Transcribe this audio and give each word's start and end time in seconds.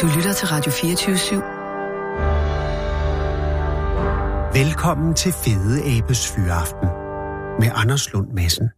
Du 0.00 0.06
lytter 0.16 0.32
til 0.32 0.48
Radio 0.48 0.72
24 0.72 1.14
/7. 1.14 1.34
Velkommen 4.64 5.14
til 5.14 5.32
Fede 5.32 5.98
Abes 5.98 6.32
Fyraften 6.32 6.88
med 7.60 7.70
Anders 7.74 8.12
Lund 8.12 8.32
Madsen. 8.32 8.68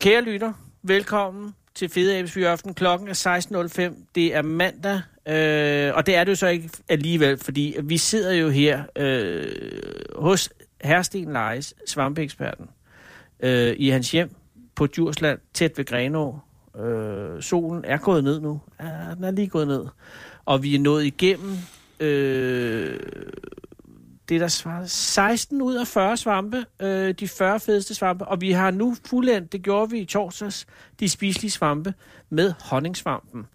Kære 0.00 0.20
lytter, 0.20 0.52
velkommen 0.82 1.54
til 1.74 1.88
Fede 1.88 2.18
Abes 2.18 2.32
Fyraften. 2.32 2.74
Klokken 2.74 3.08
er 3.08 3.88
16.05. 3.90 4.10
Det 4.14 4.34
er 4.34 4.42
mandag, 4.42 5.00
øh, 5.28 5.94
og 5.94 6.06
det 6.06 6.16
er 6.16 6.24
det 6.24 6.30
jo 6.30 6.36
så 6.36 6.46
ikke 6.46 6.70
alligevel, 6.88 7.38
fordi 7.38 7.76
vi 7.84 7.96
sidder 7.96 8.32
jo 8.32 8.48
her 8.48 8.82
øh, 8.96 9.46
hos 10.16 10.50
Hersten 10.82 11.32
Lejes, 11.32 11.74
svampeeksperten, 11.86 12.66
øh, 13.40 13.74
i 13.78 13.88
hans 13.88 14.10
hjem 14.10 14.34
på 14.76 14.86
Djursland, 14.86 15.38
tæt 15.54 15.78
ved 15.78 15.84
Grenå. 15.84 16.38
Øh, 16.78 17.42
solen 17.42 17.84
er 17.84 17.96
gået 17.98 18.24
ned 18.24 18.40
nu. 18.40 18.60
Ja, 18.80 19.14
den 19.14 19.24
er 19.24 19.30
lige 19.30 19.48
gået 19.48 19.68
ned. 19.68 19.86
Og 20.48 20.62
vi 20.62 20.74
er 20.74 20.78
nået 20.78 21.04
igennem 21.04 21.56
øh, 22.00 23.00
det, 24.28 24.40
der 24.40 24.48
svarer 24.48 24.86
16 24.86 25.62
ud 25.62 25.74
af 25.74 25.86
40 25.86 26.16
svampe, 26.16 26.64
øh, 26.80 27.14
de 27.14 27.28
40 27.28 27.60
fedeste 27.60 27.94
svampe, 27.94 28.24
og 28.24 28.40
vi 28.40 28.52
har 28.52 28.70
nu 28.70 28.96
fuldendt, 29.06 29.52
det 29.52 29.62
gjorde 29.62 29.90
vi 29.90 29.98
i 29.98 30.04
torsdags, 30.04 30.66
de 31.00 31.08
spiselige 31.08 31.50
svampe 31.50 31.94
med 32.30 32.52
honningsvampen. 32.60 33.46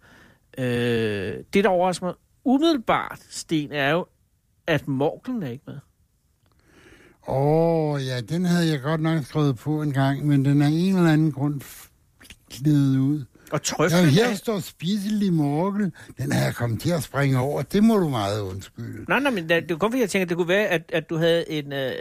Øh, 0.57 1.35
det, 1.53 1.63
der 1.63 1.69
overrasker 1.69 2.05
mig 2.05 2.15
umiddelbart, 2.43 3.19
Sten, 3.29 3.71
er 3.71 3.91
jo, 3.91 4.05
at 4.67 4.87
morglen 4.87 5.43
er 5.43 5.49
ikke 5.49 5.63
med. 5.67 5.79
Åh, 7.27 7.93
oh, 7.93 8.05
ja, 8.05 8.21
den 8.21 8.45
havde 8.45 8.67
jeg 8.67 8.81
godt 8.81 9.01
nok 9.01 9.23
skrevet 9.23 9.57
på 9.57 9.81
en 9.81 9.93
gang, 9.93 10.27
men 10.27 10.45
den 10.45 10.61
er 10.61 10.67
en 10.67 10.97
eller 10.97 11.11
anden 11.11 11.31
grund 11.31 11.61
glidet 12.49 12.99
ud. 12.99 13.25
Og 13.53 13.63
trøflen 13.63 14.09
Ja, 14.09 14.27
her 14.27 14.35
står 14.35 14.59
spiselig 14.59 15.33
morgel. 15.33 15.91
Den 16.17 16.31
har 16.31 16.43
jeg 16.43 16.55
kommet 16.55 16.81
til 16.81 16.89
at 16.89 17.03
springe 17.03 17.39
over. 17.39 17.61
Det 17.61 17.83
må 17.83 17.97
du 17.97 18.09
meget 18.09 18.41
undskylde. 18.41 19.05
Nej, 19.09 19.19
nej, 19.19 19.31
men 19.31 19.49
det 19.49 19.71
er 19.71 19.77
kun 19.77 19.91
fordi, 19.91 20.01
jeg 20.01 20.09
tænker, 20.09 20.25
at 20.25 20.29
det 20.29 20.37
kunne 20.37 20.47
være, 20.47 20.67
at, 20.67 20.81
at 20.93 21.09
du 21.09 21.17
havde 21.17 21.51
en, 21.51 21.73
øh, 21.73 21.91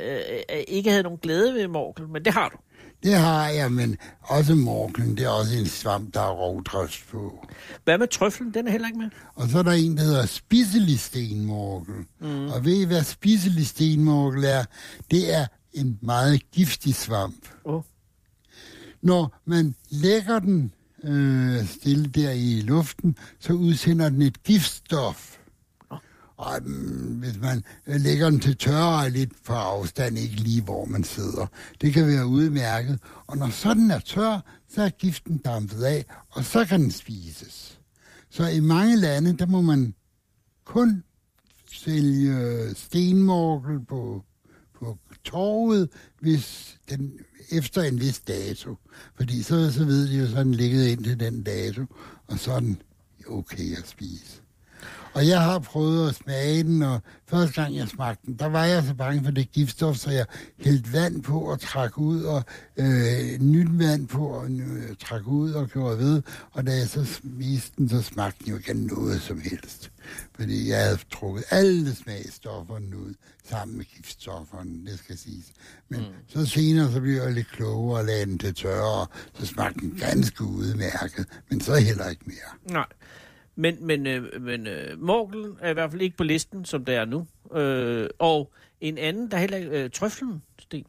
øh, 0.51 0.63
ikke 0.69 0.91
havde 0.91 1.03
nogen 1.03 1.19
glæde 1.23 1.55
ved 1.55 1.69
morgel, 1.69 2.09
men 2.09 2.25
det 2.25 2.33
har 2.33 2.49
du. 2.49 2.57
Det 3.03 3.15
har 3.15 3.49
jeg, 3.49 3.73
men 3.73 3.97
også 4.21 4.55
morglen, 4.55 5.17
det 5.17 5.25
er 5.25 5.29
også 5.29 5.59
en 5.59 5.67
svamp, 5.67 6.15
der 6.15 6.21
er 6.21 6.31
rovdrøst 6.31 7.09
på. 7.11 7.47
Hvad 7.85 7.99
med 7.99 8.07
trøflen? 8.09 8.55
Den 8.55 8.67
er 8.67 8.71
heller 8.71 8.89
ikke 8.89 8.99
med. 8.99 9.11
Og 9.35 9.49
så 9.49 9.59
er 9.59 9.63
der 9.63 9.73
en, 9.73 9.97
der 9.97 10.03
hedder 10.03 10.27
spiselig 10.27 11.01
stenmorgel. 11.01 11.95
Mm. 12.21 12.49
Og 12.49 12.65
ved 12.65 12.81
I, 12.81 12.85
hvad 12.85 13.03
spiselig 13.03 13.67
stenmorgel 13.67 14.45
er? 14.45 14.65
Det 15.11 15.35
er 15.35 15.47
en 15.73 15.99
meget 16.03 16.51
giftig 16.51 16.95
svamp. 16.95 17.49
Oh. 17.65 17.83
Når 19.03 19.41
man 19.45 19.75
lægger 19.91 20.39
den 20.39 20.73
øh, 21.05 21.67
stille 21.67 22.07
der 22.07 22.31
i 22.31 22.61
luften, 22.61 23.17
så 23.41 23.53
udsender 23.53 24.09
den 24.09 24.23
et 24.23 24.43
giftstof. 24.43 25.37
Og 26.37 26.59
mm, 26.65 27.19
hvis 27.19 27.41
man 27.41 27.65
øh, 27.87 28.01
lægger 28.01 28.31
den 28.31 28.41
til 28.41 28.57
tørre 28.57 29.11
lidt 29.11 29.33
på 29.45 29.53
afstand, 29.53 30.19
ikke 30.19 30.35
lige 30.35 30.63
hvor 30.63 30.85
man 30.85 31.05
sidder, 31.05 31.47
det 31.81 31.93
kan 31.93 32.07
være 32.07 32.27
udmærket. 32.27 32.99
Og 33.27 33.37
når 33.37 33.49
sådan 33.49 33.91
er 33.91 33.99
tør, 33.99 34.41
så 34.69 34.83
er 34.83 34.89
giften 34.89 35.39
dampet 35.39 35.83
af, 35.83 36.05
og 36.31 36.45
så 36.45 36.65
kan 36.65 36.81
den 36.81 36.91
spises. 36.91 37.79
Så 38.31 38.49
i 38.49 38.61
mange 38.61 38.97
lande, 38.97 39.37
der 39.37 39.47
må 39.47 39.61
man 39.61 39.95
kun 40.65 41.05
sælge 41.73 42.75
stenmorkel 42.75 43.85
på, 43.85 44.25
på 44.83 44.99
torvet, 45.25 45.89
hvis 46.21 46.79
den, 46.91 47.21
efter 47.51 47.83
en 47.83 48.01
vis 48.01 48.21
dato. 48.21 48.77
Fordi 49.17 49.43
så, 49.43 49.73
så 49.73 49.85
ved 49.85 50.09
de 50.09 50.19
jo, 50.19 50.27
så 50.27 50.43
den 50.43 50.55
ligget 50.55 50.89
ind 50.89 51.05
til 51.05 51.21
den 51.21 51.43
dato, 51.43 51.85
og 52.27 52.39
så 52.39 52.75
okay 53.29 53.77
at 53.79 53.89
spise. 53.89 54.42
Og 55.15 55.29
jeg 55.29 55.41
har 55.41 55.59
prøvet 55.59 56.09
at 56.09 56.15
smage 56.15 56.63
den, 56.63 56.83
og 56.83 57.01
første 57.27 57.63
gang 57.63 57.77
jeg 57.77 57.89
smagte 57.89 58.27
den, 58.27 58.35
der 58.35 58.47
var 58.47 58.65
jeg 58.65 58.83
så 58.83 58.95
bange 58.95 59.25
for 59.25 59.31
det 59.31 59.53
giftstof, 59.53 59.97
så 59.97 60.11
jeg 60.11 60.27
hældte 60.59 60.93
vand 60.93 61.23
på 61.23 61.41
og 61.41 61.61
trak 61.61 61.99
ud, 61.99 62.23
og 62.23 62.45
øh, 62.77 63.41
nyt 63.41 63.69
vand 63.79 64.09
på 64.09 64.27
og 64.27 64.51
øh, 64.51 64.97
trak 64.97 65.27
ud 65.27 65.53
og 65.53 65.69
gjorde 65.69 65.99
ved. 65.99 66.23
Og 66.53 66.67
da 66.67 66.77
jeg 66.77 66.89
så 66.89 67.05
spiste 67.05 67.73
den, 67.79 67.89
så 67.89 68.03
smagte 68.03 68.45
den 68.45 68.53
jo 68.53 68.57
ikke 68.57 68.75
noget 68.75 69.21
som 69.21 69.41
helst. 69.41 69.91
Fordi 70.35 70.69
jeg 70.69 70.85
havde 70.85 70.99
trukket 71.11 71.45
alle 71.51 71.95
smagstofferne 71.95 72.99
ud 72.99 73.15
sammen 73.51 73.77
med 73.77 73.85
giftstofferne, 73.85 74.91
det 74.91 74.99
skal 74.99 75.19
siges. 75.19 75.47
Men 75.89 76.01
mm. 76.01 76.07
så 76.29 76.47
senere 76.47 76.93
så 76.93 77.01
blev 77.01 77.23
jeg 77.23 77.33
lidt 77.33 77.49
klogere 77.49 77.99
og 77.99 78.05
lagde 78.05 78.27
den 78.27 78.39
til 78.39 78.55
tørre, 78.55 79.01
og 79.01 79.09
så 79.35 79.47
smagte 79.47 79.81
den 79.81 79.99
ganske 79.99 80.45
udmærket, 80.45 81.27
men 81.51 81.61
så 81.61 81.75
heller 81.75 82.09
ikke 82.09 82.23
mere. 82.27 82.75
Nej. 82.75 82.87
Men, 83.57 83.87
men, 83.87 84.07
øh, 84.07 84.43
men 84.43 84.67
øh, 84.67 85.03
morgelen 85.03 85.57
er 85.61 85.71
i 85.71 85.73
hvert 85.73 85.91
fald 85.91 86.03
ikke 86.03 86.17
på 86.17 86.25
listen, 86.25 86.65
som 86.65 86.85
det 86.85 86.95
er 86.95 87.05
nu. 87.05 87.27
Øh, 87.59 88.09
og 88.19 88.53
en 88.81 88.99
anden, 88.99 89.31
der 89.31 89.37
heller 89.37 89.57
ikke... 89.57 89.71
Øh, 89.85 89.91
trøflen, 89.91 90.43
Sten. 90.61 90.85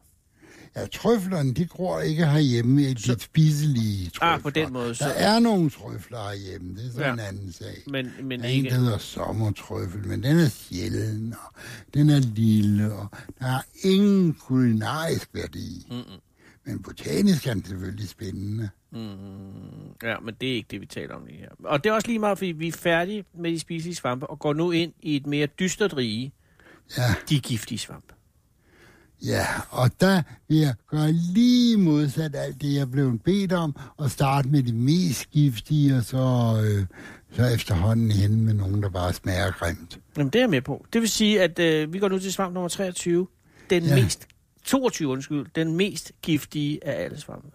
Ja, 0.76 0.86
trøflerne, 0.86 1.54
de 1.54 1.66
gror 1.66 2.00
ikke 2.00 2.26
herhjemme 2.26 2.82
i 2.82 2.94
de 2.94 3.20
spiselige 3.20 4.10
trøfler. 4.10 4.28
Ah, 4.28 4.40
på 4.42 4.50
den 4.50 4.72
måde. 4.72 4.94
Så... 4.94 5.04
Der 5.04 5.10
er 5.10 5.38
nogle 5.38 5.70
trøfler 5.70 6.28
herhjemme, 6.28 6.76
det 6.76 6.86
er 6.86 6.92
så 6.92 7.00
Ja. 7.00 7.12
en 7.12 7.20
anden 7.20 7.52
sag. 7.52 7.82
Men, 7.86 8.10
men 8.22 8.40
Der 8.40 8.46
er 8.46 8.50
en, 8.50 8.56
ikke... 8.56 8.70
der 8.70 8.76
hedder 8.80 8.98
sommertrøffel, 8.98 10.06
men 10.06 10.22
den 10.22 10.38
er 10.38 10.48
sjælden, 10.48 11.34
og 11.46 11.60
den 11.94 12.10
er 12.10 12.18
lille, 12.18 12.92
og 12.92 13.08
der 13.40 13.46
er 13.46 13.60
ingen 13.82 14.34
kulinarisk 14.34 15.28
værdi. 15.34 15.86
Mm-mm. 15.90 16.02
Men 16.66 16.82
botanisk 16.82 17.46
er 17.46 17.54
den 17.54 17.64
selvfølgelig 17.64 18.08
spændende. 18.08 18.70
Ja, 20.02 20.18
men 20.24 20.34
det 20.40 20.50
er 20.50 20.54
ikke 20.54 20.66
det, 20.70 20.80
vi 20.80 20.86
taler 20.86 21.14
om 21.14 21.26
lige 21.26 21.38
her. 21.38 21.48
Og 21.64 21.84
det 21.84 21.90
er 21.90 21.94
også 21.94 22.08
lige 22.08 22.18
meget, 22.18 22.38
fordi 22.38 22.52
vi 22.52 22.68
er 22.68 22.72
færdige 22.72 23.24
med 23.38 23.50
de 23.50 23.58
spiselige 23.60 23.94
svampe, 23.94 24.26
og 24.26 24.38
går 24.38 24.52
nu 24.52 24.70
ind 24.70 24.92
i 25.02 25.16
et 25.16 25.26
mere 25.26 25.46
dystert 25.46 25.96
rige. 25.96 26.32
Ja, 26.98 27.14
De 27.28 27.40
giftige 27.40 27.78
svampe. 27.78 28.14
ja, 29.24 29.46
og 29.70 29.90
der 30.00 30.22
vil 30.48 30.58
jeg 30.58 30.74
gøre 30.90 31.12
lige 31.12 31.76
modsat 31.76 32.34
alt 32.36 32.62
det, 32.62 32.74
jeg 32.74 32.90
blev 32.90 33.18
bedt 33.18 33.52
om, 33.52 33.76
og 33.96 34.10
starte 34.10 34.48
med 34.48 34.62
de 34.62 34.72
mest 34.72 35.30
giftige, 35.30 35.96
og 35.96 36.02
så, 36.04 36.16
øh, 36.64 36.86
så 37.36 37.46
efterhånden 37.54 38.10
hen 38.10 38.40
med 38.44 38.54
nogen, 38.54 38.82
der 38.82 38.88
bare 38.88 39.12
smager 39.12 39.50
grimt. 39.50 39.98
Jamen, 40.16 40.32
det 40.32 40.38
er 40.38 40.42
jeg 40.42 40.50
med 40.50 40.60
på. 40.62 40.86
Det 40.92 41.00
vil 41.00 41.08
sige, 41.08 41.42
at 41.42 41.58
øh, 41.58 41.92
vi 41.92 41.98
går 41.98 42.08
nu 42.08 42.18
til 42.18 42.32
svamp 42.32 42.54
nummer 42.54 42.68
23. 42.68 43.26
Den 43.70 43.84
ja. 43.84 43.94
mest... 44.02 44.26
22, 44.64 45.08
undskyld. 45.08 45.46
Den 45.54 45.76
mest 45.76 46.12
giftige 46.22 46.86
af 46.86 47.04
alle 47.04 47.20
svampe 47.20 47.48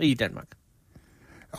i 0.00 0.14
Danmark. 0.14 0.46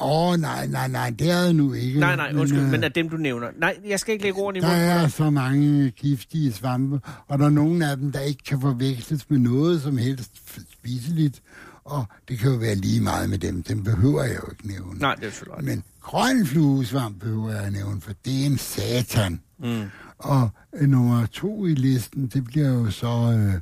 Åh, 0.02 0.30
oh, 0.30 0.38
nej, 0.40 0.68
nej, 0.68 0.88
nej, 0.88 1.10
det 1.10 1.30
er 1.32 1.46
det 1.46 1.56
nu 1.56 1.74
ikke. 1.74 2.00
Nej, 2.00 2.16
nej, 2.16 2.34
undskyld, 2.36 2.62
øh, 2.62 2.72
men 2.72 2.84
af 2.84 2.92
dem, 2.92 3.10
du 3.10 3.18
nævner. 3.18 3.48
Nej, 3.60 3.78
jeg 3.88 4.00
skal 4.00 4.14
ikke 4.14 4.24
lægge 4.26 4.40
ordene 4.42 4.60
i 4.60 4.62
Der 4.62 4.68
munden. 4.68 5.00
på 5.00 5.04
er 5.04 5.08
så 5.08 5.30
mange 5.30 5.90
giftige 5.92 6.54
svampe, 6.54 7.00
og 7.28 7.40
der 7.40 7.46
er 7.46 7.50
nogle 7.50 7.90
af 7.92 7.98
dem, 7.98 8.12
der 8.12 8.20
ikke 8.20 8.44
kan 8.44 8.62
forveksles 8.62 9.30
med 9.30 9.40
noget 9.40 9.82
som 9.82 9.98
helst 9.98 10.32
spiseligt. 10.74 11.42
Og 11.84 12.06
det 12.30 12.40
kan 12.40 12.52
jo 12.52 12.58
være 12.58 12.76
lige 12.76 13.02
meget 13.02 13.30
med 13.30 13.38
dem. 13.38 13.64
Dem 13.64 13.84
behøver 13.84 14.24
jeg 14.24 14.36
jo 14.36 14.52
ikke 14.52 14.68
nævne. 14.68 15.00
Nej, 15.00 15.16
det 15.16 15.28
er 15.28 15.32
selvfølgelig. 15.32 15.70
Men 15.76 15.84
grøn 16.02 16.46
fluesvamp 16.46 17.20
behøver 17.20 17.52
jeg 17.52 17.64
at 17.64 17.74
nævne, 17.74 18.02
for 18.02 18.12
det 18.26 18.42
er 18.42 18.46
en 18.46 18.58
satan. 18.58 19.42
Mm. 19.60 19.84
Og 20.18 20.50
øh, 20.76 20.90
nummer 20.90 21.26
to 21.26 21.66
i 21.66 21.74
listen, 21.74 22.28
det 22.28 22.44
bliver 22.44 22.70
jo 22.70 22.92
så 22.92 23.08
øh, 23.38 23.54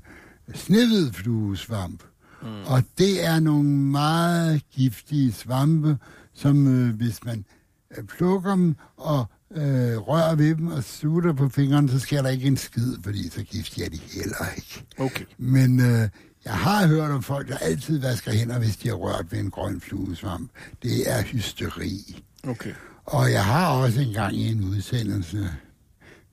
snehvid 0.56 1.12
fluesvamp. 1.14 2.04
Mm. 2.42 2.48
Og 2.66 2.84
det 2.98 3.26
er 3.26 3.40
nogle 3.40 3.70
meget 3.70 4.62
giftige 4.72 5.34
svampe, 5.34 5.98
som 6.34 6.68
øh, 6.68 6.96
hvis 6.96 7.24
man 7.26 7.46
øh, 7.98 8.04
plukker 8.04 8.52
dem 8.52 8.76
og 8.98 9.26
øh, 9.56 9.98
rører 9.98 10.36
ved 10.36 10.56
dem 10.56 10.68
og 10.68 10.84
sutter 10.84 11.34
på 11.34 11.50
fingrene, 11.50 11.90
så 11.90 12.00
sker 12.00 12.22
der 12.22 12.30
ikke 12.30 12.48
en 12.48 12.58
skid, 12.58 12.98
fordi 13.04 13.30
så 13.30 13.44
giftige 13.44 13.86
er 13.86 13.90
de 13.90 14.00
heller 14.14 14.56
ikke. 14.56 14.86
Okay. 14.98 15.26
Men 15.38 15.80
øh, 15.80 16.10
jeg 16.46 16.54
har 16.54 16.88
hørt 16.88 17.12
om 17.12 17.24
folk, 17.24 17.48
der 17.48 17.58
altid 17.58 18.00
vasker 18.00 18.32
hænder, 18.32 18.60
hvis 18.60 18.78
de 18.78 18.88
har 18.88 18.96
rørt 18.96 19.32
ved 19.32 19.40
en 19.40 19.52
grøn 19.52 19.82
fluesvamp. 19.82 20.52
Det 20.84 21.12
er 21.12 21.22
hysteri. 21.22 22.24
Okay. 22.44 22.74
Og 23.06 23.32
jeg 23.32 23.46
har 23.46 23.68
også 23.68 24.02
engang 24.02 24.36
i 24.36 24.52
en 24.52 24.64
udsendelse, 24.64 25.50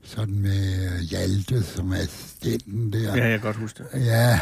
sådan 0.03 0.39
med 0.39 0.85
øh, 0.85 0.99
Hjalte, 0.99 1.63
som 1.63 1.91
er 1.91 1.95
assistenten 1.97 2.93
der. 2.93 2.99
Ja, 2.99 3.11
jeg 3.13 3.29
kan 3.29 3.39
godt 3.39 3.55
huske 3.55 3.83
det. 3.93 4.05
ja 4.05 4.39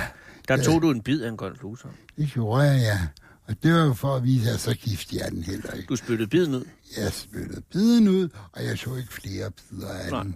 Der 0.48 0.63
tog 0.63 0.81
du 0.81 0.92
en 0.92 1.01
bid 1.01 1.21
af 1.21 1.30
en 1.30 1.38
grøn 1.38 1.56
fluser. 1.59 1.89
det 2.18 2.30
gjorde 2.33 2.63
jeg, 2.63 2.80
ja. 2.81 3.00
Og 3.48 3.56
det 3.63 3.74
var 3.74 3.86
jo 3.86 3.94
for 3.94 4.15
at 4.15 4.24
vise, 4.24 4.51
at 4.51 4.59
så 4.59 4.75
giftig 4.75 5.19
er 5.19 5.30
den 5.30 5.44
heller 5.44 5.71
ikke. 5.71 5.88
Du 5.88 5.95
spyttede 5.95 6.30
biden 6.30 6.56
ud. 6.56 6.65
Jeg 6.98 7.12
spyttede 7.13 7.62
biden 7.71 8.07
ud, 8.07 8.30
og 8.51 8.63
jeg 8.65 8.77
så 8.77 8.95
ikke 8.95 9.13
flere 9.13 9.51
bidder 9.51 9.89
af 9.89 10.12
Nej. 10.12 10.24
den. 10.24 10.36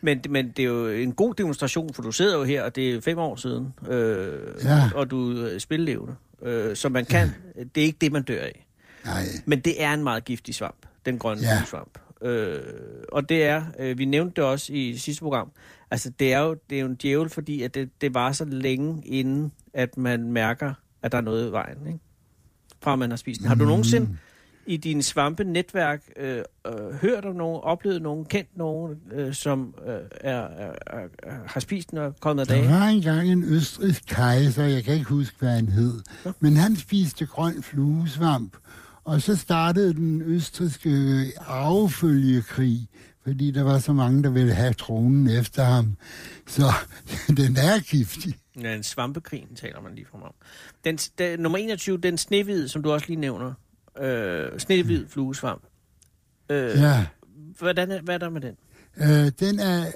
Men, 0.00 0.20
men 0.28 0.46
det 0.50 0.58
er 0.58 0.66
jo 0.66 0.88
en 0.88 1.12
god 1.12 1.34
demonstration, 1.34 1.94
for 1.94 2.02
du 2.02 2.12
sidder 2.12 2.36
jo 2.38 2.44
her, 2.44 2.62
og 2.62 2.76
det 2.76 2.94
er 2.94 3.00
fem 3.00 3.18
år 3.18 3.36
siden, 3.36 3.72
øh, 3.88 4.38
Ja. 4.64 4.90
og 4.94 5.10
du 5.10 5.44
er 5.46 5.58
spillelevende. 5.58 6.14
Øh, 6.42 6.76
så 6.76 6.88
man 6.88 7.04
kan, 7.04 7.34
det 7.74 7.80
er 7.80 7.84
ikke 7.84 7.98
det, 8.00 8.12
man 8.12 8.22
dør 8.22 8.40
af. 8.42 8.66
Nej, 9.04 9.24
Men 9.46 9.60
det 9.60 9.82
er 9.82 9.94
en 9.94 10.02
meget 10.02 10.24
giftig 10.24 10.54
svamp, 10.54 10.86
den 11.06 11.18
grønne 11.18 11.42
Ja. 11.42 11.54
ja. 11.54 11.62
svamp. 11.64 11.98
Øh, 12.22 12.58
og 13.12 13.28
det 13.28 13.44
er, 13.44 13.62
øh, 13.78 13.98
vi 13.98 14.04
nævnte 14.04 14.40
det 14.40 14.44
også 14.44 14.72
i 14.72 14.96
sidste 14.96 15.22
program, 15.22 15.50
altså 15.90 16.10
det 16.18 16.32
er 16.32 16.38
jo, 16.38 16.56
det 16.70 16.76
er 16.76 16.80
jo 16.82 16.86
en 16.86 16.94
djævel, 17.02 17.28
fordi 17.28 17.62
at 17.62 17.74
det, 17.74 17.90
det 18.00 18.14
var 18.14 18.32
så 18.32 18.44
længe 18.44 19.02
inden, 19.06 19.52
at 19.74 19.96
man 19.96 20.32
mærker, 20.32 20.74
at 21.02 21.12
der 21.12 21.18
er 21.18 21.22
noget 21.22 21.48
i 21.48 21.52
vejen, 21.52 21.86
ikke? 21.86 21.98
Fra 22.82 22.96
man 22.96 23.10
har 23.10 23.16
spist 23.16 23.40
den. 23.40 23.48
Har 23.48 23.54
du 23.54 23.64
nogensinde 23.64 24.08
i 24.66 24.76
din 24.76 25.02
svampenetværk 25.02 26.02
øh, 26.16 26.42
øh, 26.66 26.94
hørt 27.02 27.24
om 27.24 27.36
nogen, 27.36 27.60
oplevet 27.62 28.02
nogen, 28.02 28.24
kendt 28.24 28.56
nogen, 28.56 28.96
øh, 29.12 29.34
som 29.34 29.74
øh, 29.86 29.94
er, 30.20 30.36
er, 30.36 30.72
er, 30.86 31.06
har 31.46 31.60
spist 31.60 31.90
den 31.90 31.98
og 31.98 32.20
kommet 32.20 32.40
af 32.40 32.46
Der 32.46 32.54
dage? 32.54 32.68
var 32.68 32.86
engang 32.86 33.32
en 33.32 33.44
østrisk 33.44 34.02
kejser, 34.06 34.64
jeg 34.64 34.84
kan 34.84 34.94
ikke 34.94 35.06
huske, 35.06 35.36
hvad 35.38 35.50
han 35.50 35.68
hed, 35.68 36.00
men 36.40 36.56
han 36.56 36.76
spiste 36.76 37.26
grøn 37.26 37.62
fluesvamp. 37.62 38.56
Og 39.04 39.22
så 39.22 39.36
startede 39.36 39.94
den 39.94 40.22
østriske 40.22 40.90
arvefølgekrig, 41.38 42.88
fordi 43.24 43.50
der 43.50 43.62
var 43.62 43.78
så 43.78 43.92
mange, 43.92 44.22
der 44.22 44.30
ville 44.30 44.52
have 44.54 44.72
tronen 44.72 45.28
efter 45.28 45.64
ham. 45.64 45.96
Så 46.46 46.62
den 47.36 47.56
er 47.56 47.80
giftig. 47.90 48.34
Ja, 48.60 48.74
en 48.74 48.82
svampekrig 48.82 49.46
taler 49.56 49.80
man 49.80 49.94
lige 49.94 50.06
fra 50.10 50.22
om. 50.26 50.34
Den, 50.84 50.96
den, 50.96 51.40
nummer 51.40 51.58
21, 51.58 51.98
den 51.98 52.18
snehvid, 52.18 52.68
som 52.68 52.82
du 52.82 52.92
også 52.92 53.06
lige 53.08 53.20
nævner. 53.20 53.52
Øh, 54.00 54.58
snehvid 54.58 55.06
fluesvamp. 55.08 55.62
Øh, 56.50 56.70
Ja. 56.76 57.06
hvordan 57.58 58.00
hvad 58.04 58.14
er 58.14 58.18
der 58.18 58.30
med 58.30 58.40
den? 58.40 58.54
Øh, 58.96 59.32
den 59.40 59.58
er 59.58 59.86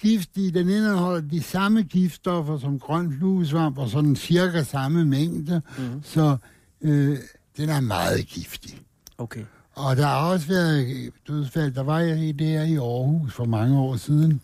giftig. 0.00 0.54
Den 0.54 0.68
indeholder 0.68 1.20
de 1.20 1.42
samme 1.42 1.82
giftstoffer 1.82 2.58
som 2.58 2.78
grøn 2.78 3.16
fluesvamp, 3.18 3.78
og 3.78 3.88
sådan 3.88 4.16
cirka 4.16 4.62
samme 4.62 5.04
mængde. 5.04 5.62
Mm. 5.78 6.02
Så 6.02 6.36
øh, 6.80 7.18
den 7.56 7.68
er 7.68 7.80
meget 7.80 8.26
giftig. 8.26 8.80
Okay. 9.18 9.44
Og 9.74 9.96
der 9.96 10.06
har 10.06 10.30
også 10.30 10.46
været 10.46 11.10
dødsfald. 11.28 11.74
Der 11.74 11.82
var 11.82 11.98
jeg 11.98 12.38
der 12.38 12.62
i 12.62 12.76
Aarhus 12.76 13.34
for 13.34 13.44
mange 13.44 13.78
år 13.78 13.96
siden. 13.96 14.40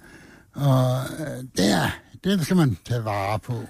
Og 0.55 1.01
øh, 1.19 1.45
der, 1.57 1.91
den 2.25 2.45
skal 2.45 2.57
man 2.57 2.79
tage 2.85 3.05
vare 3.05 3.39
på. 3.39 3.63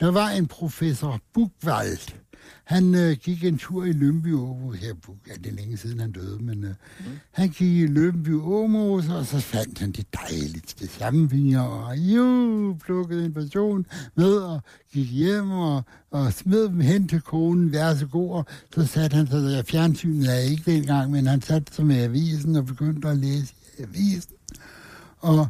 Der 0.00 0.10
var 0.10 0.28
en 0.28 0.46
professor 0.46 1.20
Bukvald. 1.34 2.21
Han 2.64 2.94
øh, 2.94 3.16
gik 3.16 3.44
en 3.44 3.58
tur 3.58 3.84
i 3.84 3.92
Lønby 3.92 4.34
Åmos. 4.34 4.82
Ja, 4.82 4.86
ja, 5.28 5.32
det 5.34 5.46
er 5.46 5.52
længe 5.52 5.76
siden 5.76 6.00
han 6.00 6.12
døde, 6.12 6.38
men 6.38 6.64
øh, 6.64 6.70
mm. 6.70 7.04
han 7.30 7.48
gik 7.48 7.76
i 7.76 7.86
Lønby 7.86 8.34
Åmos, 8.34 9.08
og 9.08 9.26
så 9.26 9.40
fandt 9.40 9.78
han 9.78 9.92
det 9.92 10.06
dejligste 10.14 10.86
champignon, 10.86 11.82
og 11.84 11.98
jo, 11.98 12.76
plukkede 12.84 13.24
en 13.24 13.34
person 13.34 13.86
med 14.14 14.34
og 14.34 14.60
gik 14.92 15.10
hjem 15.10 15.50
og, 15.50 15.82
og 16.10 16.32
smed 16.32 16.64
dem 16.64 16.80
hen 16.80 17.08
til 17.08 17.20
konen, 17.20 17.72
vær 17.72 17.94
så 17.94 18.06
god, 18.06 18.30
og 18.34 18.46
så 18.74 18.86
satte 18.86 19.16
han 19.16 19.26
sig, 19.26 19.52
ja, 19.56 19.62
fjernsynet 19.66 20.34
er 20.34 20.38
ikke 20.38 20.70
dengang, 20.70 21.10
men 21.10 21.26
han 21.26 21.42
satte 21.42 21.74
sig 21.74 21.86
med 21.86 21.96
avisen 21.96 22.56
og 22.56 22.66
begyndte 22.66 23.08
at 23.08 23.16
læse 23.16 23.54
avisen. 23.78 24.34
Og 25.18 25.48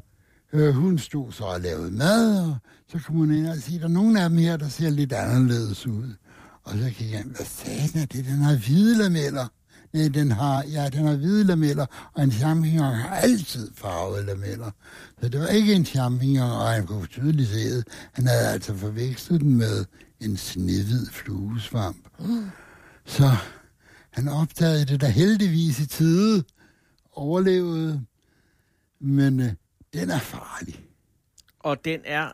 øh, 0.52 0.74
hun 0.74 0.98
stod 0.98 1.32
så 1.32 1.44
og 1.44 1.60
lavede 1.60 1.90
mad, 1.90 2.40
og 2.40 2.56
så 2.88 2.98
kom 2.98 3.16
hun 3.16 3.34
ind 3.34 3.46
og 3.46 3.56
sige, 3.56 3.78
der 3.78 3.84
er 3.84 3.88
nogle 3.88 4.22
af 4.22 4.30
dem 4.30 4.38
her, 4.38 4.56
der 4.56 4.68
ser 4.68 4.90
lidt 4.90 5.12
anderledes 5.12 5.86
ud. 5.86 6.14
Og 6.64 6.72
så 6.78 6.90
gik 6.98 7.12
jeg, 7.12 7.22
hvad 7.22 7.46
fanden 7.46 8.00
er 8.00 8.06
det? 8.06 8.24
Den 8.24 8.38
har 8.38 8.56
hvide 8.56 8.98
lameller. 8.98 9.48
Nej, 9.92 10.08
den 10.08 10.30
har, 10.30 10.64
ja, 10.64 10.88
den 10.88 11.06
har 11.06 11.16
hvide 11.16 11.44
lameller, 11.44 11.86
og 12.12 12.22
en 12.22 12.32
champignon 12.32 12.94
har 12.94 13.16
altid 13.16 13.70
farvede 13.74 14.26
lameller. 14.26 14.70
Så 15.20 15.28
det 15.28 15.40
var 15.40 15.46
ikke 15.46 15.74
en 15.74 15.84
champignon, 15.84 16.50
og 16.50 16.68
han 16.68 16.86
kunne 16.86 17.06
tydeligt 17.06 17.48
se, 17.48 17.76
det. 17.76 17.88
han 18.12 18.26
havde 18.26 18.48
altså 18.48 18.76
forvekslet 18.76 19.40
den 19.40 19.56
med 19.56 19.84
en 20.20 20.36
snehvid 20.36 21.06
fluesvamp. 21.06 22.06
Mm. 22.18 22.50
Så 23.04 23.30
han 24.10 24.28
opdagede 24.28 24.86
det 24.86 25.00
der 25.00 25.08
heldigvis 25.08 25.80
i 25.80 25.86
tide, 25.86 26.44
overlevede, 27.12 28.04
men 29.00 29.40
øh, 29.40 29.52
den 29.94 30.10
er 30.10 30.18
farlig. 30.18 30.84
Og 31.60 31.84
den 31.84 32.00
er 32.04 32.32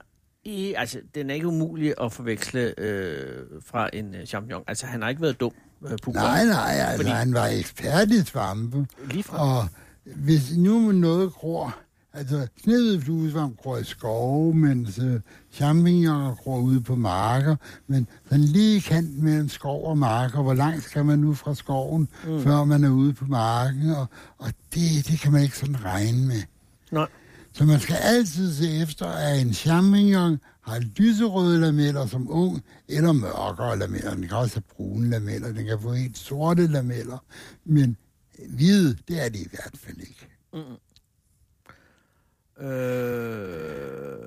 i, 0.48 0.74
altså, 0.76 0.98
den 1.14 1.30
er 1.30 1.34
ikke 1.34 1.46
umulig 1.48 1.94
at 2.00 2.12
forveksle 2.12 2.80
øh, 2.80 3.44
fra 3.66 3.90
en 3.92 4.14
øh, 4.14 4.26
champignon. 4.26 4.62
Altså, 4.66 4.86
han 4.86 5.02
har 5.02 5.08
ikke 5.08 5.22
været 5.22 5.40
dum, 5.40 5.52
øh. 5.84 6.14
Nej, 6.14 6.44
nej, 6.44 6.74
altså 6.78 6.96
Fordi- 6.96 7.10
han 7.10 7.34
var 7.34 7.46
ekspert 7.46 8.10
i 8.10 8.24
svampe. 8.24 8.86
Lige 9.10 9.22
fra. 9.22 9.56
Og 9.58 9.68
hvis 10.16 10.56
nu 10.56 10.92
noget 10.92 11.32
gror, 11.32 11.76
altså 12.12 12.46
snehvid 12.62 13.00
fluesvamp 13.00 13.56
gror 13.56 13.76
i 13.78 13.84
skove, 13.84 14.54
mens 14.54 14.98
uh, 14.98 15.20
champignoner 15.52 16.34
gror 16.34 16.58
ude 16.60 16.80
på 16.80 16.96
marker, 16.96 17.56
men 17.86 18.06
sådan 18.28 18.44
lige 18.44 18.80
kant 18.80 19.22
mellem 19.22 19.48
skov 19.48 19.84
og 19.86 19.98
marker, 19.98 20.42
hvor 20.42 20.54
langt 20.54 20.84
skal 20.84 21.04
man 21.04 21.18
nu 21.18 21.34
fra 21.34 21.54
skoven, 21.54 22.08
mm. 22.26 22.42
før 22.42 22.64
man 22.64 22.84
er 22.84 22.90
ude 22.90 23.12
på 23.12 23.24
marken, 23.24 23.90
og, 23.90 24.06
og 24.38 24.52
det, 24.74 25.06
det 25.08 25.20
kan 25.20 25.32
man 25.32 25.42
ikke 25.42 25.58
sådan 25.58 25.84
regne 25.84 26.26
med. 26.26 26.42
Nej. 26.92 27.06
Så 27.58 27.64
man 27.64 27.80
skal 27.80 27.96
altid 27.96 28.54
se 28.54 28.82
efter, 28.82 29.06
at 29.06 29.40
en 29.40 29.54
champignon 29.54 30.38
har 30.60 30.78
lyserøde 30.96 31.60
lameller 31.60 32.06
som 32.06 32.30
ung, 32.30 32.62
eller 32.88 33.12
mørkere 33.12 33.78
lameller. 33.78 34.14
Den 34.14 34.28
kan 34.28 34.36
også 34.36 34.54
have 34.54 34.62
brune 34.76 35.10
lameller, 35.10 35.52
den 35.52 35.66
kan 35.66 35.80
få 35.80 35.92
helt 35.92 36.18
sorte 36.18 36.66
lameller. 36.66 37.18
Men 37.64 37.96
hvide, 38.48 38.96
det 39.08 39.24
er 39.24 39.28
det 39.28 39.38
i 39.38 39.48
hvert 39.50 39.74
fald 39.74 39.98
ikke. 39.98 40.28
Øh, 42.60 44.18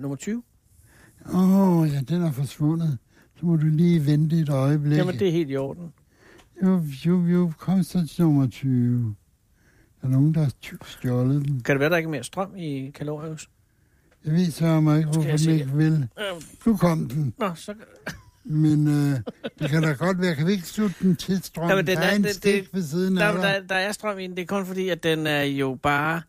nummer 0.00 0.16
20. 0.16 0.42
Åh, 1.34 1.78
oh, 1.78 1.88
ja, 1.88 2.00
den 2.00 2.22
er 2.22 2.32
forsvundet. 2.32 2.98
Så 3.40 3.46
må 3.46 3.56
du 3.56 3.66
lige 3.66 4.06
vente 4.06 4.40
et 4.40 4.48
øjeblik. 4.48 4.98
Jamen, 4.98 5.18
det 5.18 5.28
er 5.28 5.32
helt 5.32 5.50
i 5.50 5.56
orden. 5.56 5.92
Jo, 6.62 6.82
jo, 7.06 7.26
jo, 7.26 7.52
kom 7.58 7.82
så 7.82 8.06
til 8.06 8.24
nummer 8.24 8.48
20. 8.48 9.14
Der 10.06 10.12
er 10.12 10.20
nogen, 10.20 10.34
der 10.34 10.40
har 10.40 10.52
stjålet 10.86 11.44
den. 11.44 11.60
Kan 11.64 11.74
det 11.74 11.80
være, 11.80 11.90
der 11.90 11.96
ikke 11.96 12.06
er 12.06 12.10
mere 12.10 12.24
strøm 12.24 12.56
i 12.56 12.90
Kalorius? 12.94 13.48
Jeg 14.24 14.32
ved 14.34 14.50
så 14.50 14.80
mig 14.80 14.98
ikke, 14.98 15.10
hvorfor 15.10 15.36
den 15.36 15.50
ikke 15.50 15.70
vil. 15.72 16.08
Øh, 16.18 16.42
Nu 16.66 16.76
kom 16.76 17.08
den. 17.08 17.34
nå, 17.38 17.50
så... 17.54 17.74
Men 18.44 18.88
øh, 18.88 19.20
det 19.58 19.70
kan 19.70 19.82
da 19.82 19.92
godt 19.92 20.20
være, 20.20 20.34
kan 20.34 20.46
vi 20.46 20.52
ikke 20.52 20.66
slutte 20.66 20.94
den 21.02 21.16
til 21.16 21.42
strøm? 21.42 21.68
Jamen, 21.70 21.86
den 21.86 21.96
der 21.96 22.02
er, 22.02 22.10
er- 22.10 22.14
en 22.16 22.22
det- 22.24 22.34
stik 22.34 22.54
det- 22.64 22.68
ved 22.74 22.82
siden 22.82 23.18
af 23.18 23.32
Der, 23.34 23.40
der, 23.40 23.60
der 23.68 23.74
er 23.74 23.92
strøm 23.92 24.18
i 24.18 24.22
den. 24.26 24.36
Det 24.36 24.42
er 24.42 24.46
kun 24.46 24.66
fordi, 24.66 24.88
at 24.88 25.02
den 25.02 25.26
er 25.26 25.42
jo 25.42 25.78
bare... 25.82 26.22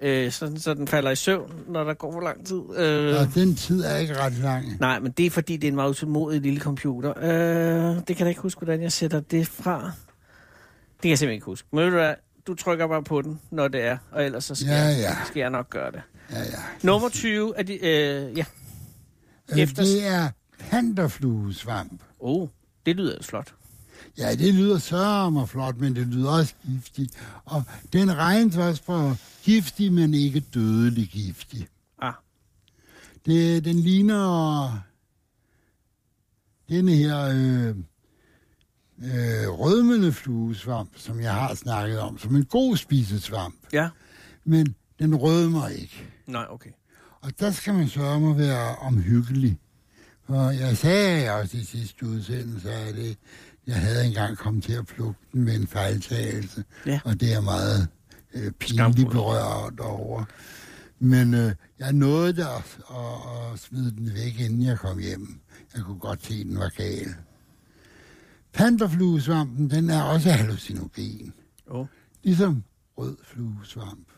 Øh, 0.00 0.30
sådan, 0.32 0.58
så 0.58 0.74
den 0.74 0.88
falder 0.88 1.10
i 1.10 1.16
søvn, 1.16 1.52
når 1.68 1.84
der 1.84 1.94
går 1.94 2.12
for 2.12 2.20
lang 2.20 2.46
tid. 2.46 2.62
Øh, 2.76 3.20
Og 3.20 3.34
den 3.34 3.54
tid 3.54 3.84
er 3.84 3.96
ikke 3.96 4.16
ret 4.20 4.32
lang. 4.32 4.66
Nej, 4.80 5.00
men 5.00 5.12
det 5.12 5.26
er 5.26 5.30
fordi, 5.30 5.56
det 5.56 5.64
er 5.64 5.68
en 5.68 5.74
meget 5.76 5.90
utålmodig 5.90 6.40
lille 6.40 6.60
computer. 6.60 7.12
Øh, 7.18 7.96
det 8.08 8.16
kan 8.16 8.18
jeg 8.18 8.28
ikke 8.28 8.40
huske, 8.40 8.58
hvordan 8.58 8.82
jeg 8.82 8.92
sætter 8.92 9.20
det 9.20 9.46
fra. 9.48 9.82
Det 9.84 11.02
kan 11.02 11.10
jeg 11.10 11.18
simpelthen 11.18 11.34
ikke 11.34 11.44
huske. 11.46 11.68
Men 11.72 11.78
ved 11.84 11.90
du 11.90 11.96
hvad? 11.96 12.14
Du 12.48 12.54
trykker 12.54 12.86
bare 12.86 13.02
på 13.02 13.22
den, 13.22 13.40
når 13.50 13.68
det 13.68 13.80
er, 13.84 13.98
og 14.10 14.24
ellers 14.24 14.44
så 14.44 14.54
skal, 14.54 14.68
Ja, 14.68 14.74
jeg, 14.84 14.96
ja. 14.98 15.16
skal 15.26 15.40
jeg 15.40 15.50
nok 15.50 15.70
gøre 15.70 15.90
det. 15.92 16.02
Ja, 16.30 16.38
ja. 16.38 16.58
Nummer 16.82 17.08
20 17.08 17.58
er 17.58 17.62
de... 17.62 17.72
Øh, 17.74 18.38
ja. 18.38 18.44
Øh, 19.52 19.58
Efter- 19.58 19.82
Det 19.82 20.06
er 20.06 20.30
panterfluesvamp. 20.58 22.02
Oh, 22.18 22.48
det 22.86 22.96
lyder 22.96 23.22
flot. 23.22 23.54
Ja, 24.18 24.34
det 24.34 24.54
lyder 24.54 24.78
sørme 24.78 25.46
flot, 25.46 25.76
men 25.76 25.96
det 25.96 26.06
lyder 26.06 26.30
også 26.30 26.54
giftigt. 26.66 27.18
Og 27.44 27.62
den 27.92 28.16
regnes 28.16 28.56
også 28.56 28.82
for 28.82 29.16
giftig, 29.42 29.92
men 29.92 30.14
ikke 30.14 30.40
dødelig 30.40 31.08
giftig. 31.08 31.68
Ah, 32.02 32.12
Det, 33.26 33.64
den 33.64 33.76
ligner 33.76 34.72
denne 36.68 36.92
her 36.92 37.20
øh, 37.34 37.74
øh, 39.04 39.48
rødmende 39.48 40.12
fluesvamp, 40.12 40.90
som 40.96 41.20
jeg 41.20 41.34
har 41.34 41.54
snakket 41.54 41.98
om, 42.00 42.18
som 42.18 42.36
en 42.36 42.44
god 42.44 42.76
spisesvamp. 42.76 43.54
ja. 43.72 43.88
Men 44.44 44.74
den 44.98 45.14
rødmer 45.16 45.68
ikke. 45.68 46.08
Nej, 46.26 46.46
okay. 46.50 46.70
Og 47.20 47.40
der 47.40 47.50
skal 47.50 47.74
man 47.74 47.88
sørge 47.88 48.20
mig 48.20 48.38
være 48.38 48.76
omhyggelig. 48.76 49.58
Og 50.26 50.58
jeg 50.58 50.76
sagde 50.76 51.30
også 51.30 51.56
i 51.56 51.64
sidste 51.64 52.06
udsendelse, 52.06 52.72
at 52.72 52.94
det, 52.94 53.16
jeg 53.66 53.76
havde 53.76 54.06
engang 54.06 54.38
kommet 54.38 54.64
til 54.64 54.72
at 54.72 54.86
plukke 54.86 55.20
den 55.32 55.44
med 55.44 55.54
en 55.54 55.66
fejltagelse. 55.66 56.64
Ja. 56.86 57.00
Og 57.04 57.20
det 57.20 57.34
er 57.34 57.40
meget 57.40 57.88
øh, 58.34 58.52
pinligt 58.52 59.10
berørt 59.10 59.80
over. 59.80 60.24
Men 60.98 61.34
øh, 61.34 61.52
jeg 61.78 61.92
nåede 61.92 62.32
der 62.36 62.48
at, 62.48 62.78
at, 62.90 63.52
at 63.52 63.58
smide 63.58 63.90
den 63.90 64.14
væk, 64.14 64.40
inden 64.40 64.62
jeg 64.62 64.78
kom 64.78 64.98
hjem. 64.98 65.40
Jeg 65.76 65.82
kunne 65.82 65.98
godt 65.98 66.26
se, 66.26 66.34
at 66.34 66.46
den 66.46 66.58
var 66.58 66.68
gal. 66.68 67.14
Panterfluesvampen, 68.52 69.70
den 69.70 69.90
er 69.90 70.02
også 70.02 70.30
hallucinogen. 70.30 71.32
Oh. 71.66 71.86
Ligesom 72.22 72.64
rød 72.98 73.16
fluesvamp. 73.24 74.08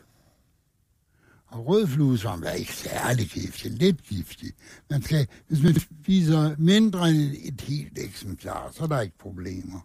Og 1.47 1.67
rød 1.67 1.87
fluesvamp 1.87 2.43
er 2.43 2.51
ikke 2.51 2.75
særlig 2.75 3.29
giftig, 3.29 3.71
lidt 3.71 4.03
giftig. 4.03 4.51
Man 4.89 5.01
skal, 5.01 5.27
hvis 5.47 5.63
man 5.63 5.79
spiser 5.79 6.55
mindre 6.57 7.09
end 7.09 7.35
et 7.43 7.61
helt 7.61 7.97
eksemplar, 7.97 8.71
så 8.75 8.83
er 8.83 8.87
der 8.87 9.01
ikke 9.01 9.17
problemer. 9.17 9.79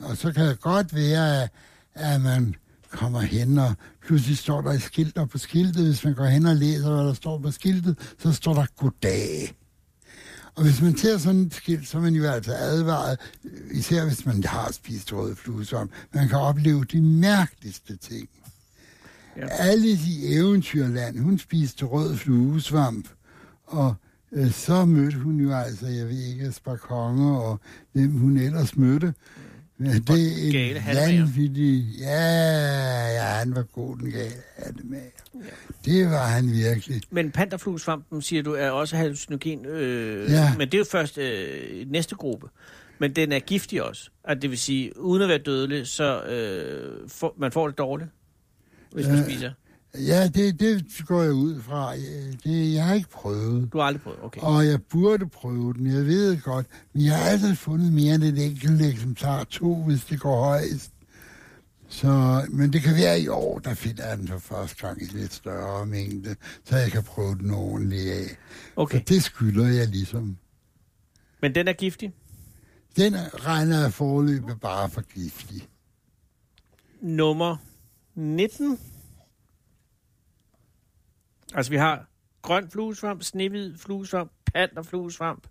Og 0.00 0.16
så 0.16 0.32
kan 0.32 0.46
det 0.46 0.60
godt 0.60 0.94
være, 0.94 1.42
at, 1.42 1.50
at 1.94 2.20
man 2.20 2.54
kommer 2.90 3.20
hen, 3.20 3.58
og 3.58 3.74
pludselig 4.06 4.38
står 4.38 4.60
der 4.60 4.70
et 4.70 4.82
skilt, 4.82 5.18
og 5.18 5.28
på 5.28 5.38
skiltet, 5.38 5.86
hvis 5.86 6.04
man 6.04 6.14
går 6.14 6.24
hen 6.24 6.46
og 6.46 6.56
læser, 6.56 6.94
hvad 6.94 7.06
der 7.06 7.14
står 7.14 7.38
på 7.38 7.50
skiltet, 7.50 8.14
så 8.18 8.32
står 8.32 8.54
der 8.54 8.66
goddag. 8.76 9.56
Og 10.54 10.62
hvis 10.62 10.82
man 10.82 10.96
ser 10.96 11.18
sådan 11.18 11.40
et 11.40 11.54
skilt, 11.54 11.88
så 11.88 11.98
er 11.98 12.02
man 12.02 12.14
jo 12.14 12.24
altså 12.24 12.54
advaret, 12.54 13.18
især 13.70 14.04
hvis 14.04 14.26
man 14.26 14.44
har 14.44 14.72
spist 14.72 15.12
rød 15.12 15.36
fluesvamp. 15.36 15.90
Man 16.14 16.28
kan 16.28 16.38
opleve 16.38 16.84
de 16.84 17.02
mærkeligste 17.02 17.96
ting. 17.96 18.28
Ja. 19.36 19.46
Alice 19.46 20.10
i 20.10 20.34
Eventyrland, 20.34 21.18
hun 21.18 21.38
spiste 21.38 21.84
rød 21.84 22.16
fluesvamp, 22.16 23.08
og 23.66 23.94
øh, 24.32 24.52
så 24.52 24.84
mødte 24.84 25.18
hun 25.18 25.40
jo 25.40 25.52
altså, 25.52 25.86
jeg 25.86 26.08
ved 26.08 26.18
ikke, 26.18 26.52
Sparkonger 26.52 27.36
og 27.36 27.60
hvem 27.92 28.18
hun 28.18 28.36
ellers 28.36 28.76
mødte. 28.76 29.14
Men 29.82 30.02
det 30.02 30.10
er 30.10 30.46
en 30.46 30.52
gale 30.52 30.80
hattemager. 30.80 31.20
vanvittig... 31.24 31.84
Ja, 32.00 32.20
ja, 33.14 33.22
han 33.22 33.54
var 33.54 33.62
god, 33.62 33.96
den 33.98 34.10
gale. 34.10 34.32
Ja. 34.58 35.40
Det 35.84 36.10
var 36.10 36.26
han 36.26 36.52
virkelig. 36.52 37.02
Men 37.10 37.30
panterfluesvampen, 37.30 38.22
siger 38.22 38.42
du, 38.42 38.52
er 38.54 38.70
også 38.70 38.96
hallucinogen. 38.96 39.66
Øh, 39.66 40.30
Ja. 40.30 40.54
Men 40.58 40.66
det 40.68 40.74
er 40.74 40.78
jo 40.78 40.84
først 40.90 41.18
øh, 41.18 41.90
næste 41.90 42.14
gruppe. 42.14 42.46
Men 42.98 43.12
den 43.16 43.32
er 43.32 43.38
giftig 43.38 43.82
også. 43.82 44.10
Altså, 44.24 44.40
det 44.40 44.50
vil 44.50 44.58
sige, 44.58 44.98
uden 45.00 45.22
at 45.22 45.28
være 45.28 45.38
dødelig, 45.38 45.86
så 45.86 46.22
øh, 46.24 47.08
får, 47.08 47.34
man 47.38 47.52
får 47.52 47.68
det 47.68 47.78
dårligt, 47.78 48.10
hvis 48.92 49.06
man 49.06 49.16
Ja. 49.16 49.22
spiser. 49.24 49.50
Ja, 49.94 50.28
det, 50.28 50.60
det 50.60 50.86
går 51.06 51.22
jeg 51.22 51.32
ud 51.32 51.60
fra. 51.60 51.96
Det, 52.44 52.72
jeg 52.74 52.86
har 52.86 52.94
ikke 52.94 53.10
prøvet. 53.10 53.72
Du 53.72 53.78
har 53.78 53.84
aldrig 53.84 54.02
prøvet, 54.02 54.18
okay. 54.22 54.40
Og 54.40 54.66
jeg 54.66 54.82
burde 54.82 55.26
prøve 55.28 55.72
den, 55.74 55.86
jeg 55.86 56.06
ved 56.06 56.40
godt. 56.40 56.66
Men 56.92 57.04
jeg 57.04 57.18
har 57.18 57.24
aldrig 57.30 57.58
fundet 57.58 57.92
mere 57.92 58.14
end 58.14 58.22
et 58.24 58.44
enkelt 58.44 58.82
eksemplar, 58.82 59.44
to, 59.44 59.82
hvis 59.84 60.04
det 60.04 60.20
går 60.20 60.44
højst. 60.44 60.90
Så, 61.88 62.42
men 62.50 62.72
det 62.72 62.82
kan 62.82 62.94
være 62.96 63.20
i 63.20 63.28
år, 63.28 63.58
der 63.58 63.74
finder 63.74 64.08
jeg 64.08 64.18
den 64.18 64.28
for 64.28 64.38
første 64.38 64.86
gang 64.86 65.02
i 65.02 65.04
lidt 65.04 65.32
større 65.34 65.86
mængde, 65.86 66.36
så 66.64 66.76
jeg 66.76 66.92
kan 66.92 67.02
prøve 67.02 67.34
den 67.34 67.50
ordentligt 67.50 68.12
af. 68.12 68.36
Okay, 68.76 68.98
Så 68.98 69.04
det 69.08 69.22
skylder 69.22 69.66
jeg 69.68 69.86
ligesom. 69.88 70.36
men 71.42 71.54
den 71.54 71.68
er 71.68 71.72
giftig. 71.72 72.12
Den 72.96 73.14
regner 73.34 73.80
jeg 73.80 73.92
forløbet 73.92 74.60
bare 74.60 74.90
for 74.90 75.00
giftig. 75.00 75.68
Nummer 77.02 77.56
19. 78.14 78.78
Altså, 81.54 81.70
vi 81.70 81.76
har 81.76 82.08
grøn 82.42 82.70
fluesvamp, 82.70 83.22
snehvid 83.22 83.78
fluesvamp, 83.78 84.30
panterfluesvamp, 84.54 85.46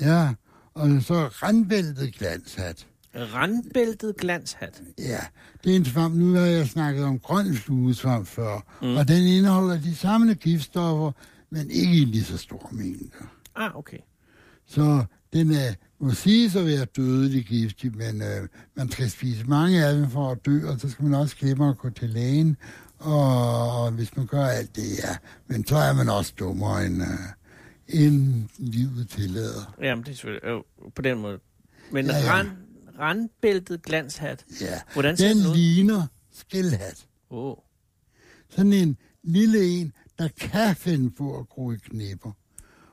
Ja, 0.00 0.34
og 0.74 1.02
så 1.02 1.14
randbæltet 1.26 2.14
glanshat. 2.14 2.86
randbæltet 3.14 4.16
glanshat. 4.16 4.82
Ja, 4.98 5.20
det 5.64 5.72
er 5.72 5.76
en 5.76 5.84
svamp. 5.84 6.14
Nu 6.14 6.34
har 6.34 6.40
jeg 6.46 6.68
snakket 6.68 7.04
om 7.04 7.18
grøn 7.18 7.54
fluesvamp 7.54 8.26
før, 8.26 8.78
mm. 8.82 8.96
og 8.96 9.08
den 9.08 9.22
indeholder 9.22 9.80
de 9.80 9.94
samme 9.96 10.34
giftstoffer, 10.34 11.12
men 11.50 11.70
ikke 11.70 11.92
i 11.92 12.04
lige 12.04 12.24
så 12.24 12.36
store 12.36 12.68
mængder. 12.72 13.24
Ah, 13.54 13.76
okay. 13.76 13.98
Så 14.66 15.04
den 15.32 15.50
er, 15.50 15.74
må 16.00 16.10
siges 16.10 16.56
at 16.56 16.66
være 16.66 16.84
dødelig 16.84 17.44
giftig, 17.44 17.96
men 17.96 18.22
øh, 18.22 18.48
man 18.76 18.90
skal 18.90 19.10
spise 19.10 19.44
mange 19.44 19.84
af 19.84 19.94
dem 19.94 20.10
for 20.10 20.30
at 20.30 20.46
dø, 20.46 20.68
og 20.68 20.80
så 20.80 20.90
skal 20.90 21.04
man 21.04 21.20
også 21.20 21.36
glemme 21.36 21.68
at 21.68 21.78
gå 21.78 21.90
til 21.90 22.10
lægen. 22.10 22.56
Og, 23.02 23.90
hvis 23.90 24.16
man 24.16 24.26
gør 24.26 24.44
alt 24.46 24.76
det, 24.76 24.98
ja. 24.98 25.16
Men 25.46 25.66
så 25.66 25.76
er 25.76 25.92
man 25.92 26.08
også 26.08 26.32
dummere, 26.38 26.86
end, 26.86 27.02
øh, 27.02 27.08
end 27.88 28.44
livet 28.58 29.08
tillader. 29.08 29.74
Jamen, 29.82 30.04
det 30.04 30.10
er 30.10 30.14
selvfølgelig 30.14 30.44
øh, 30.48 30.90
på 30.94 31.02
den 31.02 31.18
måde. 31.18 31.38
Men 31.92 32.06
Ja, 32.06 32.16
ja. 32.18 32.32
Rand, 32.32 32.48
randbæltet 32.98 33.82
glanshat. 33.82 34.44
Ja, 34.60 34.80
Hvordan 34.92 35.16
ser 35.16 35.28
den 35.28 35.36
den 35.38 35.46
ud? 35.46 35.54
ligner 35.54 36.06
skældhat. 36.32 37.06
Oh. 37.30 37.56
Sådan 38.50 38.72
en 38.72 38.96
lille 39.24 39.64
en, 39.64 39.92
der 40.18 40.28
kan 40.40 40.76
finde 40.76 41.10
på 41.10 41.38
at 41.38 41.48
gro 41.48 41.70
i 41.72 41.76
knipper. 41.76 42.30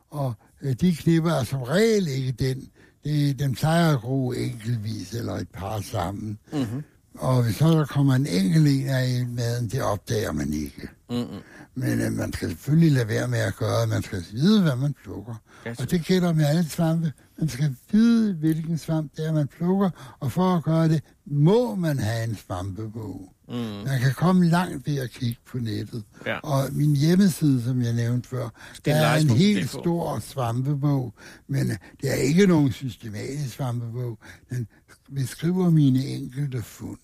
Og 0.09 0.33
øh, 0.61 0.73
de 0.73 0.95
knipper 0.95 1.31
er 1.31 1.43
som 1.43 1.61
regel 1.63 2.07
ikke 2.07 2.31
den. 2.31 2.69
Det, 3.03 3.39
den 3.39 3.55
plejer 3.55 3.93
at 3.93 4.01
gro 4.01 4.31
enkeltvis 4.31 5.13
eller 5.13 5.33
et 5.33 5.49
par 5.49 5.81
sammen. 5.81 6.39
Mm-hmm. 6.53 6.83
Og 7.19 7.43
hvis 7.43 7.55
så 7.55 7.67
der 7.71 7.85
kommer 7.85 8.13
en 8.15 8.27
enkelt 8.27 8.67
en 8.67 8.87
af 8.87 9.25
maden, 9.27 9.67
det 9.69 9.81
opdager 9.81 10.31
man 10.31 10.53
ikke. 10.53 10.89
Mm-hmm. 11.09 11.39
Men 11.75 12.01
øh, 12.01 12.11
man 12.11 12.33
skal 12.33 12.49
selvfølgelig 12.49 12.91
lade 12.91 13.07
være 13.07 13.27
med 13.27 13.39
at 13.39 13.55
gøre, 13.55 13.87
man 13.87 14.03
skal 14.03 14.23
vide, 14.31 14.61
hvad 14.61 14.75
man 14.75 14.95
plukker. 15.03 15.35
Ja, 15.65 15.73
Og 15.79 15.91
det 15.91 16.05
gælder 16.05 16.33
med 16.33 16.45
alle 16.45 16.69
svampe. 16.69 17.13
Man 17.39 17.49
skal 17.49 17.75
vide, 17.91 18.33
hvilken 18.33 18.77
svamp 18.77 19.11
det 19.17 19.27
er, 19.27 19.33
man 19.33 19.47
plukker, 19.47 19.89
og 20.19 20.31
for 20.31 20.55
at 20.55 20.63
gøre 20.63 20.89
det, 20.89 21.03
må 21.25 21.75
man 21.75 21.99
have 21.99 22.23
en 22.23 22.35
svampebog. 22.35 23.33
Mm. 23.49 23.55
Man 23.57 23.99
kan 24.01 24.13
komme 24.13 24.45
langt 24.49 24.87
ved 24.87 24.97
at 24.97 25.11
kigge 25.11 25.37
på 25.45 25.57
nettet. 25.57 26.03
Ja. 26.25 26.37
Og 26.39 26.69
min 26.73 26.95
hjemmeside, 26.95 27.63
som 27.63 27.81
jeg 27.81 27.93
nævnte 27.93 28.29
før, 28.29 28.49
der 28.85 28.95
er 28.95 29.15
en 29.17 29.29
helt 29.29 29.69
stor 29.69 30.19
svampebog, 30.19 31.13
men 31.47 31.71
øh, 31.71 31.77
det 32.01 32.09
er 32.09 32.13
ikke 32.15 32.47
nogen 32.47 32.71
systematisk 32.71 33.55
svampebog. 33.55 34.19
Den 34.49 34.67
beskriver 35.15 35.69
mine 35.69 36.05
enkelte 36.05 36.61
fund. 36.61 36.97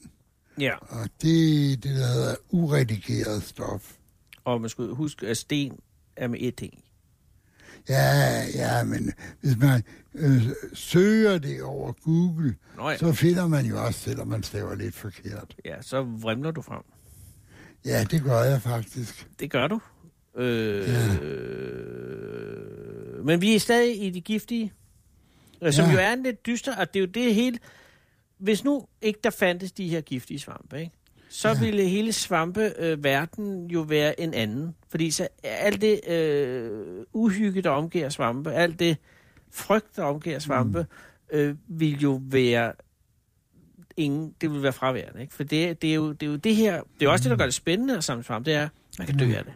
Ja, 0.60 0.74
Og 0.90 1.10
det 1.22 1.72
er 1.74 1.78
det, 1.78 1.84
der 1.84 2.08
hedder 2.14 2.36
uredigeret 2.50 3.44
stof. 3.44 3.94
og 4.46 4.62
man 4.62 4.70
skal 4.70 4.86
huske, 4.86 5.28
at 5.28 5.38
sten 5.38 5.80
er 6.16 6.28
med 6.28 6.40
et 6.42 6.56
ting. 6.56 6.74
Ja, 7.90 8.44
ja, 8.56 8.84
men 8.84 9.14
hvis 9.42 9.58
man 9.58 9.84
øh, 10.16 10.42
søger 10.74 11.38
det 11.38 11.64
over 11.64 11.92
Google, 11.92 12.56
Nå 12.78 12.90
ja. 12.90 12.98
så 12.98 13.14
finder 13.14 13.48
man 13.48 13.66
jo 13.66 13.86
også, 13.86 14.00
selvom 14.00 14.28
man 14.28 14.44
staver 14.44 14.76
lidt 14.76 14.96
forkert. 14.96 15.56
ja, 15.66 15.82
så 15.82 16.02
vrimler 16.02 16.52
du 16.52 16.62
frem. 16.62 16.82
Ja, 17.86 18.04
det 18.12 18.24
gør 18.24 18.40
jeg 18.44 18.62
faktisk. 18.62 19.28
Det 19.40 19.52
gør 19.52 19.68
du. 19.68 19.80
Øh, 20.38 20.88
Ja. 20.90 21.16
øh, 21.96 23.26
men 23.26 23.42
vi 23.42 23.56
er 23.56 23.60
stadig 23.60 24.04
i 24.06 24.10
de 24.10 24.22
giftige, 24.22 24.74
øh, 25.62 25.74
som 25.74 25.86
Ja. 25.86 25.92
jo 25.92 25.98
er 26.00 26.14
en 26.14 26.24
lidt 26.24 26.46
dyster, 26.46 26.76
og 26.78 26.94
det 26.94 27.00
er 27.00 27.02
jo 27.02 27.12
det 27.12 27.36
hele... 27.36 27.58
Hvis 28.38 28.64
nu 28.64 28.86
ikke 29.02 29.20
der 29.24 29.30
fandtes 29.30 29.72
de 29.72 29.88
her 29.90 30.02
giftige 30.02 30.40
svampe, 30.40 30.80
ikke? 30.80 30.92
Så 31.30 31.48
Ja. 31.48 31.60
ville 31.60 31.84
hele 31.84 32.14
svampeverden 32.14 32.86
øh, 32.86 33.04
verden 33.04 33.68
jo 33.68 33.82
være 33.82 34.20
en 34.20 34.34
anden. 34.34 34.76
Fordi 34.90 35.12
så 35.12 35.28
alt 35.44 35.82
det 35.82 36.10
øh, 36.10 36.72
uhygge, 37.14 37.62
der 37.62 37.70
omgiver 37.70 38.10
svampe, 38.10 38.52
alt 38.54 38.80
det 38.80 38.98
frygt, 39.52 39.96
der 39.96 40.04
omgiver 40.04 40.40
svampe, 40.40 40.86
mm. 41.32 41.38
øh, 41.38 41.56
vil 41.68 42.00
jo 42.00 42.22
være 42.24 42.74
ingen, 43.98 44.34
det 44.42 44.52
vil 44.52 44.64
være 44.64 44.74
fraværende. 44.74 45.22
Ikke? 45.22 45.34
For 45.34 45.44
det, 45.44 45.82
det, 45.82 45.90
er 45.90 45.96
jo, 45.96 46.12
det 46.12 46.26
er 46.26 46.32
jo 46.32 46.36
det 46.36 46.56
her, 46.56 46.82
det 47.00 47.06
er 47.06 47.10
også 47.10 47.24
det, 47.24 47.32
der 47.32 47.38
gør 47.38 47.46
det 47.46 47.54
spændende 47.54 47.98
at 47.98 48.04
samle 48.04 48.24
svampe, 48.24 48.50
det 48.50 48.58
er, 48.58 48.70
man 48.98 49.08
kan 49.08 49.18
dø 49.18 49.26
af 49.26 49.44
det. 49.44 49.54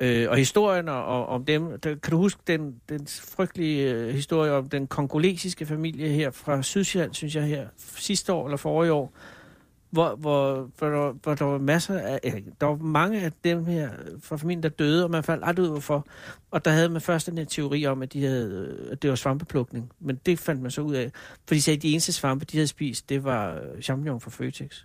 Øh, 0.00 0.30
og 0.30 0.36
historien 0.36 0.88
og, 0.88 1.26
om 1.26 1.44
dem, 1.44 1.80
der, 1.80 1.94
kan 1.94 2.10
du 2.10 2.16
huske 2.16 2.40
den, 2.46 2.74
den 2.88 3.06
frygtelige 3.06 3.92
øh, 3.92 4.14
historie 4.14 4.52
om 4.52 4.68
den 4.68 4.86
kongolesiske 4.86 5.66
familie 5.66 6.08
her 6.08 6.30
fra 6.30 6.62
Sydsjælland, 6.62 7.14
synes 7.14 7.34
jeg 7.36 7.44
her, 7.44 7.68
sidste 7.96 8.32
år 8.32 8.46
eller 8.46 8.56
forrige 8.56 8.92
år, 8.92 9.12
hvor, 9.90 10.16
hvor, 10.16 10.70
hvor, 10.78 10.88
der, 10.88 11.12
hvor 11.22 11.34
der 11.34 11.44
var 11.44 11.58
masser 11.58 11.98
af, 11.98 12.42
der 12.60 12.66
var 12.66 12.76
mange 12.76 13.20
af 13.20 13.32
dem 13.44 13.64
her 13.64 13.90
fra 14.22 14.36
familien, 14.36 14.62
der 14.62 14.68
døde, 14.68 15.04
og 15.04 15.10
man 15.10 15.22
faldt 15.24 15.44
aldrig 15.46 15.64
ud 15.64 15.70
hvorfor. 15.70 16.06
Og 16.50 16.64
der 16.64 16.70
havde 16.70 16.88
man 16.88 17.00
først 17.00 17.26
den 17.26 17.38
her 17.38 17.44
teori 17.44 17.86
om, 17.86 18.02
at, 18.02 18.12
de 18.12 18.24
havde, 18.26 18.76
at 18.90 19.02
det 19.02 19.10
var 19.10 19.16
svampeplukning. 19.16 19.90
Men 20.00 20.18
det 20.26 20.38
fandt 20.38 20.62
man 20.62 20.70
så 20.70 20.80
ud 20.80 20.94
af. 20.94 21.10
For 21.48 21.54
de 21.54 21.62
sagde, 21.62 21.76
at 21.76 21.82
de 21.82 21.92
eneste 21.92 22.12
svampe, 22.12 22.44
de 22.44 22.56
havde 22.56 22.66
spist, 22.68 23.08
det 23.08 23.24
var 23.24 23.58
champignon 23.82 24.20
fra 24.20 24.30
Føtex. 24.30 24.82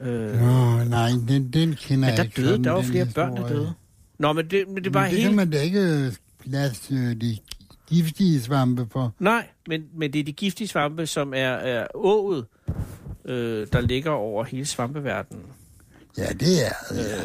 Øh, 0.00 0.40
Nå, 0.40 0.84
nej, 0.84 1.10
den, 1.28 1.52
den 1.52 1.74
kender 1.74 1.96
men 1.96 2.04
jeg 2.08 2.16
der 2.16 2.22
ikke. 2.22 2.36
døde, 2.36 2.48
sådan, 2.48 2.64
der 2.64 2.70
var 2.70 2.82
flere 2.82 3.06
børn, 3.14 3.30
der 3.30 3.36
historie. 3.36 3.54
døde. 3.56 3.72
Nå, 4.18 4.32
men 4.32 4.50
det, 4.50 4.64
men 4.68 4.84
det 4.84 4.94
var 4.94 5.00
Men 5.02 5.10
det 5.10 5.18
helt... 5.18 5.28
kan 5.28 5.36
man 5.36 5.50
da 5.50 5.60
ikke 5.60 6.12
lade 6.44 6.74
øh, 6.92 7.20
de 7.20 7.38
giftige 7.88 8.40
svampe 8.42 8.86
for. 8.92 9.14
Nej, 9.18 9.46
men, 9.68 9.84
men 9.94 10.12
det 10.12 10.18
er 10.20 10.24
de 10.24 10.32
giftige 10.32 10.68
svampe, 10.68 11.06
som 11.06 11.34
er, 11.34 11.48
er 11.48 11.86
ået, 11.94 12.46
øh, 13.26 13.66
der 13.72 13.80
ligger 13.80 14.10
over 14.10 14.44
hele 14.44 14.66
svampeverdenen. 14.66 15.42
Ja, 16.18 16.26
det 16.32 16.66
er 16.66 16.72
det. 16.90 16.96
Ja. 16.96 17.20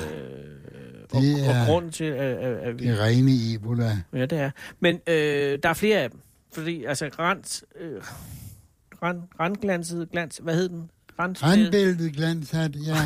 Og, 1.14 1.22
Det 1.22 1.46
er- 1.48 1.60
og 1.62 1.66
grunden 1.66 1.92
til, 1.92 2.04
at, 2.04 2.38
at, 2.38 2.58
at 2.58 2.80
vi... 2.80 2.88
Det 2.88 3.00
rene 3.00 3.32
Ebola. 3.54 3.98
Ja, 4.14 4.26
det 4.26 4.40
er. 4.40 4.52
Men 4.80 4.96
øh, 5.08 5.60
der 5.64 5.70
er 5.70 5.74
flere 5.74 5.98
af 6.00 6.10
dem. 6.12 6.20
Fordi, 6.54 6.84
altså, 6.84 7.10
rand, 7.20 7.64
øh, 7.82 8.02
rand, 9.04 9.22
randglanset 9.40 10.12
glans... 10.12 10.40
Hvad 10.44 10.56
hed 10.56 10.70
den? 10.70 10.90
Rand, 11.20 11.44
Randbæltet 11.44 12.14
glanshat, 12.14 12.76
ja. 12.76 12.98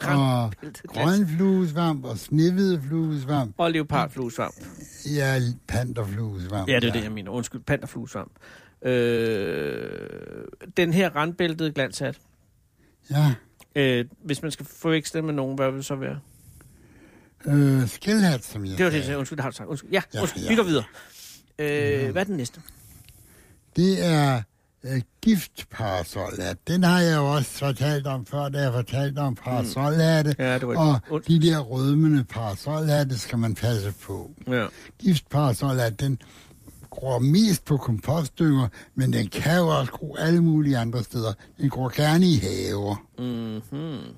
og 0.14 0.52
grønfluesvamp 0.86 2.04
og 2.04 2.18
snehvid 2.18 2.78
fluesvamp. 2.88 3.54
Og 3.58 3.70
leopardfluesvamp. 3.72 4.54
Ja, 5.14 5.40
panterfluesvamp. 5.68 6.68
Ja, 6.68 6.76
det 6.80 6.88
er 6.88 6.92
det, 6.92 7.02
jeg 7.02 7.12
mener. 7.12 7.30
Undskyld, 7.30 7.60
panterfluesvamp. 7.60 8.32
Øh, 8.82 10.44
den 10.76 10.92
her 10.92 11.16
randbæltede 11.16 11.72
glanshat. 11.72 12.18
Ja, 13.10 13.34
Øh, 13.74 14.04
hvis 14.24 14.42
man 14.42 14.50
skal 14.50 14.66
forveksle 14.66 15.22
med 15.22 15.34
nogen, 15.34 15.56
hvad 15.56 15.70
vil 15.70 15.76
det 15.76 15.84
så 15.86 15.94
være? 15.94 16.18
øh, 17.46 17.88
skældhat, 17.88 18.44
som 18.44 18.64
jeg 18.66 18.78
Det 18.78 18.84
var 18.84 18.90
det, 18.90 18.96
jeg 18.96 19.04
sagde. 19.04 19.18
Undskyld, 19.18 19.36
det 19.36 19.42
har 19.42 19.50
du 19.50 19.56
sagt. 19.56 19.68
Undskyld. 19.68 19.90
Ja, 19.90 20.02
Ja, 20.14 20.20
undskyld. 20.20 20.42
ja. 20.42 20.48
Vi 20.48 20.54
går 20.56 20.62
videre. 20.62 20.84
Øh, 21.58 22.10
hvad 22.12 22.22
er 22.22 22.26
den 22.26 22.36
næste? 22.36 22.60
Det 23.76 24.04
er 24.06 24.42
øh, 24.84 25.00
giftparasolhat. 25.22 26.56
Den 26.68 26.82
har 26.82 27.00
jeg 27.00 27.16
jo 27.16 27.32
også 27.34 27.50
fortalt 27.50 28.06
om 28.06 28.26
før, 28.26 28.48
da 28.48 28.58
jeg 28.60 28.72
fortalte 28.72 29.18
om 29.18 29.34
parasolhatte. 29.34 30.34
Ja, 30.38 30.54
det 30.58 30.68
var 30.68 30.76
Og 30.76 31.00
ondt. 31.10 31.28
de 31.28 31.42
der 31.42 31.58
rødmende 31.58 32.24
parasolhatte 32.24 33.18
skal 33.18 33.38
man 33.38 33.54
passe 33.54 33.92
på. 34.02 34.30
Ja. 34.46 34.66
Giftparasolhat, 34.98 36.00
den 36.00 36.18
gror 37.00 37.18
mest 37.18 37.64
på 37.64 37.76
kompostdynger, 37.76 38.68
men 38.94 39.12
den 39.12 39.28
kan 39.28 39.56
jo 39.58 39.68
også 39.78 39.92
gro 39.92 40.16
alle 40.16 40.40
mulige 40.42 40.78
andre 40.78 41.02
steder. 41.04 41.32
Den 41.60 41.70
gror 41.70 41.92
gerne 41.96 42.26
i 42.26 42.34
haver. 42.36 43.06
Mm-hmm. 43.18 44.14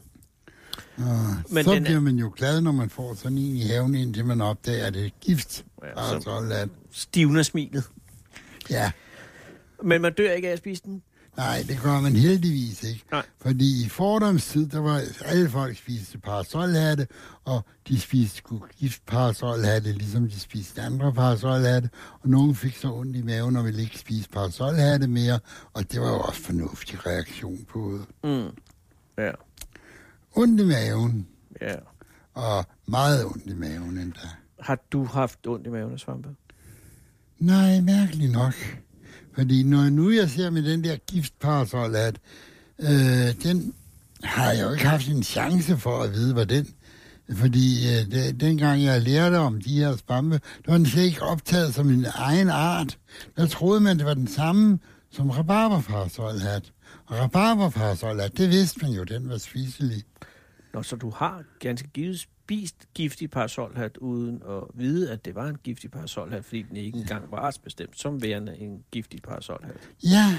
Og 0.97 1.35
Men 1.51 1.65
så 1.65 1.75
den 1.75 1.83
bliver 1.85 2.01
man 2.01 2.17
jo 2.17 2.33
glad, 2.37 2.61
når 2.61 2.73
man 2.73 2.91
får 2.91 3.15
sådan 3.15 3.39
en 3.39 3.57
i 3.57 3.61
haven, 3.63 3.95
indtil 3.95 4.25
man 4.25 4.41
opdager, 4.41 4.87
at 4.87 4.95
det 4.95 5.05
er 5.07 5.11
gift. 5.21 5.65
Ja, 5.83 5.89
så- 5.89 5.95
Parasolhat. 5.95 6.69
Stivner 6.93 7.43
smilet. 7.43 7.85
Ja, 8.71 8.91
Men 9.83 10.03
man 10.03 10.13
dør 10.15 10.33
ikke 10.33 10.49
af 10.49 10.53
at 10.53 10.59
spise 10.59 10.83
den. 10.85 11.03
Nej, 11.37 11.65
det 11.69 11.81
gør 11.83 12.01
man 12.01 12.17
heldigvis 12.17 12.83
ikke. 12.83 13.05
Nej. 13.13 13.27
Fordi 13.41 13.85
i 13.85 13.89
fordomstid, 13.89 14.67
der 14.69 14.79
var 14.81 15.03
alle 15.25 15.51
folk 15.51 15.77
spiste 15.79 16.19
parasolhatte, 16.19 17.07
og 17.45 17.65
de 17.89 18.01
spiste 18.01 18.43
gift 18.79 19.07
parasolhatte, 19.07 19.93
ligesom 19.93 20.29
de 20.29 20.41
spiste 20.41 20.83
andre 20.83 21.13
parasolhatte, 21.13 21.91
og 22.21 22.29
nogen 22.29 22.55
fik 22.55 22.77
så 22.77 22.93
ondt 22.93 23.17
i 23.17 23.23
maven 23.23 23.57
og 23.57 23.65
ville 23.65 23.83
ikke 23.83 23.99
spise 23.99 24.29
parasolhatte 24.29 25.07
mere, 25.07 25.39
og 25.73 25.93
det 25.93 26.01
var 26.01 26.09
jo 26.09 26.21
også 26.21 26.41
fornuftig 26.43 27.07
reaktion 27.07 27.65
på 27.69 27.99
det. 27.99 28.31
Mm. 28.31 28.49
Ja, 29.19 29.31
Ondt 30.37 30.61
i 30.61 30.65
maven, 30.65 31.27
ja. 31.61 31.75
og 32.35 32.65
meget 32.87 33.25
ondt 33.25 33.47
i 33.47 33.55
maven 33.55 33.99
endda. 33.99 34.29
Har 34.61 34.79
du 34.93 35.05
haft 35.05 35.47
ondt 35.47 35.67
i 35.67 35.71
maven, 35.71 35.99
Svampe? 35.99 36.29
Nej, 37.39 37.81
mærkeligt 37.81 38.33
nok. 38.33 38.55
Fordi 39.35 39.63
når 39.63 39.89
nu 39.89 40.11
jeg 40.11 40.31
ser 40.31 40.51
med 40.51 40.63
den 40.63 40.85
der 40.85 40.97
giftparasol, 40.97 41.97
at 41.97 42.17
øh, 42.81 43.35
den 43.43 43.75
har 44.25 44.53
jeg 44.53 44.63
jo 44.63 44.73
ikke 44.73 44.87
haft 44.87 45.09
en 45.09 45.23
chance 45.23 45.77
for 45.77 46.03
at 46.03 46.13
vide, 46.13 46.35
hvad 46.35 46.47
den... 46.47 46.69
Fordi 47.35 47.87
øh, 47.89 48.11
det, 48.11 48.41
dengang 48.41 48.83
jeg 48.83 49.03
lærte 49.03 49.39
om 49.39 49.61
de 49.61 49.79
her 49.79 49.97
svampe, 49.97 50.41
der 50.65 50.71
var 50.71 50.77
den 50.77 50.87
slet 50.87 51.03
ikke 51.03 51.23
optaget 51.23 51.75
som 51.75 51.91
en 51.91 52.07
egen 52.15 52.49
art. 52.49 52.99
Der 53.37 53.47
troede 53.47 53.81
man, 53.81 53.99
det 53.99 54.07
var 54.07 54.15
den 54.15 54.29
samme 54.29 54.79
som 55.13 55.31
rabarberparasolhat. 55.31 56.73
Og 57.07 57.19
rabarberparasolhat, 57.19 58.39
det 58.39 58.49
vidste 58.49 58.79
man 58.83 58.91
jo, 58.91 59.05
den 59.05 59.29
var 59.29 59.39
spiselig. 59.39 60.03
Nå, 60.75 60.83
så 60.83 60.97
du 60.97 61.11
har 61.11 61.43
ganske 61.59 61.89
givet 61.89 62.21
spist 62.21 62.77
giftig 62.95 63.31
parasolhat, 63.31 63.97
uden 63.97 64.43
at 64.49 64.63
vide, 64.75 65.13
at 65.13 65.25
det 65.25 65.35
var 65.35 65.47
en 65.47 65.59
giftig 65.65 65.91
parasolhat, 65.91 66.45
fordi 66.45 66.63
den 66.63 66.77
ikke 66.77 66.99
engang 66.99 67.31
var 67.31 67.39
artsbestemt 67.39 68.01
som 68.01 68.23
værende 68.23 68.57
en 68.59 68.85
giftig 68.91 69.23
parasolhat. 69.23 69.77
Ja, 70.05 70.39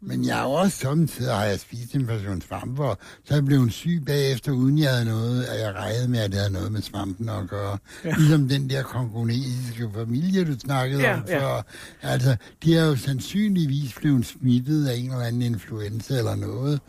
men 0.00 0.26
jeg 0.26 0.36
har 0.36 0.44
også 0.44 0.76
samtidig 0.76 1.34
har 1.34 1.44
jeg 1.44 1.60
spist 1.60 1.94
en 1.94 2.06
portion 2.06 2.40
svampe, 2.40 2.84
og 2.84 2.98
så 3.24 3.34
jeg 3.34 3.44
blevet 3.44 3.72
syg 3.72 4.02
bagefter, 4.06 4.52
uden 4.52 4.78
jeg 4.78 4.90
havde 4.90 5.04
noget, 5.04 5.44
at 5.44 5.60
jeg 5.60 5.74
regnede 5.74 6.08
med, 6.08 6.18
at 6.18 6.30
det 6.30 6.38
havde 6.38 6.52
noget 6.52 6.72
med 6.72 6.82
svampen 6.82 7.28
at 7.28 7.48
gøre. 7.48 7.78
Ja. 8.04 8.14
Ligesom 8.18 8.48
den 8.48 8.70
der 8.70 8.82
kongolesiske 8.82 9.90
familie, 9.94 10.44
du 10.44 10.58
snakkede 10.58 11.02
Ja, 11.02 11.16
om 11.16 11.24
ja. 11.28 11.40
før. 11.40 11.62
Altså, 12.02 12.36
de 12.64 12.76
er 12.76 12.84
jo 12.84 12.96
sandsynligvis 12.96 13.94
blevet 13.94 14.26
smittet 14.26 14.88
af 14.88 14.96
en 14.96 15.04
eller 15.10 15.24
anden 15.24 15.42
influenza 15.42 16.18
eller 16.18 16.36
noget, 16.36 16.80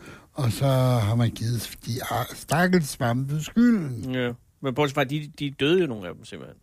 og 0.44 0.52
så 0.52 0.66
har 1.06 1.14
man 1.14 1.30
givet 1.30 1.78
de 1.86 1.92
stakkels 2.34 2.88
svampe 2.88 3.40
skylden. 3.42 4.14
Ja. 4.14 4.32
Men 4.60 4.74
bortset 4.74 4.94
fra, 4.94 5.04
de, 5.04 5.30
de 5.38 5.50
døde 5.50 5.80
jo 5.80 5.86
nogle 5.86 6.08
af 6.08 6.14
dem 6.14 6.24
simpelthen. 6.24 6.58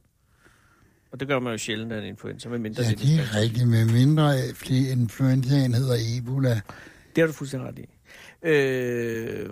Og 1.11 1.19
det 1.19 1.27
gør 1.27 1.39
man 1.39 1.51
jo 1.51 1.57
sjældent 1.57 1.91
af 1.93 1.97
en 1.97 2.03
influenza, 2.05 2.49
med 2.49 2.59
mindre 2.59 2.83
Ja, 2.83 2.89
det, 2.89 3.19
er 3.19 3.35
rigtigt, 3.35 3.67
med 3.67 3.85
mindre 3.85 4.33
flere 4.55 4.91
influenzaen 4.91 5.73
hedder 5.73 5.95
Ebola. 6.17 6.61
Det 7.15 7.21
har 7.21 7.27
du 7.27 7.33
fuldstændig 7.33 7.69
ret 7.69 7.79
i. 7.79 7.85
Øh, 8.47 9.49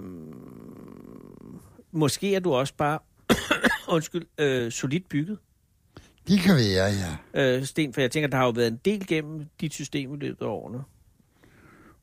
måske 1.91 2.35
er 2.35 2.39
du 2.39 2.53
også 2.53 2.73
bare, 2.77 2.99
undskyld, 3.95 4.25
øh, 4.37 4.71
solidt 4.71 5.09
bygget, 5.09 5.37
Det 6.27 6.39
kan 6.39 6.55
være, 6.55 6.93
ja. 7.33 7.57
øh, 7.57 7.65
Sten, 7.65 7.93
for 7.93 8.01
jeg 8.01 8.11
tænker, 8.11 8.27
der 8.27 8.37
har 8.37 8.45
jo 8.45 8.51
været 8.51 8.67
en 8.67 8.79
del 8.85 9.07
gennem 9.07 9.45
dit 9.61 9.73
system 9.73 10.13
i 10.13 10.17
løbet 10.17 10.45
af 10.45 10.49
årene. 10.49 10.83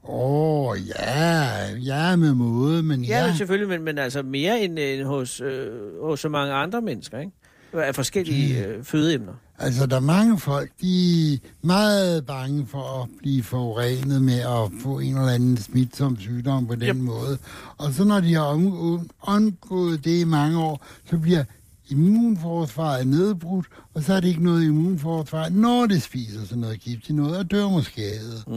Åh, 0.08 0.66
oh, 0.68 0.78
ja, 0.88 1.68
ja 1.74 2.16
med 2.16 2.34
måde, 2.34 2.82
men 2.82 3.04
Ja, 3.04 3.24
ja. 3.26 3.34
selvfølgelig, 3.36 3.68
men, 3.68 3.82
men 3.84 3.98
altså 3.98 4.22
mere 4.22 4.60
end, 4.62 4.78
end 4.78 5.02
hos, 5.02 5.40
øh, 5.40 5.68
hos 6.02 6.20
så 6.20 6.28
mange 6.28 6.52
andre 6.54 6.80
mennesker, 6.80 7.18
ikke? 7.18 7.32
Af 7.74 7.94
forskellige 7.94 8.66
øh, 8.66 8.84
fødeemner. 8.84 9.32
Altså, 9.58 9.86
der 9.86 9.96
er 9.96 10.00
mange 10.00 10.38
folk, 10.38 10.70
de 10.80 11.34
er 11.34 11.38
meget 11.62 12.26
bange 12.26 12.66
for 12.66 13.02
at 13.02 13.08
blive 13.18 13.42
forurenet 13.42 14.22
med 14.22 14.38
at 14.40 14.70
få 14.82 14.98
en 14.98 15.16
eller 15.16 15.28
anden 15.32 15.56
smitsom 15.56 16.20
sygdom 16.20 16.66
på 16.66 16.74
den 16.74 16.88
Yep. 16.88 16.96
måde. 16.96 17.38
Og 17.78 17.92
så 17.92 18.04
når 18.04 18.20
de 18.20 18.34
har 18.34 18.48
undgået 19.28 20.04
det 20.04 20.20
i 20.20 20.24
mange 20.24 20.58
år, 20.58 20.84
så 21.10 21.18
bliver 21.18 21.44
immunforsvaret 21.88 23.06
nedbrudt, 23.06 23.66
og 23.94 24.02
så 24.02 24.14
er 24.14 24.20
det 24.20 24.28
ikke 24.28 24.44
noget 24.44 24.64
immunforsvar, 24.64 25.48
når 25.48 25.86
det 25.86 26.02
spiser 26.02 26.40
sådan 26.44 26.58
noget 26.58 26.80
giftigt 26.80 27.16
noget, 27.16 27.36
og 27.38 27.50
dør 27.50 27.68
måske. 27.68 28.02
Mm. 28.46 28.54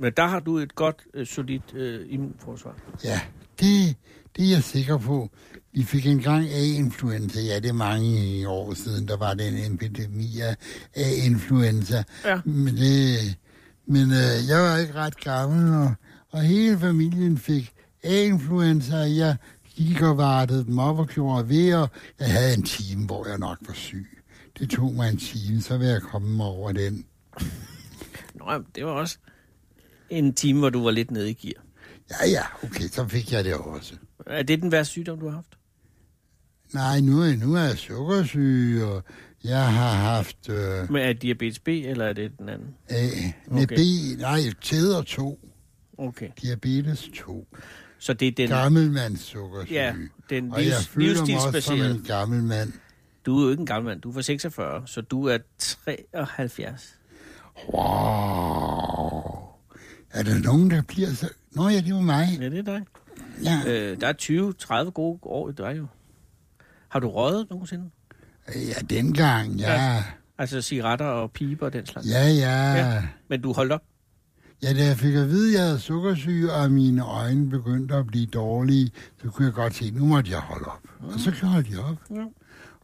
Men 0.00 0.12
der 0.16 0.26
har 0.26 0.40
du 0.40 0.58
et 0.58 0.74
godt, 0.74 1.02
øh, 1.14 1.26
solidt 1.26 1.74
øh, 1.74 2.06
immunforsvar. 2.08 2.76
Ja, 3.04 3.20
det, 3.60 3.96
det 4.36 4.44
er 4.44 4.50
jeg 4.50 4.62
sikker 4.62 4.98
på. 4.98 5.30
Vi 5.72 5.82
fik 5.82 6.06
engang 6.06 6.48
A-influenza, 6.48 7.40
ja, 7.40 7.56
det 7.60 7.68
er 7.68 7.72
mange 7.72 8.48
år 8.48 8.74
siden, 8.74 9.08
der 9.08 9.16
var 9.16 9.34
den 9.34 9.72
epidemi 9.72 10.40
af 10.40 10.56
A-influenza. 10.94 12.04
Ja. 12.24 12.40
Men, 12.44 12.76
det, 12.76 13.18
men 13.86 14.02
øh, 14.02 14.48
jeg 14.48 14.62
var 14.62 14.76
ikke 14.76 14.94
ret 14.94 15.20
gammel, 15.20 15.74
og, 15.74 15.94
og 16.30 16.42
hele 16.42 16.78
familien 16.78 17.38
fik 17.38 17.72
A-influenza, 18.02 19.00
og 19.00 19.16
jeg 19.16 19.36
gik 19.76 20.02
og 20.02 20.16
vartede 20.16 20.64
dem 20.64 20.78
op 20.78 20.98
og 20.98 21.08
gjorde 21.08 21.48
ved, 21.48 21.74
og 21.74 21.90
jeg 22.20 22.32
havde 22.32 22.54
en 22.54 22.62
time, 22.62 23.06
hvor 23.06 23.28
jeg 23.28 23.38
nok 23.38 23.58
var 23.60 23.74
syg. 23.74 24.22
Det 24.58 24.70
tog 24.70 24.94
mig 24.94 25.08
en 25.08 25.16
time, 25.16 25.60
så 25.60 25.78
vil 25.78 25.86
jeg 25.86 26.02
komme 26.02 26.44
over 26.44 26.72
den. 26.72 27.04
Nå, 28.34 28.62
det 28.74 28.84
var 28.84 28.90
også 28.90 29.18
en 30.10 30.34
time, 30.34 30.58
hvor 30.58 30.70
du 30.70 30.84
var 30.84 30.90
lidt 30.90 31.10
nede 31.10 31.30
i 31.30 31.34
gear. 31.34 31.62
Ja, 32.10 32.30
ja, 32.30 32.42
okay, 32.64 32.88
så 32.88 33.08
fik 33.08 33.32
jeg 33.32 33.44
det 33.44 33.54
også. 33.54 33.94
Er 34.26 34.42
det 34.42 34.62
den 34.62 34.72
værste 34.72 34.90
sygdom, 34.92 35.18
du 35.20 35.26
har 35.28 35.34
haft? 35.34 35.58
Nej, 36.74 37.00
nu 37.00 37.20
er, 37.22 37.36
nu 37.36 37.54
er 37.54 37.60
jeg 37.60 37.78
sukkersyg, 37.78 38.80
og 38.82 39.02
jeg 39.44 39.72
har 39.72 39.92
haft 39.94 40.48
øh, 40.48 40.92
Men 40.92 41.02
er 41.02 41.12
det 41.12 41.22
diabetes 41.22 41.58
B, 41.58 41.68
eller 41.68 42.04
er 42.04 42.12
det 42.12 42.38
den 42.38 42.48
anden? 42.48 42.74
A, 42.88 43.06
med 43.50 43.62
Okay. 43.62 43.76
B, 43.76 43.80
nej, 44.20 44.40
tæder 44.62 45.02
2, 45.02 45.40
Okay. 45.98 46.28
diabetes 46.42 47.10
2, 47.14 47.46
Så 47.98 48.12
det 48.12 48.28
er 48.28 48.32
den, 48.32 48.48
gammelmands 48.48 49.20
sukkersyg. 49.20 49.72
ja, 49.72 49.94
den 50.30 50.50
og 50.52 50.58
jeg 50.58 50.64
livs, 50.66 50.86
føler 50.88 51.26
mig 51.26 51.46
også 51.46 51.60
som 51.60 51.80
en 51.82 52.02
gammel 52.06 52.42
mand. 52.42 52.72
Du 53.26 53.38
er 53.40 53.44
jo 53.44 53.50
ikke 53.50 53.60
en 53.60 53.66
gammel 53.66 53.90
mand. 53.90 54.00
Du 54.00 54.08
er 54.08 54.14
fra 54.14 54.22
46, 54.22 54.82
så 54.86 55.00
du 55.00 55.24
er 55.24 55.38
73. 55.58 56.96
Wow. 57.72 59.35
Er 60.10 60.22
der 60.22 60.38
nogen, 60.38 60.70
der 60.70 60.82
bliver 60.82 61.08
så... 61.08 61.28
Nå 61.52 61.68
ja, 61.68 61.80
det 61.80 61.94
var 61.94 62.00
mig. 62.00 62.38
Ja, 62.40 62.48
det 62.48 62.58
er 62.58 62.62
dig. 62.62 62.82
Ja, 63.44 63.60
Øh, 63.66 64.00
der 64.00 64.06
er 64.06 64.82
20-30 64.86 64.90
gode 64.90 65.18
år 65.22 65.48
i 65.50 65.52
dig 65.52 65.74
jo. 65.78 65.86
Har 66.88 67.00
du 67.00 67.08
røget 67.10 67.46
nogensinde? 67.50 67.90
ja 68.54 68.80
dengang, 68.90 69.52
ja. 69.54 69.72
Ja. 69.94 70.04
Altså 70.38 70.62
cigaretter 70.62 71.06
og 71.06 71.30
piber 71.32 71.66
og 71.66 71.72
den 71.72 71.86
slags? 71.86 72.08
Ja, 72.08 72.28
ja. 72.28 72.72
Ja. 72.72 73.02
Men 73.28 73.42
du 73.42 73.52
holdt 73.52 73.72
op? 73.72 73.82
Ja, 74.62 74.72
da 74.72 74.84
jeg 74.84 74.96
fik 74.96 75.14
at 75.14 75.28
vide, 75.28 75.48
at 75.48 75.54
jeg 75.58 75.66
havde 75.66 75.78
sukkersyge, 75.80 76.52
og 76.52 76.70
mine 76.70 77.04
øjne 77.04 77.50
begyndte 77.50 77.94
at 77.94 78.06
blive 78.06 78.26
dårlige, 78.26 78.90
så 79.22 79.28
kunne 79.30 79.44
jeg 79.46 79.54
godt 79.54 79.74
se, 79.74 79.84
at 79.84 79.94
nu 79.94 80.04
måtte 80.06 80.30
jeg 80.30 80.40
holde 80.40 80.64
op. 80.64 80.80
Og 81.00 81.20
så 81.20 81.30
holdt 81.46 81.70
jeg 81.70 81.78
op. 81.78 81.96
Ja. 82.10 82.24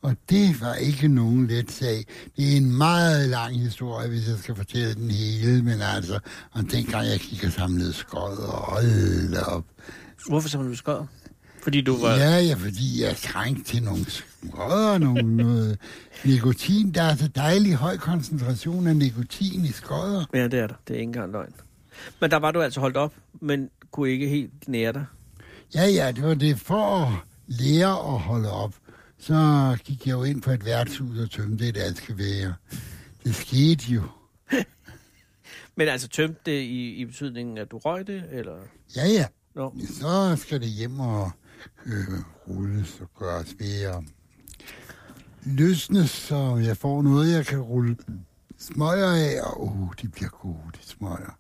Og 0.03 0.17
det 0.31 0.61
var 0.61 0.75
ikke 0.75 1.09
nogen 1.09 1.47
let 1.47 1.73
sag. 1.73 2.05
Det 2.37 2.53
er 2.53 2.57
en 2.57 2.77
meget 2.77 3.29
lang 3.29 3.61
historie, 3.61 4.09
hvis 4.09 4.29
jeg 4.29 4.39
skal 4.39 4.57
fortælle 4.57 4.95
den 4.95 5.11
hele, 5.11 5.63
men 5.63 5.81
altså, 5.81 6.19
og 6.51 6.63
dengang 6.71 7.07
jeg 7.07 7.21
gik 7.21 7.45
og 7.45 7.53
samlede 7.53 7.93
skod 7.93 8.37
og 8.37 8.59
holdt 8.59 9.39
op. 9.39 9.65
Hvorfor 10.29 10.49
så 10.49 10.63
du 10.63 10.77
skød? 10.77 11.05
Fordi 11.63 11.81
du 11.81 11.97
var... 12.01 12.15
Ja, 12.15 12.39
ja, 12.39 12.55
fordi 12.55 13.03
jeg 13.03 13.17
trængte 13.17 13.65
til 13.65 13.83
nogle 13.83 14.05
skodder, 14.11 14.99
nogle, 14.99 15.37
noget 15.37 15.79
nikotin. 16.25 16.91
Der 16.91 17.03
er 17.03 17.17
så 17.17 17.29
dejlig 17.29 17.75
høj 17.75 17.97
koncentration 17.97 18.87
af 18.87 18.97
nikotin 18.97 19.65
i 19.65 19.73
skodder. 19.73 20.25
Ja, 20.35 20.45
det 20.45 20.55
er 20.55 20.67
der. 20.67 20.75
Det 20.89 20.95
er 20.97 21.01
ikke 21.01 21.03
engang 21.03 21.33
løgn. 21.33 21.53
Men 22.21 22.31
der 22.31 22.37
var 22.37 22.51
du 22.51 22.61
altså 22.61 22.81
holdt 22.81 22.97
op, 22.97 23.13
men 23.41 23.71
kunne 23.91 24.11
ikke 24.11 24.29
helt 24.29 24.69
nære 24.69 24.93
dig. 24.93 25.05
Ja, 25.75 25.87
ja, 25.87 26.13
det 26.13 26.25
var 26.25 26.35
det 26.35 26.59
for 26.59 27.03
at 27.03 27.13
lære 27.47 28.15
at 28.15 28.21
holde 28.21 28.53
op. 28.53 28.75
Så 29.23 29.79
gik 29.85 30.07
jeg 30.07 30.13
jo 30.13 30.23
ind 30.23 30.43
på 30.43 30.51
et 30.51 30.65
værtshus 30.65 31.19
og 31.19 31.31
tømte 31.31 31.69
et 31.69 31.77
askevær. 31.77 32.53
Det 33.25 33.35
skete 33.35 33.85
jo. 33.85 34.03
Men 35.77 35.89
altså 35.89 36.09
tømte 36.09 36.41
det 36.47 36.61
i, 36.61 36.95
i 36.95 37.05
betydningen, 37.05 37.59
at 37.59 37.71
du 37.71 37.79
røg 37.79 38.07
det, 38.07 38.25
eller... 38.31 38.57
Ja, 38.97 39.07
ja. 39.07 39.27
Nå. 39.55 39.75
Så 39.89 40.37
skal 40.37 40.61
det 40.61 40.69
hjem 40.69 41.01
og 41.01 41.31
øh, 41.87 42.19
rulles 42.49 43.01
og 43.01 43.11
gøres 43.19 43.55
ved 43.59 43.87
og 43.87 44.05
løsnes, 45.43 46.11
så 46.11 46.57
jeg 46.57 46.77
får 46.77 47.03
noget, 47.03 47.33
jeg 47.33 47.47
kan 47.47 47.61
rulle 47.61 47.97
smøger 48.59 49.11
af, 49.11 49.43
og 49.43 49.63
uh, 49.63 49.93
de 50.03 50.09
bliver 50.09 50.31
gode, 50.31 50.73
de 50.73 50.87
smøger. 50.87 51.39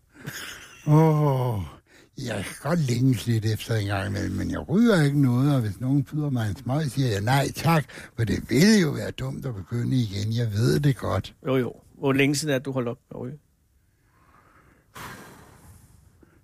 Åh, 0.86 1.54
oh, 1.54 1.62
jeg 2.18 2.44
kan 2.44 2.54
godt 2.70 2.80
længes 2.80 3.26
lidt 3.26 3.44
efter 3.44 3.74
en 3.74 3.86
gang 3.86 4.08
imellem, 4.08 4.36
men 4.36 4.50
jeg 4.50 4.68
ryger 4.68 5.02
ikke 5.02 5.20
noget, 5.22 5.54
og 5.54 5.60
hvis 5.60 5.80
nogen 5.80 6.04
byder 6.04 6.30
mig 6.30 6.50
en 6.50 6.56
smøg, 6.56 6.90
siger 6.90 7.08
jeg 7.08 7.20
nej 7.20 7.50
tak, 7.54 7.84
for 8.16 8.24
det 8.24 8.50
ville 8.50 8.80
jo 8.80 8.90
være 8.90 9.10
dumt 9.10 9.46
at 9.46 9.54
begynde 9.54 9.96
igen, 9.96 10.32
jeg 10.36 10.52
ved 10.52 10.80
det 10.80 10.96
godt. 10.96 11.34
Jo, 11.46 11.56
jo. 11.56 11.72
Hvor 11.98 12.12
længe 12.12 12.34
siden 12.34 12.54
er 12.54 12.58
det, 12.58 12.64
du 12.64 12.72
holdt 12.72 12.88
op 12.88 12.98
med 13.10 13.16
at 13.16 13.20
ryge? 13.20 13.38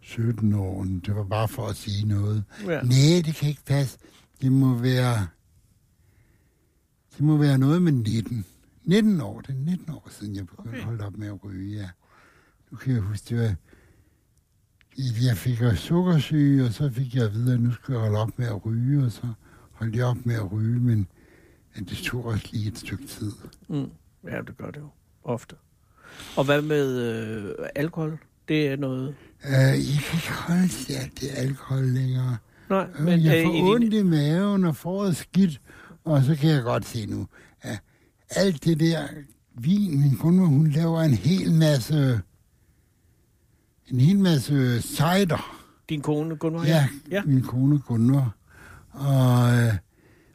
17 0.01 0.55
år, 0.55 0.85
det 0.85 1.15
var 1.17 1.25
bare 1.25 1.49
for 1.49 1.67
at 1.67 1.77
sige 1.77 2.09
noget. 2.09 2.45
Ja. 2.67 2.81
Nej, 2.83 3.23
det 3.25 3.35
kan 3.35 3.49
ikke 3.49 3.65
passe. 3.67 3.99
Det 4.43 4.53
må 4.53 4.75
være... 4.75 5.27
Det 7.17 7.21
må 7.27 7.37
være 7.37 7.59
noget 7.59 7.83
med 7.83 7.93
19. 7.93 8.45
19 8.85 9.21
år. 9.21 9.41
Det 9.41 9.51
er 9.51 9.59
19 9.59 9.91
år 9.95 10.09
siden, 10.11 10.35
jeg 10.37 10.47
begyndte 10.47 10.69
Okay. 10.69 10.79
at 10.79 10.85
holde 10.85 11.05
op 11.07 11.17
med 11.17 11.29
at 11.29 11.45
ryge, 11.45 11.77
ja. 11.81 11.89
Nu 12.71 12.77
kan 12.79 12.93
jeg 12.95 13.03
huske, 13.03 13.25
det 13.29 13.39
var... 13.43 13.55
jeg 14.99 15.37
fik 15.37 15.59
sukkersyge, 15.75 16.65
og 16.65 16.73
så 16.73 16.91
fik 16.91 17.15
jeg 17.15 17.25
at 17.25 17.35
vide, 17.35 17.55
at 17.55 17.61
nu 17.61 17.73
skulle 17.73 17.99
jeg 17.99 18.09
holde 18.09 18.23
op 18.23 18.39
med 18.39 18.47
at 18.47 18.67
ryge, 18.67 19.05
og 19.05 19.13
så 19.13 19.27
holdt 19.73 19.97
jeg 19.97 20.05
op 20.05 20.27
med 20.27 20.35
at 20.35 20.53
ryge, 20.53 20.81
men 20.81 21.09
men 21.79 21.85
det 21.85 21.99
tog 21.99 22.25
også 22.25 22.49
lige 22.53 22.69
et 22.69 22.79
stykke 22.79 23.07
tid. 23.07 23.33
Mm. 23.69 23.91
Ja, 24.25 24.37
det 24.47 24.57
gør 24.57 24.71
det 24.71 24.81
jo. 24.81 24.89
Ofte. 25.25 25.57
Og 26.37 26.45
hvad 26.45 26.63
med 26.63 26.99
øh, 26.99 27.55
alkohol? 27.75 28.19
Det 28.49 28.67
er 28.67 28.77
noget... 28.77 29.09
Uh, 29.45 29.51
jeg 29.51 30.01
kan 30.05 30.19
ikke 30.19 30.33
holde 30.33 30.99
alt 31.01 31.21
det 31.21 31.29
alkohol 31.37 31.85
længere. 31.85 32.37
Nej, 32.71 32.87
Men, 32.97 33.05
men 33.05 33.25
jeg 33.25 33.39
øh, 33.39 33.45
får 33.47 33.55
i 33.55 33.61
ondt 33.61 33.95
i 33.95 34.03
maven 34.03 34.65
og 34.65 34.77
får 34.77 35.11
skidt, 35.11 35.61
og 36.05 36.23
så 36.23 36.35
kan 36.35 36.51
jeg 36.51 36.63
godt 36.63 36.85
se 36.85 37.07
nu, 37.07 37.27
at 37.61 37.79
alt 38.31 38.65
det 38.65 38.81
der 38.81 39.09
vin, 39.55 40.01
min 40.01 40.17
kone, 40.17 40.47
hun 40.47 40.71
laver 40.71 41.01
en 41.01 41.15
hel 41.15 41.53
masse, 41.53 42.21
en 43.91 44.01
hel 44.01 44.19
masse 44.19 44.83
cider. 44.83 45.55
din 45.89 46.01
kone, 46.01 46.37
Gunvar? 46.37 46.65
Ja, 46.65 46.89
ja. 47.11 47.23
min 47.25 47.43
kone 47.43 47.79
Gunvar. 47.79 48.35
Og, 48.93 49.57
øh, 49.59 49.75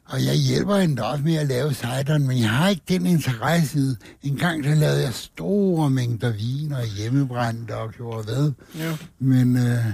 og 0.04 0.24
jeg 0.24 0.34
hjælper 0.34 0.76
hende 0.76 1.04
også 1.04 1.24
med 1.24 1.34
at 1.34 1.46
lave 1.46 1.74
cideren, 1.74 2.26
men 2.26 2.38
jeg 2.40 2.50
har 2.50 2.68
ikke 2.68 2.82
den 2.88 3.06
interesse 3.06 3.78
i. 4.22 4.28
En 4.28 4.36
gang 4.36 4.64
der 4.64 4.74
lavede 4.74 5.02
jeg 5.02 5.14
store 5.14 5.90
mængder 5.90 6.32
vin 6.32 6.72
og 6.72 6.86
hjemmebrændte 6.86 7.76
og 7.76 7.92
gjorde 7.92 8.24
hvad. 8.24 8.52
ja. 8.78 8.96
Men 9.18 9.56
øh, 9.56 9.84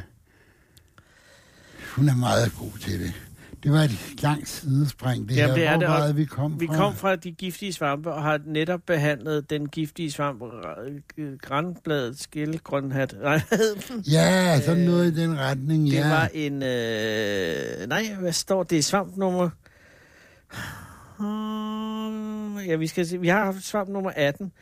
hun 1.97 2.09
er 2.09 2.17
meget 2.17 2.53
god 2.59 2.79
til 2.81 3.01
det. 3.01 3.13
Det 3.63 3.73
var 3.73 3.79
et 3.83 4.23
langt 4.23 4.49
sidespring, 4.49 5.29
det 5.29 5.37
Jamen, 5.37 5.57
her. 5.57 5.77
det 5.79 5.87
er 5.87 5.91
Hvor 5.91 5.99
det, 5.99 6.09
det, 6.09 6.17
vi 6.17 6.25
kom 6.25 6.61
Vi 6.61 6.67
fra? 6.67 6.75
kom 6.77 6.95
fra 6.95 7.17
de 7.17 7.33
giftige 7.33 7.73
svampe 7.73 8.13
og 8.13 8.23
har 8.23 8.41
netop 8.47 8.81
behandlet 8.87 9.51
den 9.51 9.69
giftige 9.69 10.11
svamp, 10.13 10.43
øh, 11.19 11.39
grænbladet, 11.43 12.21
skildgrønhat. 12.21 13.15
Ja, 14.13 14.61
sådan 14.61 14.85
noget 14.85 15.13
i 15.13 15.21
den 15.23 15.39
retning, 15.39 15.87
det 15.87 15.93
ja. 15.93 16.09
var 16.09 16.31
en... 16.35 16.63
Øh, 16.63 17.89
nej, 17.89 18.15
hvad 18.21 18.33
står 18.33 18.63
det? 18.63 18.85
Svamp 18.85 19.17
nummer... 19.17 19.51
Hmm, 21.19 22.59
Ja, 22.59 22.77
vi, 22.77 22.87
skal 22.87 23.07
se. 23.07 23.21
vi 23.21 23.29
har 23.29 23.45
haft 23.45 23.65
svamp 23.65 23.89
nummer 23.89 24.11
18. 24.17 24.53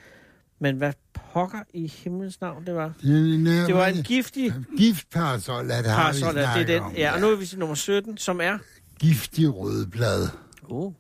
Men 0.61 0.77
hvad 0.77 0.93
pokker 1.33 1.59
i 1.75 1.87
himlens 1.87 2.41
navn 2.41 2.67
det 2.67 2.75
var? 2.75 2.93
Det, 3.03 3.47
Det 3.67 3.75
var 3.75 3.87
en 3.87 4.03
giftig 4.03 4.53
giftparasol, 4.79 5.71
at 5.71 5.85
det 5.85 5.93
har 5.93 6.13
vi 6.13 6.21
parasol, 6.21 6.35
det 6.35 6.43
er 6.43 6.53
snakket 6.53 6.69
den. 6.69 6.83
om. 6.83 6.93
Ja, 6.97 7.15
og 7.15 7.21
nu 7.21 7.29
er 7.29 7.37
vi 7.37 7.47
til 7.47 7.59
nummer 7.59 7.75
17, 7.75 8.17
som 8.19 8.41
er... 8.41 8.59
Giftig 8.99 9.55
rødblad. 9.55 10.29
Oh. 10.69 10.93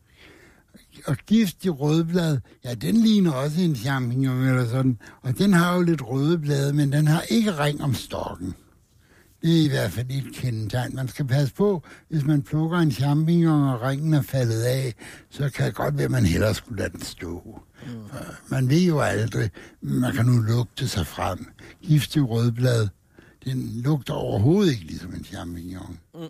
Og 1.06 1.16
giftig 1.16 1.80
rødblad, 1.80 2.38
ja, 2.64 2.74
den 2.74 2.96
ligner 2.96 3.32
også 3.32 3.60
en 3.60 3.76
champignon 3.76 4.42
eller 4.42 4.68
sådan. 4.68 4.98
Og 5.22 5.38
den 5.38 5.52
har 5.52 5.74
jo 5.74 5.82
lidt 5.82 6.02
røde 6.02 6.38
blade, 6.38 6.72
men 6.72 6.92
den 6.92 7.06
har 7.06 7.22
ikke 7.30 7.58
ring 7.58 7.82
om 7.82 7.94
stokken. 7.94 8.54
Det 9.42 9.60
er 9.60 9.64
i 9.64 9.68
hvert 9.68 9.92
fald 9.92 10.06
et 10.10 10.34
kendetegn. 10.34 10.94
Man 10.94 11.08
skal 11.08 11.26
passe 11.26 11.54
på, 11.54 11.82
hvis 12.08 12.24
man 12.24 12.42
plukker 12.42 12.78
en 12.78 12.92
champignon, 12.92 13.68
og 13.68 13.82
ringen 13.82 14.14
er 14.14 14.22
faldet 14.22 14.62
af, 14.62 14.94
så 15.30 15.50
kan 15.50 15.66
det 15.66 15.74
godt 15.74 15.96
være, 15.96 16.04
at 16.04 16.10
man 16.10 16.24
hellere 16.24 16.54
skulle 16.54 16.78
lade 16.78 16.92
den 16.92 17.02
stå. 17.02 17.60
Mm. 17.86 17.92
Man 18.48 18.68
ved 18.68 18.82
jo 18.82 19.00
aldrig, 19.00 19.50
man 19.80 20.14
kan 20.14 20.26
nu 20.26 20.38
lugte 20.42 20.88
sig 20.88 21.06
frem. 21.06 21.46
Giftig 21.82 22.28
rødblad, 22.28 22.88
den 23.44 23.80
lugter 23.82 24.14
overhovedet 24.14 24.72
ikke 24.72 24.84
ligesom 24.84 25.14
en 25.14 25.24
champignon. 25.24 25.98
Mm. 26.14 26.20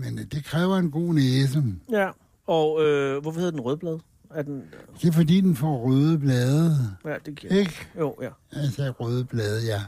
Men 0.00 0.18
øh, 0.18 0.24
det 0.24 0.44
kræver 0.44 0.76
en 0.76 0.90
god 0.90 1.14
næse. 1.14 1.64
Ja, 1.90 2.10
og 2.46 2.84
øh, 2.84 3.22
hvorfor 3.22 3.38
hedder 3.38 3.50
den 3.50 3.60
rødblad? 3.60 3.98
Er 4.34 4.42
den... 4.42 4.62
Det 5.02 5.08
er 5.08 5.12
fordi, 5.12 5.40
den 5.40 5.56
får 5.56 5.78
røde 5.78 6.18
blade. 6.18 6.96
Ja, 7.04 7.14
det 7.26 7.34
giver... 7.34 7.52
Ikke? 7.52 7.74
Jo, 7.98 8.16
ja. 8.22 8.28
Altså 8.52 8.90
røde 8.90 9.24
blade, 9.24 9.66
ja. 9.66 9.82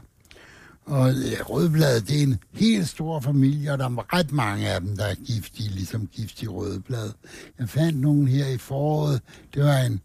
Og 0.85 1.13
ja, 1.13 1.43
rødblad, 1.43 2.01
det 2.01 2.19
er 2.19 2.23
en 2.23 2.39
helt 2.51 2.87
stor 2.87 3.19
familie, 3.19 3.71
og 3.71 3.77
der 3.77 3.85
er 3.85 4.13
ret 4.13 4.31
mange 4.31 4.69
af 4.69 4.81
dem, 4.81 4.97
der 4.97 5.05
er 5.05 5.15
giftige, 5.15 5.69
ligesom 5.69 6.07
giftige 6.07 6.49
rødblad. 6.49 7.11
Jeg 7.59 7.69
fandt 7.69 8.01
nogen 8.01 8.27
her 8.27 8.47
i 8.47 8.57
foråret. 8.57 9.21
Det 9.53 9.63
var 9.63 9.77
en, 9.77 10.01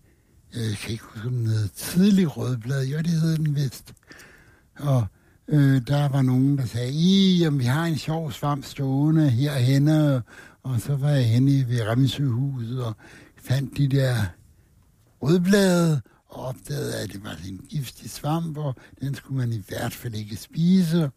jeg 0.54 0.76
kan 0.76 0.92
ikke 0.92 1.04
huske, 1.04 1.28
den 1.28 1.46
hed 1.46 1.68
tidlig 1.68 2.36
rødblad. 2.36 2.86
Jo, 2.86 2.98
det 2.98 3.06
hed 3.06 3.36
den 3.36 3.56
vist. 3.56 3.92
Og 4.78 5.06
øh, 5.48 5.82
der 5.86 6.08
var 6.08 6.22
nogen, 6.22 6.58
der 6.58 6.66
sagde, 6.66 6.92
I, 6.92 7.46
om 7.46 7.58
vi 7.58 7.64
har 7.64 7.84
en 7.84 7.98
sjov 7.98 8.32
svamp 8.32 8.64
stående 8.64 9.30
herhenne. 9.30 10.22
Og 10.62 10.80
så 10.80 10.96
var 10.96 11.10
jeg 11.10 11.28
henne 11.28 11.68
ved 11.68 11.82
Remsøhuset 11.82 12.84
og 12.84 12.96
fandt 13.42 13.76
de 13.76 13.88
der 13.88 14.14
rødblade, 15.22 16.00
og 16.28 16.44
opdagede, 16.46 16.94
at 16.94 17.12
det 17.12 17.24
var 17.24 17.36
en 17.48 17.60
giftig 17.70 18.10
svamp, 18.10 18.58
og 18.58 18.76
den 19.00 19.14
skulle 19.14 19.38
man 19.38 19.52
i 19.52 19.62
hvert 19.68 19.92
fald 19.92 20.14
ikke 20.14 20.36
spise, 20.36 21.10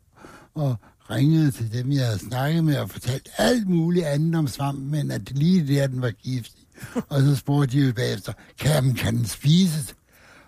og 0.54 0.76
ringede 1.10 1.52
til 1.52 1.74
dem, 1.74 1.92
jeg 1.92 2.06
havde 2.06 2.20
snakket 2.20 2.64
med, 2.64 2.78
og 2.78 2.90
fortalt 2.90 3.30
alt 3.38 3.68
muligt 3.68 4.06
andet 4.06 4.36
om 4.36 4.48
svampen, 4.48 4.92
men 4.92 5.12
at 5.12 5.22
det 5.30 5.38
lige 5.38 5.76
der, 5.76 5.88
den 5.88 6.02
var 6.02 6.12
giftig. 6.12 6.62
Og 7.10 7.22
så 7.22 7.36
spurgte 7.36 7.78
de 7.78 7.86
jo 7.86 7.94
bagefter, 7.94 8.34
kan, 8.60 8.94
kan 8.94 9.18
den 9.18 9.26
spises? 9.26 9.96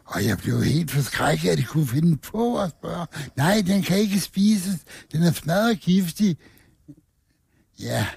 Og 0.05 0.25
jeg 0.25 0.37
blev 0.37 0.63
helt 0.63 0.91
forskrækket, 0.91 1.49
at 1.49 1.57
de 1.57 1.63
kunne 1.63 1.87
finde 1.87 2.17
på 2.17 2.59
at 2.59 2.69
spørge, 2.69 3.07
nej, 3.37 3.63
den 3.67 3.81
kan 3.81 3.97
ikke 3.97 4.19
spises, 4.19 4.79
den 5.11 5.23
er 5.23 5.31
smadret 5.31 5.79
giftig. 5.79 6.37
Ja, 7.79 8.07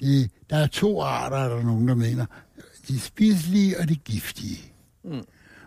det, 0.00 0.30
der 0.50 0.56
er 0.56 0.66
to 0.66 1.02
arter, 1.02 1.36
er 1.36 1.48
der 1.48 1.62
nogen, 1.62 1.88
der 1.88 1.94
mener. 1.94 2.26
De 2.88 3.00
spiselige, 3.00 3.78
og 3.78 3.88
de 3.88 3.96
giftige. 3.96 4.72
Mm. 5.04 5.22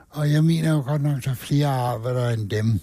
Og 0.09 0.31
jeg 0.31 0.43
mener 0.43 0.71
jo 0.71 0.81
godt 0.81 1.01
nok, 1.01 1.23
der 1.23 1.31
er 1.31 1.35
flere 1.35 1.67
arter 1.67 2.29
end 2.29 2.49
dem. 2.49 2.79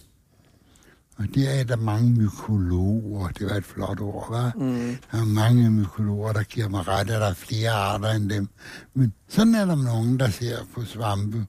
Og 1.17 1.25
der 1.35 1.51
er 1.51 1.65
der 1.65 1.77
mange 1.77 2.11
mykologer. 2.11 3.29
Det 3.29 3.47
var 3.51 3.57
et 3.57 3.65
flot 3.65 4.01
ord, 4.01 4.25
hva'? 4.25 4.59
Mm. 4.59 4.97
Der 5.13 5.21
er 5.21 5.25
mange 5.25 5.71
mykologer, 5.71 6.33
der 6.33 6.43
giver 6.43 6.69
mig 6.69 6.89
ret, 6.89 7.11
at 7.11 7.21
der 7.21 7.27
er 7.27 7.35
flere 7.35 7.71
arter 7.71 8.11
end 8.11 8.31
dem. 8.31 8.49
Men 8.95 9.13
sådan 9.29 9.55
er 9.55 9.65
der 9.65 9.77
nogen, 9.77 10.21
der 10.21 10.31
ser 10.31 10.57
på 10.75 10.85
svampe. 10.85 11.47